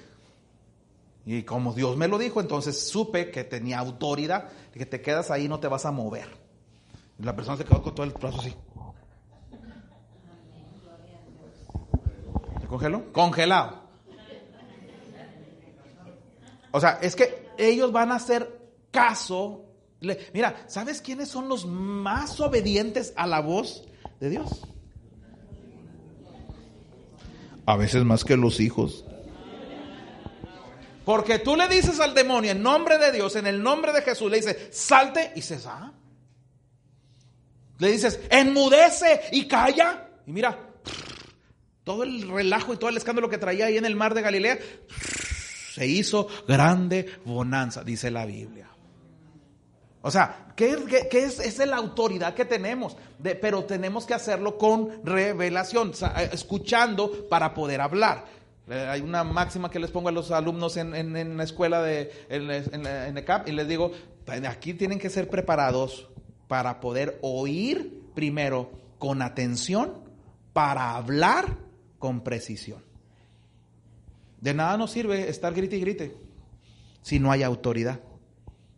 Y 1.27 1.43
como 1.43 1.73
Dios 1.73 1.97
me 1.97 2.07
lo 2.07 2.19
dijo, 2.19 2.40
entonces 2.40 2.88
supe 2.88 3.31
que 3.31 3.45
tenía 3.45 3.79
autoridad, 3.79 4.49
que 4.73 4.85
te 4.85 5.01
quedas 5.01 5.31
ahí 5.31 5.49
no 5.49 5.59
te 5.59 5.69
vas 5.69 5.87
a 5.87 5.90
mover. 5.90 6.29
Y 7.19 7.23
la 7.23 7.35
persona 7.35 7.57
se 7.57 7.64
quedó 7.64 7.83
con 7.83 7.95
todo 7.95 8.05
el 8.05 8.12
brazo 8.12 8.40
así. 8.40 8.55
¿Se 12.61 12.67
congeló? 12.67 13.12
Congelado. 13.12 13.83
O 16.71 16.81
sea, 16.81 16.99
es 17.01 17.17
que 17.17 17.49
ellos 17.57 17.93
van 17.93 18.12
a 18.12 18.17
hacer 18.17 18.61
caso 18.90 19.64
mira, 20.33 20.64
¿sabes 20.69 21.01
quiénes 21.01 21.29
son 21.29 21.49
los 21.49 21.67
más 21.67 22.40
obedientes 22.40 23.12
a 23.17 23.27
la 23.27 23.40
voz 23.40 23.85
de 24.21 24.31
Dios? 24.31 24.62
A 27.67 27.77
veces 27.77 28.05
más 28.05 28.25
que 28.25 28.37
los 28.37 28.61
hijos. 28.61 29.05
Porque 31.05 31.38
tú 31.38 31.57
le 31.57 31.69
dices 31.69 32.01
al 32.01 32.14
demonio 32.14 32.51
en 32.51 32.62
nombre 32.62 32.99
de 32.99 33.12
Dios, 33.12 33.37
en 33.37 33.47
el 33.47 33.62
nombre 33.62 33.93
de 33.93 34.03
Jesús, 34.03 34.31
le 34.31 34.38
dices, 34.38 34.57
salte 34.71 35.33
y 35.35 35.43
se 35.43 35.59
va. 35.59 35.93
Le 37.79 37.90
dices, 37.90 38.21
enmudece 38.31 39.21
y 39.33 39.47
calla. 39.47 40.09
Y 40.27 40.33
mira, 40.33 40.59
todo 41.85 42.03
el 42.03 42.29
relajo 42.29 42.73
y 42.73 42.79
todo 42.79 42.88
el 42.88 42.97
escándalo 42.97 43.29
que 43.29 43.38
traía 43.38 43.67
ahí 43.67 43.77
en 43.77 43.85
el 43.85 43.97
mar 43.97 44.14
de 44.14 44.23
Galilea, 44.23 44.59
se 45.75 45.87
hizo 45.87 46.29
grande 46.49 47.19
bonanza, 47.25 47.85
dice 47.85 48.11
la 48.11 48.25
Biblia. 48.25 48.71
O 50.07 50.11
sea, 50.11 50.53
¿qué, 50.55 50.77
es, 51.12 51.40
es, 51.40 51.67
la 51.67 51.77
autoridad 51.77 52.35
que 52.35 52.45
tenemos? 52.45 52.95
pero 53.40 53.64
tenemos 53.64 54.05
que 54.05 54.12
hacerlo 54.12 54.59
con 54.59 55.03
revelación, 55.03 55.93
eh, 55.93 56.29
escuchando 56.31 57.27
para 57.31 57.55
poder 57.55 57.81
hablar. 57.81 58.27
Eh, 58.69 58.87
hay 58.87 59.01
una 59.01 59.25
máxima 59.25 59.71
que 59.71 59.79
les 59.79 59.90
pongo 59.90 60.11
a 60.11 60.12
los 60.12 60.31
alumnos 60.31 60.77
en, 60.77 61.38
la 61.38 61.43
escuela 61.43 61.81
de 61.83 62.12
en, 62.29 63.17
ECAP 63.17 63.49
y 63.49 63.53
les 63.53 63.67
digo, 63.67 63.93
aquí 64.47 64.75
tienen 64.75 64.99
que 64.99 65.09
ser 65.09 65.31
preparados 65.31 66.07
para 66.49 66.81
poder 66.81 67.19
oír 67.23 68.03
primero 68.14 68.73
con 68.99 69.23
atención, 69.23 69.95
para 70.53 70.97
hablar 70.97 71.57
con 71.99 72.21
precisión. 72.21 72.85
De 74.38 74.53
nada 74.53 74.77
nos 74.77 74.90
sirve 74.90 75.31
estar 75.31 75.55
grite 75.55 75.79
y 75.79 75.81
grite 75.81 76.17
si 77.01 77.19
no 77.19 77.33
hay 77.33 77.43
autoridad. 77.43 78.00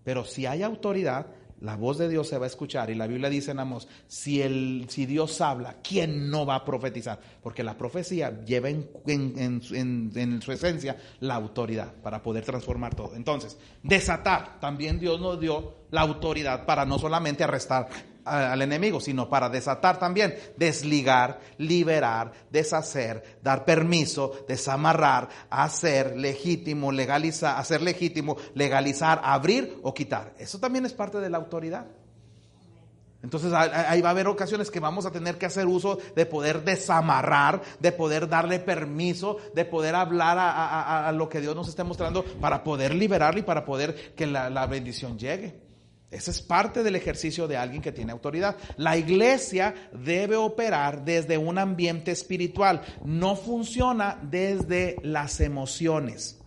Pero 0.07 0.25
si 0.25 0.47
hay 0.47 0.63
autoridad, 0.63 1.27
la 1.63 1.75
voz 1.75 1.99
de 1.99 2.09
Dios 2.09 2.29
se 2.29 2.39
va 2.39 2.45
a 2.45 2.47
escuchar. 2.47 2.91
Y 2.91 2.95
la 2.95 3.09
Biblia 3.09 3.29
dice 3.29 3.51
en 3.51 3.59
Amos, 3.59 3.89
si, 4.07 4.41
el, 4.41 4.87
si 4.89 5.05
Dios 5.05 5.41
habla, 5.41 5.79
¿quién 5.83 6.31
no 6.31 6.47
va 6.47 6.55
a 6.55 6.65
profetizar? 6.65 7.19
Porque 7.43 7.65
la 7.65 7.77
profecía 7.77 8.45
lleva 8.45 8.69
en, 8.69 8.89
en, 9.05 10.43
su 10.43 10.53
esencia 10.53 10.97
la 11.19 11.35
autoridad 11.35 11.93
para 11.93 12.23
poder 12.23 12.45
transformar 12.45 12.95
todo. 12.95 13.17
Entonces, 13.17 13.59
desatar. 13.83 14.61
También 14.61 15.01
Dios 15.01 15.21
nos 15.21 15.41
dio 15.41 15.75
la 15.91 16.03
autoridad 16.03 16.67
para 16.67 16.85
no 16.85 17.01
solamente 17.01 17.43
arrestar 17.43 17.89
al 18.27 18.61
enemigo, 18.61 19.01
sino 19.01 19.29
para 19.29 19.49
desatar 19.49 19.99
también, 19.99 20.35
desligar, 20.57 21.41
liberar, 21.59 22.33
deshacer, 22.51 23.39
dar 23.43 23.65
permiso, 23.65 24.45
desamarrar, 24.49 25.29
hacer 25.49 26.17
legítimo, 26.17 26.91
legalizar, 26.91 27.59
hacer 27.59 27.83
legítimo, 27.83 28.37
legalizar, 28.55 29.21
abrir 29.23 29.79
o 29.83 29.95
quitar. 29.95 30.35
Eso 30.39 30.59
también 30.59 30.85
es 30.85 30.93
parte 30.93 31.19
de 31.19 31.31
la 31.31 31.39
autoridad. 31.39 31.87
Entonces 33.23 33.53
ahí 33.53 34.01
va 34.03 34.11
a 34.11 34.13
haber 34.13 34.29
ocasiones 34.29 34.71
que 34.71 34.79
vamos 34.79 35.07
a 35.07 35.11
tener 35.11 35.39
que 35.39 35.47
hacer 35.47 35.67
uso 35.67 35.99
de 36.15 36.27
poder 36.27 36.63
desamarrar, 36.65 37.63
de 37.81 37.91
poder 37.91 38.29
darle 38.29 38.61
permiso, 38.61 39.39
de 39.55 39.65
poder 39.65 39.95
hablar 39.95 40.37
a, 40.39 41.11
lo 41.13 41.29
que 41.29 41.41
Dios 41.41 41.57
nos 41.57 41.69
esté 41.69 41.83
mostrando 41.83 42.25
para 42.25 42.63
poder 42.63 42.95
liberarlo 42.95 43.41
y 43.41 43.43
para 43.43 43.65
poder 43.65 44.15
que 44.15 44.27
la 44.27 44.67
bendición 44.67 45.19
llegue. 45.19 45.66
Ese 46.11 46.31
es 46.31 46.41
parte 46.41 46.83
del 46.83 46.95
ejercicio 46.95 47.49
de 47.49 47.57
alguien 47.57 47.83
que 47.83 47.93
tiene 47.93 48.13
autoridad. 48.13 48.57
La 48.77 48.97
iglesia 48.97 49.75
debe 49.93 50.37
operar 50.37 51.05
desde 51.05 51.37
un 51.37 51.59
ambiente 51.59 52.13
espiritual. 52.13 52.83
No 53.05 53.35
funciona 53.35 54.19
desde 54.23 54.97
las 55.03 55.41
emociones. 55.41 56.41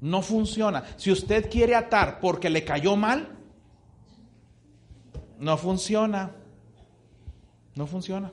No 0.00 0.22
funciona. 0.22 0.82
Si 0.96 1.12
usted 1.12 1.48
quiere 1.48 1.76
atar 1.76 2.18
porque 2.20 2.50
le 2.50 2.64
cayó 2.64 2.96
mal, 2.96 3.36
no 5.38 5.56
funciona. 5.56 6.32
No 7.76 7.86
funciona. 7.86 8.32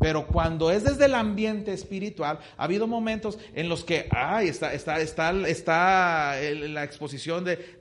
Pero 0.00 0.26
cuando 0.26 0.70
es 0.70 0.82
desde 0.82 1.04
el 1.04 1.14
ambiente 1.14 1.74
espiritual, 1.74 2.38
ha 2.56 2.64
habido 2.64 2.86
momentos 2.86 3.38
en 3.54 3.68
los 3.68 3.84
que, 3.84 4.08
ay, 4.10 4.48
está, 4.48 4.72
está, 4.72 4.98
está, 4.98 5.30
está 5.46 6.36
la 6.40 6.84
exposición 6.84 7.44
de, 7.44 7.76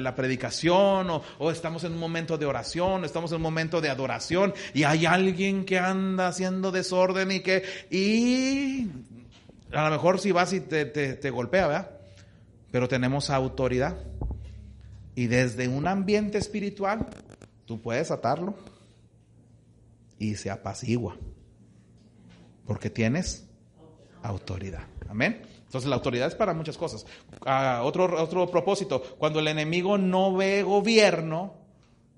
la, 0.00 0.14
predicación, 0.14 1.10
o, 1.10 1.22
o, 1.38 1.50
estamos 1.50 1.82
en 1.82 1.94
un 1.94 1.98
momento 1.98 2.38
de 2.38 2.46
oración, 2.46 3.04
estamos 3.04 3.32
en 3.32 3.36
un 3.36 3.42
momento 3.42 3.80
de 3.80 3.88
adoración, 3.88 4.54
y 4.72 4.84
hay 4.84 5.04
alguien 5.04 5.64
que 5.64 5.80
anda 5.80 6.28
haciendo 6.28 6.70
desorden 6.70 7.32
y 7.32 7.40
que, 7.40 7.64
y 7.90 8.88
a 9.72 9.84
lo 9.86 9.90
mejor 9.90 10.20
si 10.20 10.30
vas 10.30 10.52
y 10.52 10.60
te, 10.60 10.84
te, 10.84 11.14
te 11.14 11.30
golpea, 11.30 11.66
¿verdad? 11.66 11.90
Pero 12.70 12.86
tenemos 12.86 13.30
autoridad. 13.30 13.96
Y 15.16 15.26
desde 15.26 15.66
un 15.66 15.88
ambiente 15.88 16.38
espiritual, 16.38 17.06
tú 17.64 17.80
puedes 17.80 18.12
atarlo 18.12 18.54
y 20.18 20.34
se 20.36 20.50
apacigua. 20.50 21.16
Porque 22.66 22.90
tienes 22.90 23.48
autoridad. 24.22 24.86
Amén. 25.08 25.42
Entonces 25.64 25.88
la 25.88 25.96
autoridad 25.96 26.28
es 26.28 26.34
para 26.34 26.54
muchas 26.54 26.76
cosas. 26.76 27.06
Ah, 27.44 27.82
otro, 27.84 28.22
otro 28.22 28.50
propósito, 28.50 29.02
cuando 29.18 29.40
el 29.40 29.48
enemigo 29.48 29.98
no 29.98 30.34
ve 30.34 30.62
gobierno, 30.62 31.54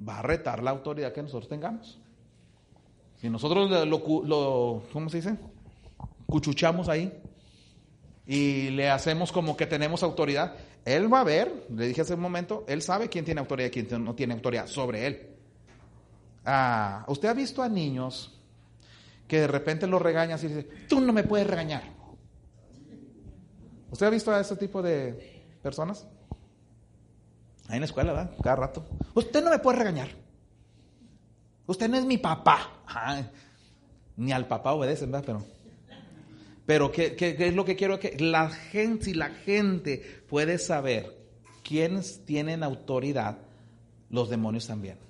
va 0.07 0.20
a 0.20 0.22
retar 0.22 0.62
la 0.62 0.70
autoridad 0.70 1.12
que 1.12 1.22
nosotros 1.22 1.49
tengamos. 1.49 1.99
Si 3.20 3.28
nosotros 3.28 3.70
lo, 3.70 4.24
lo 4.24 4.82
¿cómo 4.92 5.09
se 5.11 5.18
dice? 5.18 5.36
Cuchuchamos 6.26 6.88
ahí 6.88 7.12
y 8.26 8.70
le 8.70 8.90
hacemos 8.90 9.32
como 9.32 9.57
que 9.57 9.66
tenemos 9.66 10.03
autoridad, 10.03 10.55
él 10.84 11.12
va 11.12 11.22
a 11.22 11.24
ver, 11.24 11.66
le 11.74 11.88
dije 11.88 12.03
hace 12.03 12.14
un 12.14 12.20
momento, 12.20 12.64
él 12.68 12.82
sabe 12.82 13.09
quién 13.09 13.24
tiene 13.24 13.40
autoridad 13.40 13.68
y 13.68 13.70
quién 13.70 14.05
no 14.05 14.14
tiene 14.14 14.34
autoridad 14.34 14.66
sobre 14.66 15.07
él. 15.07 15.38
Ah, 16.51 17.05
¿Usted 17.09 17.28
ha 17.28 17.34
visto 17.34 17.62
a 17.62 17.68
niños 17.68 18.32
que 19.26 19.40
de 19.40 19.46
repente 19.46 19.86
los 19.86 20.01
regañan 20.01 20.38
y 20.38 20.46
dicen, 20.46 20.66
tú 20.88 20.99
no 20.99 21.12
me 21.12 21.22
puedes 21.22 21.46
regañar? 21.46 21.82
¿Usted 23.90 24.07
ha 24.07 24.11
visto 24.11 24.32
a 24.32 24.40
ese 24.40 24.57
tipo 24.57 24.80
de 24.80 25.44
personas? 25.62 26.07
Ahí 27.68 27.74
en 27.74 27.80
la 27.80 27.84
escuela, 27.84 28.14
¿verdad? 28.14 28.30
Cada 28.42 28.57
rato. 28.57 28.86
Usted 29.12 29.44
no 29.44 29.51
me 29.51 29.59
puede 29.59 29.76
regañar. 29.80 30.09
Usted 31.66 31.86
no 31.86 31.99
es 31.99 32.07
mi 32.07 32.16
papá. 32.16 32.80
ni 34.16 34.32
al 34.32 34.49
papá 34.49 34.72
obedecen, 34.72 35.12
¿verdad? 35.12 35.26
Pero, 35.26 35.46
pero 36.64 36.90
¿qué, 36.90 37.14
qué 37.14 37.36
es 37.46 37.55
lo 37.55 37.66
que 37.66 37.76
quiero? 37.76 38.01
Que 38.01 38.16
la 38.18 38.49
gente, 38.49 39.05
si 39.05 39.12
la 39.12 39.28
gente 39.28 40.24
puede 40.26 40.57
saber 40.57 41.14
quiénes 41.62 42.24
tienen 42.24 42.62
autoridad, 42.62 43.36
los 44.09 44.30
demonios 44.30 44.66
también. 44.66 45.07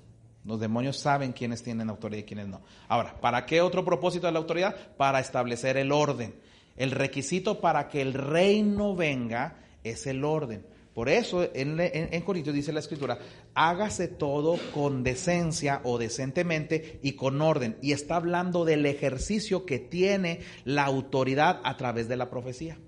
Los 0.48 0.60
demonios 0.60 0.96
saben 0.96 1.32
quiénes 1.32 1.62
tienen 1.62 1.90
autoridad 1.90 2.22
y 2.22 2.24
quiénes 2.24 2.48
no. 2.48 2.62
Ahora, 2.88 3.20
¿para 3.20 3.44
qué 3.44 3.60
otro 3.60 3.84
propósito 3.84 4.26
de 4.26 4.32
la 4.32 4.38
autoridad? 4.38 4.74
Para 4.96 5.20
establecer 5.20 5.76
el 5.76 5.92
orden. 5.92 6.34
El 6.74 6.90
requisito 6.92 7.60
para 7.60 7.90
que 7.90 8.00
el 8.00 8.14
reino 8.14 8.96
venga 8.96 9.58
es 9.84 10.06
el 10.06 10.24
orden. 10.24 10.64
Por 10.94 11.10
eso 11.10 11.42
en, 11.52 11.78
en, 11.78 12.22
Corintios 12.22 12.56
dice 12.56 12.72
la 12.72 12.80
escritura, 12.80 13.18
hágase 13.52 14.08
todo 14.08 14.58
con 14.72 15.04
decencia 15.04 15.82
o 15.84 15.98
decentemente 15.98 16.98
y 17.02 17.12
con 17.12 17.42
orden. 17.42 17.76
Y 17.82 17.92
está 17.92 18.16
hablando 18.16 18.64
del 18.64 18.86
ejercicio 18.86 19.66
que 19.66 19.78
tiene 19.78 20.40
la 20.64 20.86
autoridad 20.86 21.60
a 21.62 21.76
través 21.76 22.08
de 22.08 22.16
la 22.16 22.30
profecía. 22.30 22.78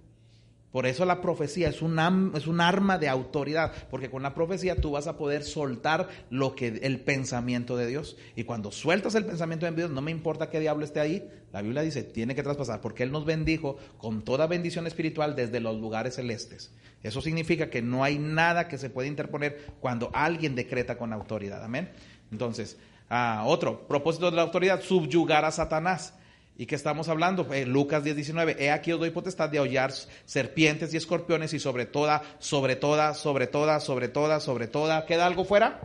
Por 0.72 0.86
eso 0.86 1.04
la 1.04 1.20
profecía 1.20 1.68
es 1.68 1.82
un, 1.82 2.32
es 2.34 2.46
un 2.46 2.60
arma 2.60 2.96
de 2.96 3.08
autoridad, 3.08 3.72
porque 3.90 4.08
con 4.08 4.22
la 4.22 4.34
profecía 4.34 4.76
tú 4.76 4.92
vas 4.92 5.08
a 5.08 5.16
poder 5.16 5.42
soltar 5.42 6.08
lo 6.30 6.54
que 6.54 6.68
el 6.82 7.00
pensamiento 7.00 7.76
de 7.76 7.88
Dios. 7.88 8.16
Y 8.36 8.44
cuando 8.44 8.70
sueltas 8.70 9.16
el 9.16 9.26
pensamiento 9.26 9.66
de 9.66 9.72
Dios, 9.72 9.90
no 9.90 10.00
me 10.00 10.12
importa 10.12 10.48
qué 10.48 10.60
diablo 10.60 10.84
esté 10.84 11.00
ahí, 11.00 11.28
la 11.52 11.62
Biblia 11.62 11.82
dice, 11.82 12.04
tiene 12.04 12.36
que 12.36 12.44
traspasar, 12.44 12.80
porque 12.80 13.02
Él 13.02 13.10
nos 13.10 13.24
bendijo 13.24 13.78
con 13.98 14.22
toda 14.22 14.46
bendición 14.46 14.86
espiritual 14.86 15.34
desde 15.34 15.58
los 15.58 15.80
lugares 15.80 16.14
celestes. 16.14 16.72
Eso 17.02 17.20
significa 17.20 17.70
que 17.70 17.82
no 17.82 18.04
hay 18.04 18.18
nada 18.18 18.68
que 18.68 18.78
se 18.78 18.90
pueda 18.90 19.08
interponer 19.08 19.72
cuando 19.80 20.10
alguien 20.12 20.54
decreta 20.54 20.96
con 20.96 21.12
autoridad. 21.12 21.64
Amén. 21.64 21.90
Entonces, 22.30 22.78
ah, 23.08 23.42
otro 23.46 23.88
propósito 23.88 24.30
de 24.30 24.36
la 24.36 24.42
autoridad, 24.42 24.82
subyugar 24.82 25.44
a 25.44 25.50
Satanás. 25.50 26.14
¿Y 26.61 26.66
qué 26.66 26.74
estamos 26.74 27.08
hablando? 27.08 27.50
Eh, 27.54 27.64
Lucas 27.64 28.04
10, 28.04 28.16
19. 28.16 28.56
He 28.62 28.70
aquí 28.70 28.92
os 28.92 29.00
doy 29.00 29.08
potestad 29.08 29.48
de 29.48 29.58
hollar 29.58 29.92
serpientes 30.26 30.92
y 30.92 30.98
escorpiones 30.98 31.54
y 31.54 31.58
sobre 31.58 31.86
toda, 31.86 32.20
sobre 32.38 32.76
toda, 32.76 33.14
sobre 33.14 33.46
toda, 33.46 33.80
sobre 33.80 34.08
toda, 34.08 34.40
sobre 34.40 34.66
toda. 34.66 35.06
¿Queda 35.06 35.24
algo 35.24 35.46
fuera? 35.46 35.80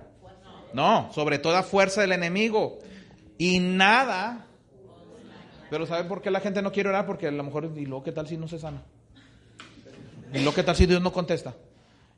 No, 0.73 1.09
sobre 1.13 1.39
toda 1.39 1.63
fuerza 1.63 2.01
del 2.01 2.11
enemigo. 2.11 2.79
Y 3.37 3.59
nada. 3.59 4.47
Pero 5.69 5.85
¿saben 5.85 6.09
por 6.09 6.21
qué 6.21 6.29
la 6.29 6.41
gente 6.41 6.61
no 6.61 6.73
quiere 6.73 6.89
orar? 6.89 7.05
Porque 7.05 7.27
a 7.27 7.31
lo 7.31 7.43
mejor, 7.45 7.71
¿y 7.77 7.85
luego 7.85 8.03
qué 8.03 8.11
tal 8.11 8.27
si 8.27 8.35
no 8.35 8.49
se 8.49 8.59
sana? 8.59 8.83
¿Y 10.33 10.39
luego 10.39 10.55
qué 10.55 10.63
tal 10.63 10.75
si 10.75 10.87
Dios 10.87 11.01
no 11.01 11.13
contesta? 11.13 11.55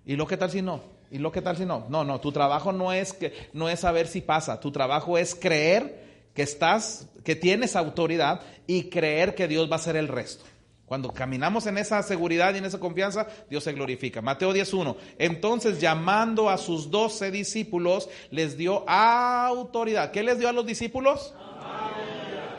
¿Y 0.04 0.16
luego 0.16 0.30
qué 0.30 0.38
tal 0.38 0.50
si 0.50 0.64
no? 0.64 0.82
¿Y 1.12 1.20
luego 1.20 1.32
qué 1.32 1.44
tal 1.44 1.58
si 1.58 1.66
no? 1.68 1.86
No, 1.90 2.04
no, 2.04 2.20
tu 2.20 2.32
trabajo 2.32 2.72
no 2.72 2.92
es, 2.92 3.14
que, 3.14 3.50
no 3.54 3.70
es 3.70 3.82
saber 3.82 4.08
si 4.08 4.22
pasa. 4.22 4.60
Tu 4.60 4.72
trabajo 4.72 5.20
es 5.20 5.36
creer 5.36 6.07
que 6.38 6.44
estás, 6.44 7.08
que 7.24 7.36
tienes 7.36 7.76
autoridad 7.76 8.42
y 8.68 8.92
creer 8.92 9.34
que 9.34 9.48
Dios 9.48 9.68
va 9.72 9.74
a 9.74 9.80
hacer 9.80 9.96
el 9.96 10.08
resto. 10.08 10.46
Cuando 10.86 11.12
caminamos 11.12 11.66
en 11.66 11.80
esa 11.80 12.04
seguridad 12.04 12.54
y 12.54 12.60
en 12.60 12.66
esa 12.66 12.80
confianza, 12.80 13.26
Dios 13.50 13.64
se 13.64 13.74
glorifica. 13.74 14.22
Mateo 14.22 14.54
10.1. 14.54 14.96
Entonces, 15.18 15.82
llamando 15.82 16.52
a 16.52 16.60
sus 16.60 16.92
doce 16.92 17.32
discípulos, 17.32 18.08
les 18.30 18.56
dio 18.56 18.88
autoridad. 18.88 20.12
¿Qué 20.12 20.22
les 20.22 20.38
dio 20.38 20.48
a 20.48 20.52
los 20.52 20.68
discípulos? 20.68 21.34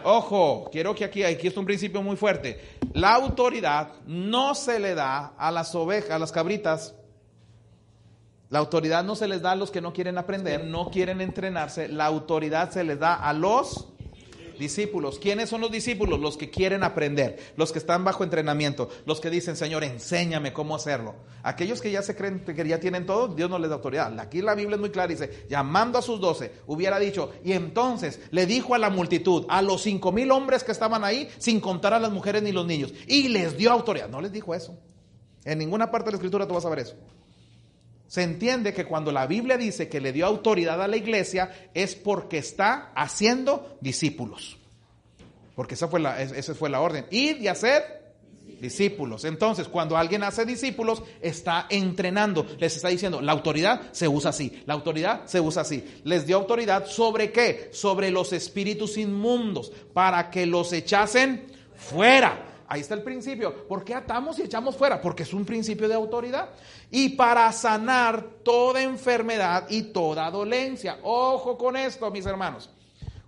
Ojo, 0.03 0.68
quiero 0.72 0.93
que 0.97 1.05
aquí, 1.05 1.22
aquí 1.22 1.47
está 1.47 1.61
un 1.61 1.66
principio 1.66 2.03
muy 2.03 2.16
fuerte. 2.16 2.61
La 2.95 3.14
autoridad 3.14 3.93
no 4.09 4.57
se 4.57 4.81
le 4.81 4.97
da 4.97 5.35
a 5.39 5.53
las 5.53 5.72
ovejas, 5.76 6.11
a 6.11 6.18
las 6.18 6.33
cabritas, 6.33 6.97
la 8.51 8.61
autoridad 8.61 9.05
no 9.05 9.14
se 9.14 9.28
les 9.28 9.42
da 9.42 9.53
a 9.53 9.57
los 9.57 9.70
que 9.70 9.82
no 9.82 9.92
quieren 9.92 10.16
aprender, 10.16 10.64
no 10.64 10.90
quieren 10.90 11.20
entrenarse. 11.20 11.88
La 11.88 12.07
autoridad 12.07 12.70
se 12.70 12.82
les 12.82 12.99
da 12.99 13.14
a 13.14 13.34
los 13.34 13.88
discípulos. 14.59 15.18
¿Quiénes 15.18 15.51
son 15.51 15.61
los 15.61 15.70
discípulos? 15.70 16.18
Los 16.18 16.38
que 16.38 16.51
quieren 16.51 16.82
aprender, 16.82 17.38
los 17.57 17.72
que 17.72 17.78
están 17.78 18.05
bajo 18.05 18.24
entrenamiento, 18.24 18.88
los 19.05 19.20
que 19.20 19.28
dicen, 19.28 19.55
Señor, 19.55 19.84
enséñame 19.84 20.55
cómo 20.55 20.74
hacerlo. 20.74 21.14
Aquellos 21.42 21.82
que 21.82 21.90
ya 21.90 22.01
se 22.01 22.16
creen 22.16 22.40
que 22.40 22.66
ya 22.66 22.80
tienen 22.80 23.05
todo, 23.05 23.28
Dios 23.28 23.51
no 23.51 23.59
les 23.59 23.68
da 23.68 23.76
autoridad. 23.76 24.18
Aquí 24.18 24.40
la 24.40 24.55
Biblia 24.55 24.76
es 24.76 24.80
muy 24.80 24.90
clara, 24.90 25.09
dice, 25.09 25.46
llamando 25.49 25.99
a 25.99 26.03
sus 26.03 26.18
doce, 26.18 26.53
hubiera 26.66 26.99
dicho, 26.99 27.30
y 27.44 27.53
entonces 27.53 28.18
le 28.30 28.46
dijo 28.46 28.74
a 28.74 28.78
la 28.78 28.88
multitud, 28.88 29.44
a 29.51 29.61
los 29.61 29.82
cinco 29.82 30.11
mil 30.11 30.30
hombres 30.30 30.64
que 30.64 30.72
estaban 30.72 31.05
ahí, 31.05 31.28
sin 31.36 31.61
contar 31.61 31.92
a 31.92 32.01
las 32.01 32.11
mujeres 32.11 32.42
ni 32.42 32.53
los 32.53 32.66
niños, 32.66 32.94
y 33.07 33.28
les 33.28 33.59
dio 33.59 33.70
autoridad. 33.70 34.09
No 34.09 34.22
les 34.22 34.32
dijo 34.32 34.55
eso. 34.55 34.78
En 35.44 35.59
ninguna 35.59 35.90
parte 35.90 36.07
de 36.07 36.12
la 36.12 36.16
escritura 36.16 36.49
tú 36.49 36.55
vas 36.55 36.64
a 36.64 36.70
ver 36.70 36.80
eso 36.80 36.96
se 38.09 38.22
entiende 38.22 38.72
que 38.72 38.86
cuando 38.86 39.12
la 39.12 39.26
Biblia 39.26 39.59
dice 39.59 39.88
que 39.88 40.00
le 40.00 40.12
dio 40.12 40.24
autoridad 40.24 40.82
a 40.82 40.88
la 40.88 40.96
iglesia 40.96 41.70
es 41.74 41.94
porque 41.94 42.38
está 42.38 42.90
haciendo 42.94 43.76
discípulos. 43.82 44.56
Porque 45.54 45.74
esa 45.74 45.88
fue 45.88 46.00
la, 46.00 46.16
fue 46.59 46.70
la 46.70 46.80
orden. 46.80 47.04
Y 47.11 47.46
hacer 47.48 48.14
discípulos. 48.61 49.26
Entonces, 49.26 49.68
cuando 49.68 49.98
alguien 49.98 50.22
hace 50.22 50.46
discípulos, 50.46 51.02
está 51.20 51.66
entrenando. 51.68 52.46
Les 52.59 52.76
está 52.76 52.88
diciendo, 52.88 53.20
la 53.20 53.32
autoridad 53.32 53.92
se 53.92 54.09
usa 54.09 54.30
así. 54.30 54.62
La 54.64 54.72
autoridad 54.72 55.26
se 55.26 55.40
usa 55.40 55.61
así. 55.61 55.84
Les 56.04 56.26
dio 56.26 56.38
autoridad 56.38 56.86
sobre 56.86 57.30
qué? 57.30 57.68
Sobre 57.74 58.11
los 58.11 58.32
espíritus 58.32 58.96
inmundos. 58.96 59.70
Para 59.92 60.30
que 60.30 60.46
los 60.46 60.72
echasen 60.72 61.52
fuera 61.76 62.57
Ahí 62.69 62.83
está 62.83 62.95
el 62.95 63.03
principio. 63.03 63.66
¿Por 63.66 63.83
qué 63.83 63.95
atamos 63.95 64.39
y 64.39 64.43
echamos 64.43 64.77
fuera? 64.77 65.01
Porque 65.01 65.23
es 65.23 65.33
un 65.33 65.47
principio 65.47 65.89
de 65.89 65.95
autoridad. 65.95 66.51
Y 66.91 67.11
para 67.11 67.51
sanar 67.51 68.23
toda 68.43 68.83
enfermedad 68.83 69.66
y 69.71 69.85
toda 69.85 70.31
dolencia. 70.31 70.99
Ojo 71.03 71.57
con 71.57 71.77
esto, 71.77 72.11
mis 72.11 72.27
hermanos. 72.27 72.69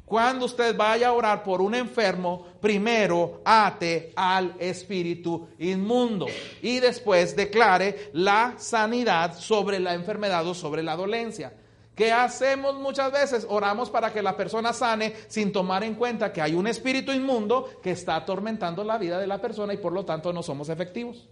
Cuando 0.04 0.44
usted 0.44 0.76
vaya 0.76 1.08
a 1.08 1.12
orar 1.12 1.42
por 1.42 1.62
un 1.62 1.74
enfermo, 1.74 2.44
primero 2.60 3.40
ate 3.44 4.12
al 4.16 4.56
espíritu 4.58 5.48
inmundo 5.60 6.26
y 6.60 6.80
después 6.80 7.36
declare 7.36 8.10
la 8.12 8.54
sanidad 8.58 9.38
sobre 9.38 9.78
la 9.78 9.94
enfermedad 9.94 10.44
o 10.48 10.52
sobre 10.52 10.82
la 10.82 10.96
dolencia. 10.96 11.54
¿Qué 11.94 12.12
hacemos 12.12 12.76
muchas 12.78 13.12
veces? 13.12 13.46
Oramos 13.48 13.90
para 13.90 14.12
que 14.12 14.22
la 14.22 14.36
persona 14.36 14.72
sane 14.72 15.14
sin 15.28 15.52
tomar 15.52 15.84
en 15.84 15.94
cuenta 15.94 16.32
que 16.32 16.40
hay 16.40 16.54
un 16.54 16.66
espíritu 16.66 17.12
inmundo 17.12 17.68
que 17.82 17.90
está 17.90 18.16
atormentando 18.16 18.84
la 18.84 18.96
vida 18.96 19.18
de 19.18 19.26
la 19.26 19.40
persona 19.40 19.74
y 19.74 19.76
por 19.76 19.92
lo 19.92 20.04
tanto 20.04 20.32
no 20.32 20.42
somos 20.42 20.68
efectivos. 20.68 21.28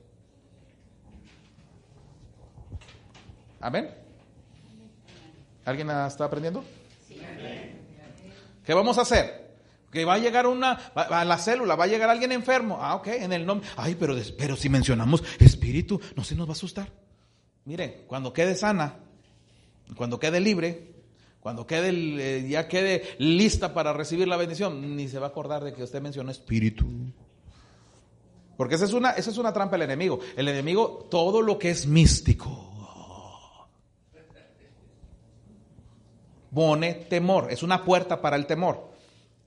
Amén. 3.60 3.90
¿Alguien 5.64 5.90
está 5.90 6.24
aprendiendo? 6.24 6.64
Sí. 7.06 7.20
¿Qué 8.64 8.74
vamos 8.74 8.98
a 8.98 9.02
hacer? 9.02 9.48
Que 9.90 10.04
va 10.04 10.14
a 10.14 10.18
llegar 10.18 10.46
una, 10.46 10.72
a 10.94 11.24
la 11.24 11.38
célula, 11.38 11.76
va 11.76 11.84
a 11.84 11.88
llegar 11.88 12.10
alguien 12.10 12.32
enfermo. 12.32 12.78
Ah, 12.80 12.94
ok, 12.96 13.06
en 13.08 13.32
el 13.32 13.46
nombre. 13.46 13.66
Ay, 13.76 13.94
pero, 13.94 14.14
pero 14.36 14.54
si 14.54 14.68
mencionamos 14.68 15.24
espíritu, 15.38 16.00
no 16.14 16.24
se 16.24 16.34
nos 16.34 16.46
va 16.46 16.50
a 16.50 16.52
asustar. 16.52 16.92
Mire, 17.64 18.04
cuando 18.06 18.32
quede 18.32 18.54
sana, 18.54 18.96
cuando 19.96 20.18
quede 20.18 20.40
libre, 20.40 20.94
cuando 21.40 21.66
quede, 21.66 21.90
eh, 21.90 22.48
ya 22.48 22.68
quede 22.68 23.02
lista 23.18 23.72
para 23.72 23.92
recibir 23.92 24.28
la 24.28 24.36
bendición, 24.36 24.96
ni 24.96 25.08
se 25.08 25.18
va 25.18 25.26
a 25.26 25.30
acordar 25.30 25.64
de 25.64 25.72
que 25.72 25.82
usted 25.82 26.02
mencionó 26.02 26.30
espíritu. 26.30 26.86
Porque 28.56 28.74
esa 28.74 28.84
es 28.84 28.92
una, 28.92 29.10
esa 29.12 29.30
es 29.30 29.38
una 29.38 29.52
trampa 29.52 29.76
del 29.76 29.82
enemigo. 29.82 30.18
El 30.36 30.48
enemigo, 30.48 31.06
todo 31.10 31.40
lo 31.42 31.58
que 31.58 31.70
es 31.70 31.86
místico, 31.86 32.68
pone 36.52 36.94
temor, 36.94 37.52
es 37.52 37.62
una 37.62 37.84
puerta 37.84 38.20
para 38.20 38.36
el 38.36 38.46
temor. 38.46 38.90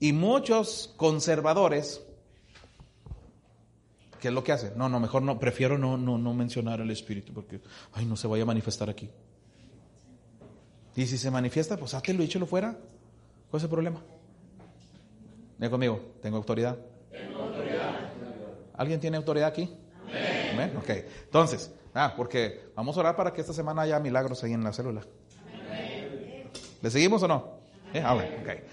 Y 0.00 0.14
muchos 0.14 0.94
conservadores, 0.96 2.02
¿qué 4.18 4.28
es 4.28 4.34
lo 4.34 4.42
que 4.42 4.52
hacen? 4.52 4.72
No, 4.76 4.88
no, 4.88 4.98
mejor 4.98 5.22
no, 5.22 5.38
prefiero 5.38 5.76
no, 5.76 5.98
no, 5.98 6.16
no 6.16 6.32
mencionar 6.32 6.80
el 6.80 6.90
Espíritu 6.90 7.34
porque, 7.34 7.60
ay, 7.92 8.06
no 8.06 8.16
se 8.16 8.26
vaya 8.26 8.44
a 8.44 8.46
manifestar 8.46 8.88
aquí. 8.88 9.10
Y 10.94 11.06
si 11.06 11.16
se 11.18 11.30
manifiesta, 11.30 11.76
pues 11.76 11.94
háztelo 11.94 12.22
y 12.22 12.26
échelo 12.26 12.46
fuera. 12.46 12.76
¿Cuál 13.50 13.58
es 13.58 13.64
el 13.64 13.70
problema? 13.70 14.00
Ven 15.58 15.70
conmigo, 15.70 16.00
¿tengo 16.20 16.36
autoridad? 16.36 16.76
Tengo 17.10 17.42
autoridad. 17.42 18.10
¿Alguien 18.74 19.00
tiene 19.00 19.16
autoridad 19.16 19.48
aquí? 19.48 19.74
Amén. 20.52 20.74
Ok, 20.76 20.90
entonces, 21.24 21.70
ah, 21.94 22.12
porque 22.16 22.72
vamos 22.74 22.96
a 22.96 23.00
orar 23.00 23.16
para 23.16 23.32
que 23.32 23.40
esta 23.40 23.52
semana 23.52 23.82
haya 23.82 23.98
milagros 24.00 24.42
ahí 24.44 24.52
en 24.52 24.64
la 24.64 24.72
célula. 24.72 25.02
¿Le 26.82 26.90
seguimos 26.90 27.22
o 27.22 27.28
no? 27.28 27.62
¿Eh? 27.94 28.02
Ah, 28.04 28.18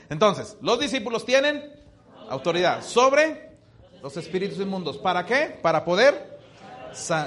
Entonces, 0.09 0.57
los 0.61 0.79
discípulos 0.79 1.25
tienen 1.25 1.71
autoridad 2.29 2.81
sobre 2.81 3.49
los 4.01 4.15
espíritus 4.17 4.57
inmundos. 4.59 4.97
¿Para 4.97 5.25
qué? 5.25 5.59
Para 5.61 5.83
poder 5.85 6.39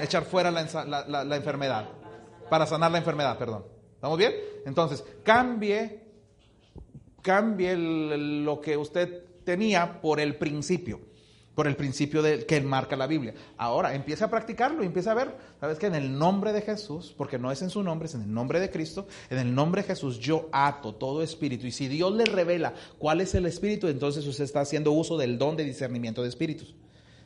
echar 0.01 0.25
fuera 0.25 0.51
la, 0.51 1.37
enfermedad. 1.37 1.89
Para 2.51 2.67
sanar 2.67 2.91
la 2.91 2.99
enfermedad, 2.99 3.39
perdón. 3.39 3.65
¿Estamos 3.95 4.19
bien? 4.19 4.35
Entonces, 4.67 5.05
cambie, 5.23 6.01
cambie 7.23 7.77
lo 7.77 8.61
que 8.61 8.77
usted 8.77 9.25
tenía 9.45 10.01
por 10.01 10.21
el 10.21 10.37
principio 10.37 11.01
por 11.55 11.67
el 11.67 11.77
principio 11.77 12.23
que 12.47 12.61
marca 12.63 12.97
la 12.97 13.07
Biblia. 13.07 13.35
Ahora, 13.59 13.95
empieza 13.95 14.27
a 14.27 14.31
practicarlo, 14.31 14.83
empieza 14.83 15.13
a 15.13 15.15
ver, 15.15 15.35
sabes 15.61 15.79
que 15.79 15.87
en 15.87 15.95
el 15.95 16.19
nombre 16.19 16.53
de 16.53 16.63
Jesús, 16.63 17.15
porque 17.17 17.39
no 17.39 17.53
es 17.53 17.61
en 17.63 17.71
su 17.71 17.83
nombre, 17.83 18.07
es 18.07 18.15
en 18.15 18.23
el 18.23 18.33
nombre 18.33 18.59
de 18.59 18.71
Cristo, 18.71 19.07
en 19.29 19.39
el 19.39 19.55
nombre 19.55 19.83
de 19.83 19.89
Jesús 19.89 20.19
yo 20.19 20.49
ato 20.53 20.95
todo 20.95 21.23
espíritu. 21.23 21.67
Y 21.67 21.73
si 21.73 21.89
Dios 21.89 22.15
le 22.15 22.25
revela 22.25 22.75
cuál 22.99 23.21
es 23.21 23.35
el 23.35 23.47
espíritu, 23.47 23.89
entonces 23.89 24.27
usted 24.27 24.45
está 24.45 24.61
haciendo 24.61 24.93
uso 24.93 25.19
del 25.19 25.39
don 25.39 25.57
de 25.57 25.65
discernimiento 25.65 26.23
de 26.23 26.31
espíritus. 26.31 26.75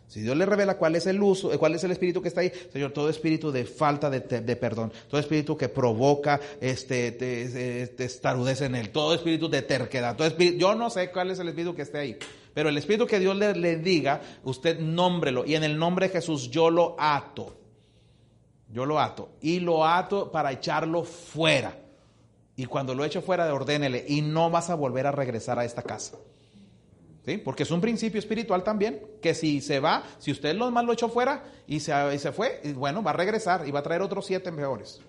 Si 0.08 0.20
Dios 0.20 0.36
le 0.36 0.46
revela 0.46 0.78
cuál 0.78 0.94
es 0.94 1.06
el 1.06 1.20
uso, 1.20 1.50
cuál 1.58 1.74
es 1.74 1.82
el 1.82 1.90
espíritu 1.90 2.22
que 2.22 2.28
está 2.28 2.40
ahí, 2.40 2.52
Señor, 2.72 2.92
todo 2.92 3.10
espíritu 3.10 3.50
de 3.50 3.64
falta 3.64 4.08
de, 4.08 4.20
perdón, 4.56 4.92
todo 5.08 5.20
espíritu 5.20 5.56
que 5.56 5.68
provoca 5.68 6.40
este, 6.60 7.12
te, 7.12 8.04
estarudece 8.04 8.66
en 8.66 8.76
él, 8.76 8.90
todo 8.90 9.14
espíritu 9.14 9.48
de 9.48 9.62
terquedad, 9.62 10.14
todo 10.16 10.28
espíritu, 10.28 10.58
yo 10.58 10.74
no 10.76 10.90
sé 10.90 11.10
cuál 11.10 11.32
es 11.32 11.40
el 11.40 11.48
espíritu 11.48 11.74
que 11.74 11.82
esté 11.82 11.98
ahí, 11.98 12.16
pero 12.54 12.68
el 12.68 12.78
espíritu 12.78 13.06
que 13.06 13.18
Dios 13.18 13.36
le, 13.36 13.54
le 13.56 13.76
diga, 13.76 14.20
usted 14.44 14.78
nómbrelo 14.78 15.44
y 15.44 15.56
en 15.56 15.64
el 15.64 15.76
nombre 15.76 16.06
de 16.06 16.12
Jesús 16.12 16.50
yo 16.50 16.70
lo 16.70 16.94
ato, 16.98 17.56
yo 18.72 18.86
lo 18.86 19.00
ato 19.00 19.30
y 19.40 19.58
lo 19.58 19.84
ato 19.84 20.30
para 20.30 20.52
echarlo 20.52 21.02
fuera. 21.02 21.76
Y 22.58 22.64
cuando 22.64 22.94
lo 22.94 23.04
echo 23.04 23.20
fuera, 23.20 23.52
ordénele 23.52 24.06
y 24.08 24.22
no 24.22 24.48
vas 24.50 24.70
a 24.70 24.74
volver 24.76 25.06
a 25.06 25.12
regresar 25.12 25.58
a 25.58 25.66
esta 25.66 25.82
casa. 25.82 26.16
Porque 27.44 27.64
es 27.64 27.70
un 27.70 27.80
principio 27.80 28.20
espiritual 28.20 28.62
también, 28.62 29.00
que 29.20 29.34
si 29.34 29.60
se 29.60 29.80
va, 29.80 30.04
si 30.18 30.30
usted 30.30 30.54
lo 30.54 30.70
más 30.70 30.84
lo 30.84 30.92
echó 30.92 31.08
fuera 31.08 31.44
y 31.66 31.80
se, 31.80 31.92
y 32.14 32.18
se 32.18 32.30
fue, 32.32 32.60
bueno, 32.76 33.02
va 33.02 33.10
a 33.10 33.14
regresar 33.14 33.66
y 33.66 33.72
va 33.72 33.80
a 33.80 33.82
traer 33.82 34.02
otros 34.02 34.26
siete 34.26 34.52
mejores. 34.52 35.00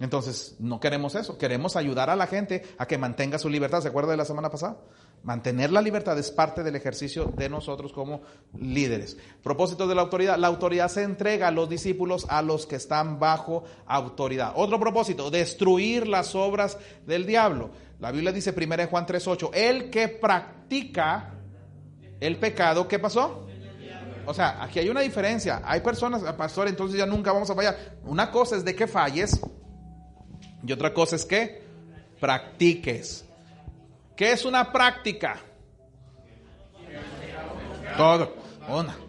Entonces, 0.00 0.56
no 0.58 0.80
queremos 0.80 1.14
eso, 1.14 1.38
queremos 1.38 1.76
ayudar 1.76 2.10
a 2.10 2.16
la 2.16 2.26
gente 2.26 2.64
a 2.78 2.86
que 2.86 2.98
mantenga 2.98 3.38
su 3.38 3.48
libertad. 3.48 3.80
¿Se 3.80 3.88
acuerda 3.88 4.10
de 4.10 4.16
la 4.16 4.24
semana 4.24 4.50
pasada? 4.50 4.78
Mantener 5.22 5.70
la 5.70 5.80
libertad 5.80 6.18
es 6.18 6.32
parte 6.32 6.64
del 6.64 6.74
ejercicio 6.74 7.32
de 7.36 7.48
nosotros 7.48 7.92
como 7.92 8.22
líderes. 8.58 9.16
Propósito 9.42 9.86
de 9.86 9.94
la 9.94 10.02
autoridad, 10.02 10.36
la 10.36 10.48
autoridad 10.48 10.88
se 10.88 11.02
entrega 11.02 11.48
a 11.48 11.52
los 11.52 11.68
discípulos, 11.68 12.26
a 12.28 12.42
los 12.42 12.66
que 12.66 12.76
están 12.76 13.20
bajo 13.20 13.64
autoridad. 13.86 14.52
Otro 14.56 14.80
propósito, 14.80 15.30
destruir 15.30 16.08
las 16.08 16.34
obras 16.34 16.76
del 17.06 17.24
diablo. 17.24 17.70
La 18.00 18.10
Biblia 18.10 18.32
dice 18.32 18.52
1 18.52 18.88
Juan 18.88 19.06
3:8, 19.06 19.50
el 19.54 19.90
que 19.90 20.08
practica 20.08 21.34
el 22.20 22.36
pecado, 22.38 22.88
¿qué 22.88 22.98
pasó? 22.98 23.46
O 24.26 24.34
sea, 24.34 24.62
aquí 24.62 24.78
hay 24.78 24.88
una 24.88 25.00
diferencia. 25.00 25.62
Hay 25.64 25.80
personas, 25.80 26.22
ah, 26.26 26.36
pastor, 26.36 26.68
entonces 26.68 26.98
ya 26.98 27.06
nunca 27.06 27.32
vamos 27.32 27.50
a 27.50 27.54
fallar. 27.54 27.98
Una 28.04 28.30
cosa 28.30 28.56
es 28.56 28.64
de 28.64 28.74
que 28.74 28.86
falles 28.86 29.40
y 30.66 30.72
otra 30.72 30.92
cosa 30.92 31.16
es 31.16 31.24
que 31.24 31.62
practiques. 32.20 33.24
¿Qué 34.16 34.32
es 34.32 34.44
una 34.44 34.72
práctica? 34.72 35.36
Todo. 37.96 38.34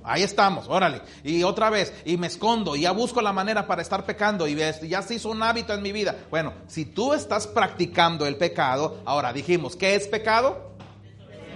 ahí 0.04 0.22
estamos, 0.24 0.68
órale. 0.68 1.02
Y 1.24 1.44
otra 1.44 1.70
vez, 1.70 1.94
y 2.04 2.18
me 2.18 2.28
escondo, 2.28 2.76
y 2.76 2.82
ya 2.82 2.92
busco 2.92 3.22
la 3.22 3.32
manera 3.32 3.66
para 3.68 3.82
estar 3.82 4.06
pecando, 4.06 4.48
y 4.48 4.56
ya 4.56 5.02
se 5.02 5.16
hizo 5.16 5.30
un 5.30 5.42
hábito 5.42 5.74
en 5.74 5.82
mi 5.82 5.92
vida. 5.92 6.16
Bueno, 6.30 6.54
si 6.68 6.86
tú 6.86 7.14
estás 7.14 7.48
practicando 7.48 8.26
el 8.26 8.36
pecado, 8.36 9.02
ahora 9.06 9.32
dijimos, 9.32 9.76
¿qué 9.76 9.96
es 9.96 10.08
pecado? 10.08 10.76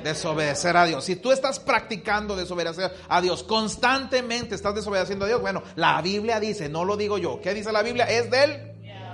Desobedecer 0.04 0.78
a 0.78 0.86
Dios. 0.86 1.04
Si 1.04 1.18
tú 1.18 1.32
estás 1.32 1.60
practicando 1.60 2.38
desobedecer 2.38 2.93
a 3.10 3.20
Dios, 3.20 3.43
constantemente 3.43 4.56
estás 4.56 4.74
desobedeciendo 4.76 5.26
a 5.26 5.28
Dios, 5.28 5.41
bueno, 5.41 5.62
la 5.76 6.02
Biblia 6.02 6.39
dice, 6.39 6.70
no 6.70 6.86
lo 6.86 6.95
digo 6.95 7.18
yo, 7.18 7.41
¿qué 7.41 7.54
dice 7.54 7.72
la 7.74 7.84
Biblia? 7.84 8.06
Es 8.06 8.32
del 8.32 8.70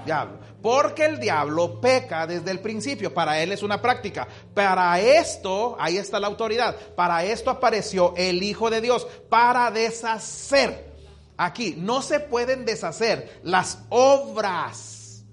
diablo. 0.05 0.37
Porque 0.65 1.05
el 1.05 1.19
diablo 1.19 1.79
peca 1.79 2.25
desde 2.25 2.49
el 2.49 2.59
principio. 2.59 3.13
Para 3.13 3.39
él 3.39 3.51
es 3.51 3.61
una 3.61 3.79
práctica. 3.79 4.27
Para 4.55 4.99
esto, 4.99 5.77
ahí 5.79 5.97
está 5.97 6.19
la 6.19 6.25
autoridad. 6.25 6.75
Para 6.95 7.23
esto 7.23 7.51
apareció 7.51 8.15
el 8.17 8.41
Hijo 8.41 8.71
de 8.71 8.81
Dios. 8.81 9.05
Para 9.29 9.69
deshacer. 9.69 10.91
Aquí 11.37 11.75
no 11.77 12.01
se 12.01 12.19
pueden 12.19 12.65
deshacer 12.65 13.41
las 13.43 13.77
obras. 13.89 15.23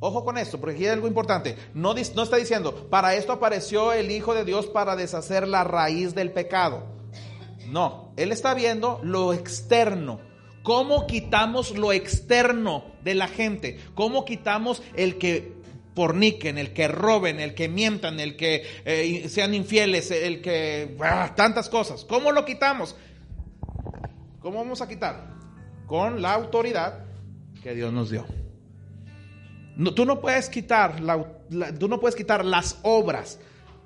Ojo 0.00 0.24
con 0.24 0.38
esto, 0.38 0.58
porque 0.58 0.76
aquí 0.76 0.86
hay 0.86 0.92
algo 0.92 1.08
importante. 1.08 1.58
No, 1.74 1.92
no 1.92 2.22
está 2.22 2.36
diciendo, 2.36 2.88
para 2.88 3.16
esto 3.16 3.34
apareció 3.34 3.92
el 3.92 4.10
Hijo 4.10 4.32
de 4.32 4.46
Dios 4.46 4.64
para 4.68 4.96
deshacer 4.96 5.46
la 5.46 5.64
raíz 5.64 6.14
del 6.14 6.32
pecado. 6.32 6.84
No, 7.68 8.14
Él 8.16 8.32
está 8.32 8.54
viendo 8.54 8.98
lo 9.02 9.34
externo 9.34 10.20
¿Cómo 10.64 11.06
quitamos 11.06 11.76
lo 11.76 11.92
externo 11.92 12.86
de 13.04 13.14
la 13.14 13.28
gente? 13.28 13.78
¿Cómo 13.94 14.24
quitamos 14.24 14.82
el 14.96 15.18
que 15.18 15.52
porniquen, 15.94 16.56
el 16.56 16.72
que 16.72 16.88
roben, 16.88 17.38
el 17.38 17.54
que 17.54 17.68
mientan, 17.68 18.18
el 18.18 18.34
que 18.34 18.64
eh, 18.86 19.28
sean 19.28 19.52
infieles, 19.52 20.10
el 20.10 20.40
que... 20.40 20.96
Ah, 21.00 21.34
tantas 21.36 21.68
cosas. 21.68 22.06
¿Cómo 22.06 22.32
lo 22.32 22.46
quitamos? 22.46 22.96
¿Cómo 24.40 24.58
vamos 24.58 24.80
a 24.80 24.88
quitar? 24.88 25.34
Con 25.86 26.22
la 26.22 26.32
autoridad 26.32 27.04
que 27.62 27.74
Dios 27.74 27.92
nos 27.92 28.10
dio. 28.10 28.24
tú 29.94 30.06
no 30.06 30.20
puedes 30.20 30.48
quitar 30.48 30.96
tú 31.78 31.88
no 31.88 32.00
puedes 32.00 32.16
quitar 32.16 32.42
las 32.42 32.78
obras. 32.82 33.38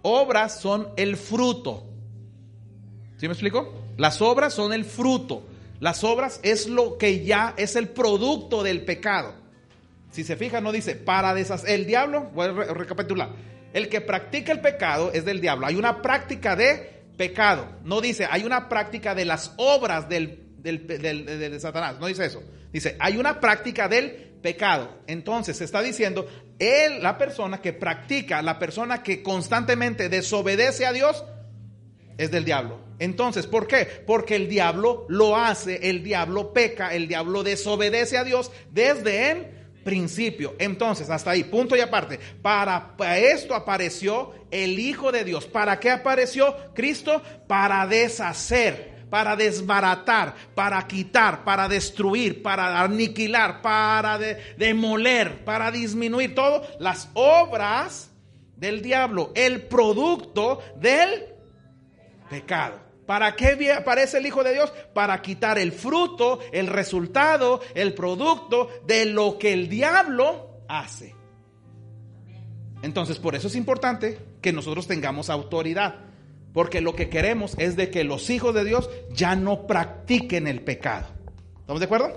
Obras 0.02 0.60
son 0.60 0.90
el 0.96 1.16
fruto. 1.16 1.86
¿Sí 3.16 3.26
me 3.26 3.32
explico? 3.32 3.74
Las 3.96 4.22
obras 4.22 4.54
son 4.54 4.72
el 4.72 4.84
fruto. 4.84 5.42
Las 5.80 6.02
obras 6.04 6.40
es 6.42 6.66
lo 6.66 6.98
que 6.98 7.24
ya 7.24 7.54
es 7.56 7.76
el 7.76 7.88
producto 7.88 8.62
del 8.62 8.84
pecado. 8.84 9.34
Si 10.10 10.24
se 10.24 10.36
fija, 10.36 10.60
no 10.60 10.72
dice 10.72 10.96
para 10.96 11.34
deshacer. 11.34 11.70
El 11.70 11.86
diablo, 11.86 12.30
voy 12.34 12.46
a 12.46 12.52
recapitular. 12.74 13.30
El 13.72 13.88
que 13.88 14.00
practica 14.00 14.52
el 14.52 14.60
pecado 14.60 15.12
es 15.12 15.24
del 15.24 15.40
diablo. 15.40 15.66
Hay 15.66 15.76
una 15.76 16.02
práctica 16.02 16.56
de 16.56 17.04
pecado. 17.16 17.68
No 17.84 18.00
dice, 18.00 18.26
hay 18.28 18.44
una 18.44 18.68
práctica 18.68 19.14
de 19.14 19.24
las 19.24 19.52
obras 19.56 20.08
del, 20.08 20.42
del, 20.58 20.86
de 20.86 21.60
Satanás. 21.60 21.96
No 22.00 22.06
dice 22.06 22.24
eso. 22.24 22.42
Dice, 22.72 22.96
hay 22.98 23.16
una 23.16 23.40
práctica 23.40 23.88
del 23.88 24.10
pecado. 24.42 24.98
Entonces, 25.06 25.58
se 25.58 25.64
está 25.64 25.82
diciendo, 25.82 26.26
él, 26.58 27.02
la 27.02 27.18
persona 27.18 27.60
que 27.60 27.72
practica, 27.72 28.42
la 28.42 28.58
persona 28.58 29.02
que 29.02 29.22
constantemente 29.22 30.08
desobedece 30.08 30.86
a 30.86 30.92
Dios, 30.92 31.24
es 32.16 32.30
del 32.30 32.44
diablo. 32.44 32.87
Entonces, 32.98 33.46
¿por 33.46 33.66
qué? 33.66 33.86
Porque 34.06 34.36
el 34.36 34.48
diablo 34.48 35.06
lo 35.08 35.36
hace, 35.36 35.88
el 35.88 36.02
diablo 36.02 36.52
peca, 36.52 36.94
el 36.94 37.06
diablo 37.06 37.42
desobedece 37.42 38.18
a 38.18 38.24
Dios 38.24 38.50
desde 38.70 39.30
el 39.30 39.46
principio. 39.84 40.54
Entonces, 40.58 41.08
hasta 41.08 41.30
ahí, 41.30 41.44
punto 41.44 41.76
y 41.76 41.80
aparte. 41.80 42.18
Para, 42.42 42.94
esto 43.16 43.54
apareció 43.54 44.34
el 44.50 44.78
Hijo 44.78 45.12
de 45.12 45.24
Dios. 45.24 45.46
¿Para 45.46 45.80
qué 45.80 45.90
apareció 45.90 46.54
Cristo? 46.74 47.22
Para 47.46 47.86
deshacer 47.86 48.98
para 49.08 49.36
desbaratar, 49.36 50.34
para 50.54 50.86
quitar, 50.86 51.42
para 51.42 51.66
destruir, 51.66 52.42
para 52.42 52.82
aniquilar, 52.82 53.62
para 53.62 54.18
demoler, 54.58 55.46
para 55.46 55.70
disminuir 55.70 56.34
todo 56.34 56.62
las 56.78 57.08
obras 57.14 58.10
del 58.54 58.82
diablo, 58.82 59.32
el 59.34 59.62
producto 59.62 60.60
del 60.76 61.24
pecado. 62.28 62.87
¿Para 63.08 63.34
qué 63.36 63.72
aparece 63.72 64.18
el 64.18 64.26
Hijo 64.26 64.44
de 64.44 64.52
Dios? 64.52 64.70
Para 64.92 65.22
quitar 65.22 65.58
el 65.58 65.72
fruto, 65.72 66.40
el 66.52 66.66
resultado, 66.66 67.62
el 67.74 67.94
producto 67.94 68.68
de 68.86 69.06
lo 69.06 69.38
que 69.38 69.54
el 69.54 69.70
diablo 69.70 70.60
hace. 70.68 71.14
Entonces, 72.82 73.18
por 73.18 73.34
eso 73.34 73.48
es 73.48 73.56
importante 73.56 74.18
que 74.42 74.52
nosotros 74.52 74.86
tengamos 74.86 75.30
autoridad. 75.30 76.00
Porque 76.52 76.82
lo 76.82 76.94
que 76.94 77.08
queremos 77.08 77.54
es 77.56 77.76
de 77.76 77.88
que 77.88 78.04
los 78.04 78.28
hijos 78.28 78.54
de 78.54 78.64
Dios 78.64 78.90
ya 79.10 79.36
no 79.36 79.66
practiquen 79.66 80.46
el 80.46 80.60
pecado. 80.60 81.06
¿Estamos 81.60 81.80
de 81.80 81.86
acuerdo? 81.86 82.12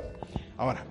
Ahora, 0.58 0.86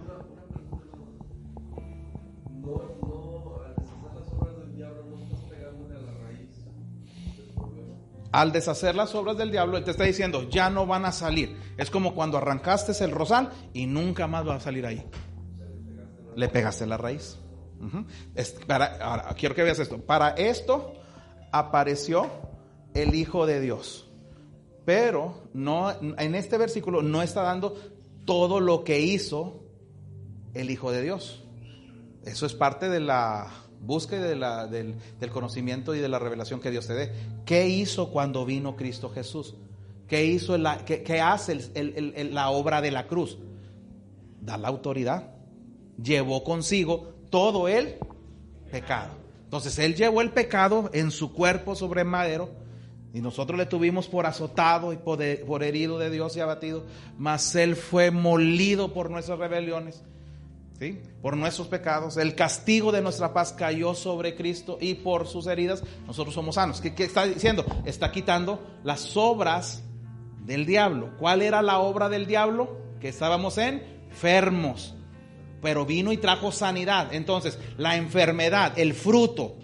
Al 8.33 8.53
deshacer 8.53 8.95
las 8.95 9.15
obras 9.15 9.37
del 9.37 9.51
diablo, 9.51 9.83
te 9.83 9.91
está 9.91 10.05
diciendo, 10.05 10.49
ya 10.49 10.71
no 10.71 10.87
van 10.87 11.05
a 11.05 11.13
salir. 11.13 11.57
Es 11.77 11.91
como 11.91 12.15
cuando 12.15 12.39
arrancaste 12.39 12.93
el 13.05 13.11
rosal 13.11 13.51
y 13.73 13.87
nunca 13.87 14.27
más 14.27 14.47
va 14.47 14.57
a 14.57 14.61
salir 14.61 14.87
ahí. 14.87 15.05
Le 16.37 16.49
pegaste 16.49 16.87
la 16.87 16.97
raíz. 16.97 17.39
ahora, 19.01 19.35
quiero 19.37 19.55
que 19.55 19.65
veas 19.65 19.81
esto. 19.81 19.99
Para 19.99 20.31
esto 20.31 20.95
apareció 21.51 22.31
el 22.95 23.15
Hijo 23.15 23.47
de 23.47 23.61
Dios. 23.61 24.09
Pero 24.85 25.49
no, 25.53 25.91
en 25.91 26.35
este 26.35 26.57
versículo 26.57 27.03
no 27.03 27.23
está 27.23 27.43
dando 27.43 27.77
todo 28.25 28.61
lo 28.61 28.85
que 28.85 29.01
hizo 29.01 29.65
el 30.55 30.71
Hijo 30.71 30.93
de 30.93 31.03
Dios. 31.03 31.45
Eso 32.25 32.47
es 32.47 32.55
parte 32.55 32.89
de 32.89 33.01
la 33.01 33.51
Busque 33.81 34.19
del, 34.19 35.31
conocimiento 35.33 35.95
y 35.95 36.01
de 36.01 36.09
la 36.09 36.19
revelación 36.19 36.61
que 36.61 36.71
Dios 36.71 36.87
te 36.87 36.95
dé. 36.95 37.13
¿Qué 37.47 37.69
hizo 37.69 38.11
cuando 38.11 38.45
vino 38.45 38.77
Cristo 38.77 39.09
Jesús? 39.09 39.55
¿Qué, 40.07 40.27
hizo 40.27 40.59
la, 40.59 40.85
qué, 40.85 41.21
hace 41.21 41.59
la 42.31 42.51
obra 42.51 42.83
de 42.83 42.91
la 42.91 43.07
cruz? 43.07 43.39
Da 44.43 44.59
la 44.59 44.69
autoridad. 44.69 45.33
Llevó 46.03 46.45
consigo 46.45 47.15
todo 47.31 47.69
el 47.69 47.97
pecado. 48.71 49.13
Entonces 49.45 49.79
Él 49.79 49.95
llevó 49.95 50.21
el 50.21 50.31
pecado 50.31 50.91
en 50.93 51.11
su 51.11 51.33
cuerpo 51.33 51.75
sobre 51.75 52.05
madero 52.05 52.51
y 53.15 53.21
nosotros 53.21 53.59
le 53.59 53.67
tuvimos 53.67 54.09
por 54.09 54.27
azotado 54.27 54.93
y 54.93 54.99
por 54.99 55.63
herido 55.63 55.99
de 55.99 56.11
Dios 56.11 56.37
y 56.37 56.41
abatido, 56.41 56.85
mas 57.19 57.57
Él 57.57 57.75
fue 57.77 58.11
molido 58.11 58.93
por 58.93 59.11
nuestras 59.11 59.39
rebeliones 59.39 60.05
por 61.21 61.37
nuestros 61.37 61.69
pecados, 61.69 62.17
el 62.17 62.35
castigo 62.35 62.91
de 62.91 63.03
nuestra 63.03 63.35
paz 63.35 63.53
cayó 63.53 63.95
sobre 63.95 64.35
Cristo 64.35 64.79
y 64.81 64.95
por 64.95 65.27
sus 65.27 65.47
heridas 65.47 65.83
nosotros 66.07 66.35
somos 66.35 66.55
sanos. 66.55 66.81
¿Qué, 66.81 66.95
está 67.05 67.27
diciendo? 67.27 67.67
Está 67.85 68.11
quitando 68.11 68.67
las 68.83 69.17
obras 69.17 69.83
del 70.47 70.65
diablo. 70.65 71.11
¿Cuál 71.19 71.43
era 71.43 71.61
la 71.61 71.81
obra 71.81 72.09
del 72.09 72.27
diablo? 72.27 72.79
Que 72.99 73.09
estábamos 73.09 73.59
enfermos, 73.59 74.95
pero 75.61 75.85
vino 75.85 76.13
y 76.13 76.17
trajo 76.17 76.51
sanidad. 76.51 77.13
Entonces, 77.13 77.59
la 77.77 77.97
enfermedad, 77.97 78.79
el 78.79 78.95
fruto, 78.95 79.57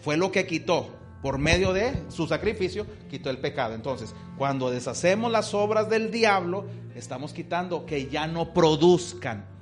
fue 0.00 0.16
lo 0.16 0.32
que 0.32 0.46
quitó. 0.46 0.94
Por 1.22 1.38
medio 1.38 1.72
de 1.72 2.04
su 2.08 2.28
sacrificio, 2.28 2.86
quitó 3.10 3.30
el 3.30 3.38
pecado. 3.38 3.74
Entonces, 3.74 4.14
cuando 4.38 4.70
deshacemos 4.70 5.32
las 5.32 5.54
obras 5.54 5.90
del 5.90 6.10
diablo, 6.10 6.66
estamos 6.94 7.32
quitando 7.32 7.84
que 7.84 8.06
ya 8.06 8.26
no 8.28 8.54
produzcan 8.54 9.55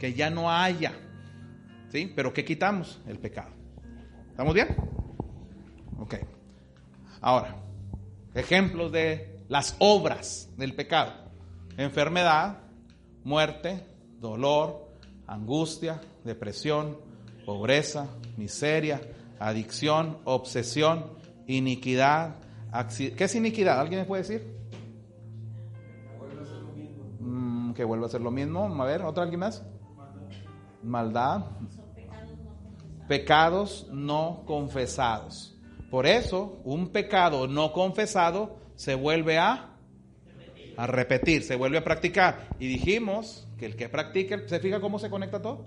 que 0.00 0.14
ya 0.14 0.30
no 0.30 0.50
haya. 0.50 0.92
¿Sí? 1.90 2.10
Pero 2.16 2.32
¿qué 2.32 2.44
quitamos? 2.44 3.00
El 3.06 3.18
pecado. 3.18 3.50
¿Estamos 4.30 4.54
bien? 4.54 4.68
Ok. 5.98 6.14
Ahora, 7.20 7.56
ejemplos 8.34 8.90
de 8.90 9.44
las 9.48 9.76
obras 9.78 10.48
del 10.56 10.74
pecado. 10.74 11.12
Enfermedad, 11.76 12.60
muerte, 13.24 13.86
dolor, 14.18 14.88
angustia, 15.26 16.00
depresión, 16.24 16.96
pobreza, 17.44 18.08
miseria, 18.38 19.02
adicción, 19.38 20.18
obsesión, 20.24 21.12
iniquidad. 21.46 22.36
¿Qué 22.96 23.24
es 23.24 23.34
iniquidad? 23.34 23.78
¿Alguien 23.78 24.00
me 24.00 24.06
puede 24.06 24.22
decir? 24.22 24.56
Mm, 27.18 27.72
que 27.74 27.84
vuelva 27.84 28.06
a 28.06 28.10
ser 28.10 28.22
lo 28.22 28.30
mismo. 28.30 28.64
A 28.82 28.86
ver, 28.86 29.02
¿otra 29.02 29.24
alguien 29.24 29.40
más? 29.40 29.62
Maldad, 30.82 31.46
pecados 33.08 33.88
no 33.90 34.42
confesados. 34.46 35.56
Por 35.90 36.06
eso, 36.06 36.60
un 36.64 36.90
pecado 36.90 37.48
no 37.48 37.72
confesado 37.72 38.58
se 38.76 38.94
vuelve 38.94 39.38
a, 39.38 39.76
a 40.76 40.86
repetir, 40.86 41.42
se 41.42 41.56
vuelve 41.56 41.78
a 41.78 41.84
practicar. 41.84 42.48
Y 42.60 42.68
dijimos 42.68 43.48
que 43.58 43.66
el 43.66 43.76
que 43.76 43.88
practica, 43.88 44.40
¿se 44.46 44.60
fija 44.60 44.80
cómo 44.80 44.98
se 44.98 45.10
conecta 45.10 45.42
todo? 45.42 45.66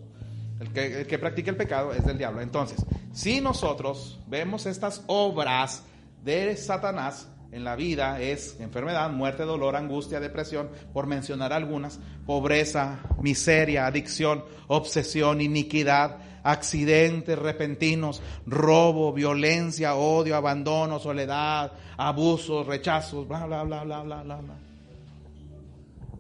El 0.60 0.72
que, 0.72 1.02
el 1.02 1.08
que 1.08 1.20
practica 1.20 1.52
el 1.52 1.58
pecado 1.58 1.92
es 1.92 2.06
del 2.06 2.18
diablo. 2.18 2.42
Entonces, 2.42 2.86
si 3.12 3.42
nosotros 3.42 4.20
vemos 4.28 4.66
estas 4.66 5.04
obras 5.08 5.84
de 6.24 6.56
Satanás, 6.56 7.28
en 7.54 7.64
la 7.64 7.76
vida 7.76 8.20
es 8.20 8.60
enfermedad, 8.60 9.12
muerte, 9.12 9.44
dolor, 9.44 9.76
angustia, 9.76 10.20
depresión, 10.20 10.70
por 10.92 11.06
mencionar 11.06 11.54
algunas, 11.54 12.00
pobreza, 12.26 13.00
miseria, 13.22 13.86
adicción, 13.86 14.44
obsesión, 14.68 15.40
iniquidad, 15.40 16.18
accidentes 16.44 17.38
repentinos, 17.38 18.22
robo, 18.48 19.14
violencia, 19.14 19.96
odio, 19.96 20.36
abandono, 20.36 20.98
soledad, 20.98 21.72
abusos, 21.96 22.66
rechazos, 22.66 23.28
bla, 23.28 23.46
bla, 23.46 23.64
bla, 23.64 23.84
bla, 23.84 24.02
bla, 24.02 24.24
bla. 24.24 24.56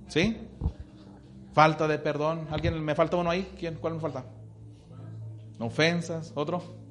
¿Sí? 0.07 0.37
Falta 1.51 1.87
de 1.87 1.97
perdón. 1.97 2.47
¿Alguien 2.51 2.79
me 2.83 2.93
falta 2.93 3.17
uno 3.17 3.31
ahí? 3.31 3.53
¿Quién? 3.59 3.75
¿Cuál 3.75 3.95
me 3.95 3.99
falta? 3.99 4.23
Ofensas, 5.59 6.31
otro. 6.35 6.82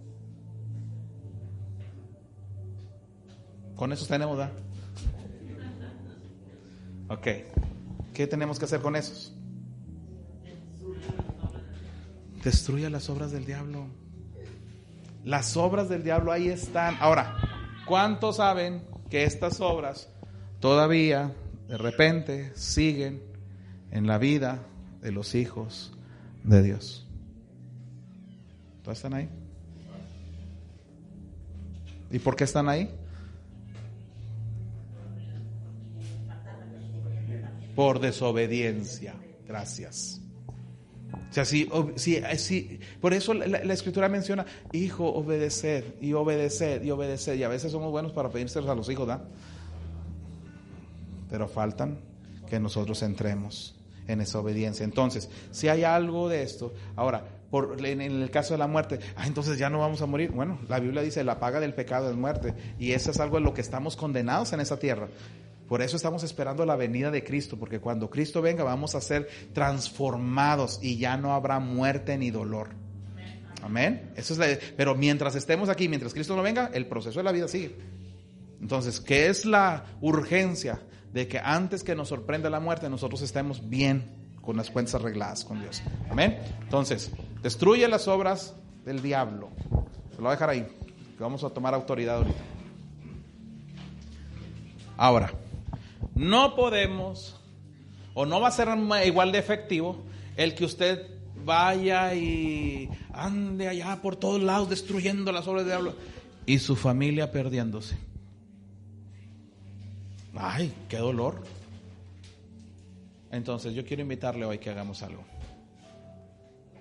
Con 3.77 3.93
eso 3.93 4.07
tenemos, 4.07 4.37
¿verdad? 4.37 4.53
Ok. 7.09 7.27
¿Qué 8.15 8.27
tenemos 8.27 8.59
que 8.59 8.67
hacer 8.67 8.81
con 8.81 8.97
esos? 8.97 9.35
Destruya 12.43 12.91
las 12.91 13.09
obras 13.09 13.33
del 13.33 13.45
diablo. 13.47 13.87
Las 15.25 15.57
obras 15.57 15.89
del 15.89 16.03
diablo 16.03 16.33
ahí 16.33 16.49
están. 16.49 16.97
Ahora, 17.01 17.37
¿cuántos 17.87 18.37
saben 18.37 18.83
que 19.09 19.25
estas 19.25 19.61
obras 19.61 20.09
todavía, 20.61 21.33
de 21.69 21.79
repente, 21.79 22.53
siguen 22.55 23.23
en 23.91 24.07
la 24.07 24.19
vida 24.19 24.63
de 25.01 25.13
los 25.13 25.35
hijos 25.35 25.93
de 26.45 26.63
Dios? 26.63 27.07
¿Todos 28.83 28.99
están 28.99 29.15
ahí? 29.15 29.29
¿Y 32.11 32.19
por 32.19 32.37
qué 32.37 32.45
están 32.45 32.69
ahí? 32.69 32.91
Por 37.75 38.01
desobediencia. 38.01 39.15
Gracias. 39.47 40.21
O 41.13 41.33
sea, 41.35 41.45
si, 41.45 41.69
si, 41.97 42.81
por 43.01 43.15
eso 43.15 43.35
la, 43.35 43.73
escritura 43.73 44.09
menciona, 44.09 44.45
hijo, 44.73 45.07
obedecer 45.07 45.97
y 46.01 46.13
obedecer 46.13 46.85
y 46.85 46.91
obedecer. 46.91 47.39
Y 47.39 47.43
a 47.43 47.49
veces 47.49 47.73
somos 47.73 47.91
buenos 47.91 48.13
para 48.13 48.31
pedírselos 48.31 48.69
a 48.69 48.75
los 48.75 48.89
hijos, 48.91 49.07
¿da? 49.07 49.25
Pero 51.31 51.49
faltan 51.49 51.99
que 52.49 52.61
nosotros 52.61 53.03
entremos 53.03 53.75
en 54.09 54.21
esa 54.21 54.41
obediencia. 54.41 54.85
Entonces, 54.85 55.31
si 55.51 55.69
hay 55.69 55.85
algo 55.85 56.29
de 56.29 56.43
esto, 56.43 56.75
ahora, 56.97 57.25
por, 57.51 57.85
en, 57.85 58.01
el 58.01 58.31
caso 58.31 58.55
de 58.55 58.59
la 58.59 58.67
muerte, 58.67 58.99
ah, 59.17 59.27
entonces 59.27 59.59
ya 59.59 59.71
no 59.71 59.79
vamos 59.79 60.03
a 60.03 60.07
morir. 60.07 60.33
Bueno, 60.33 60.59
la 60.69 60.81
Biblia 60.81 61.03
dice, 61.03 61.25
la 61.25 61.39
paga 61.39 61.61
del 61.61 61.75
pecado 61.75 62.11
es 62.11 62.17
muerte. 62.17 62.55
Y 62.79 62.93
eso 62.93 63.11
es 63.11 63.21
algo 63.21 63.39
en 63.39 63.45
lo 63.45 63.55
que 63.55 63.63
estamos 63.63 63.97
condenados 63.97 64.53
en 64.53 64.61
esta 64.61 64.79
tierra. 64.79 65.09
Por 65.73 65.81
eso 65.81 65.97
estamos 65.97 66.23
esperando 66.23 66.67
la 66.67 66.77
venida 66.77 67.11
de 67.11 67.25
Cristo, 67.25 67.59
porque 67.59 67.81
cuando 67.81 68.11
Cristo 68.11 68.43
venga 68.43 68.63
vamos 68.63 68.95
a 68.95 69.01
ser 69.01 69.27
transformados 69.55 70.79
y 70.83 70.99
ya 70.99 71.17
no 71.17 71.33
habrá 71.33 71.61
muerte 71.61 72.19
ni 72.19 72.31
dolor. 72.31 72.75
Amén. 73.63 74.13
Eso 74.15 74.35
es 74.35 74.59
pero 74.77 74.95
mientras 74.95 75.35
estemos 75.35 75.71
aquí, 75.71 75.89
mientras 75.89 76.13
Cristo 76.13 76.37
no 76.37 76.43
venga, 76.43 76.71
el 76.75 76.85
proceso 76.89 77.21
de 77.21 77.25
la 77.25 77.33
vida 77.33 77.49
sigue. 77.49 77.75
Entonces, 78.61 79.01
¿qué 79.01 79.29
es 79.29 79.47
la 79.47 79.87
urgencia 80.03 80.83
de 81.11 81.27
que 81.27 81.39
antes 81.39 81.83
que 81.83 81.95
nos 81.95 82.09
sorprenda 82.09 82.51
la 82.51 82.61
muerte 82.61 82.91
nosotros 82.91 83.23
estemos 83.23 83.67
bien 83.71 84.37
con 84.43 84.59
las 84.59 84.69
cuentas 84.69 84.97
arregladas 84.97 85.43
con 85.43 85.59
Dios. 85.59 85.83
Amén. 86.11 86.39
Entonces, 86.61 87.11
destruye 87.43 87.89
las 87.89 88.09
obras 88.09 88.55
del 88.85 89.01
diablo. 89.01 89.49
Se 90.11 90.17
lo 90.17 90.25
voy 90.25 90.29
a 90.29 90.33
dejar 90.33 90.51
ahí, 90.51 90.69
que 91.17 91.23
vamos 91.23 91.43
a 91.45 91.49
tomar 91.49 91.73
autoridad 91.73 92.17
ahorita. 92.17 92.43
Ahora, 94.99 95.33
no 96.15 96.55
podemos, 96.55 97.41
o 98.15 98.27
no 98.27 98.41
va 98.41 98.49
a 98.49 98.53
ser 98.53 98.69
igual 99.07 99.33
de 99.33 99.39
efectivo, 99.39 100.03
el 100.37 100.55
que 100.55 100.65
usted 100.65 101.07
vaya 101.45 102.15
y 102.15 102.89
ande 103.13 103.69
allá 103.69 104.01
por 104.01 104.17
todos 104.17 104.41
lados 104.43 104.69
destruyendo 104.69 105.33
las 105.33 105.47
obras 105.47 105.65
del 105.65 105.73
diablo 105.73 105.95
y 106.47 106.59
su 106.59 106.77
familia 106.77 107.31
perdiéndose. 107.31 107.97
Ay, 110.35 110.73
qué 110.89 110.99
dolor. 110.99 111.43
Entonces 113.31 113.75
yo 113.75 113.85
quiero 113.85 114.03
invitarle 114.03 114.45
hoy 114.45 114.59
que 114.59 114.71
hagamos 114.71 115.03
algo. 115.03 115.23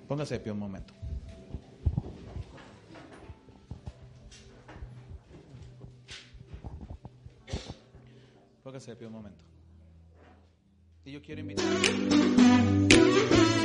Póngase 0.08 0.36
de 0.36 0.40
pie 0.42 0.52
un 0.52 0.60
momento. 0.60 0.94
Póngase 8.72 8.92
de 8.92 8.96
pie 8.96 9.08
un 9.08 9.12
momento. 9.12 9.44
Y 11.04 11.12
yo 11.12 11.22
quiero 11.22 11.42
invitarle. 11.42 13.61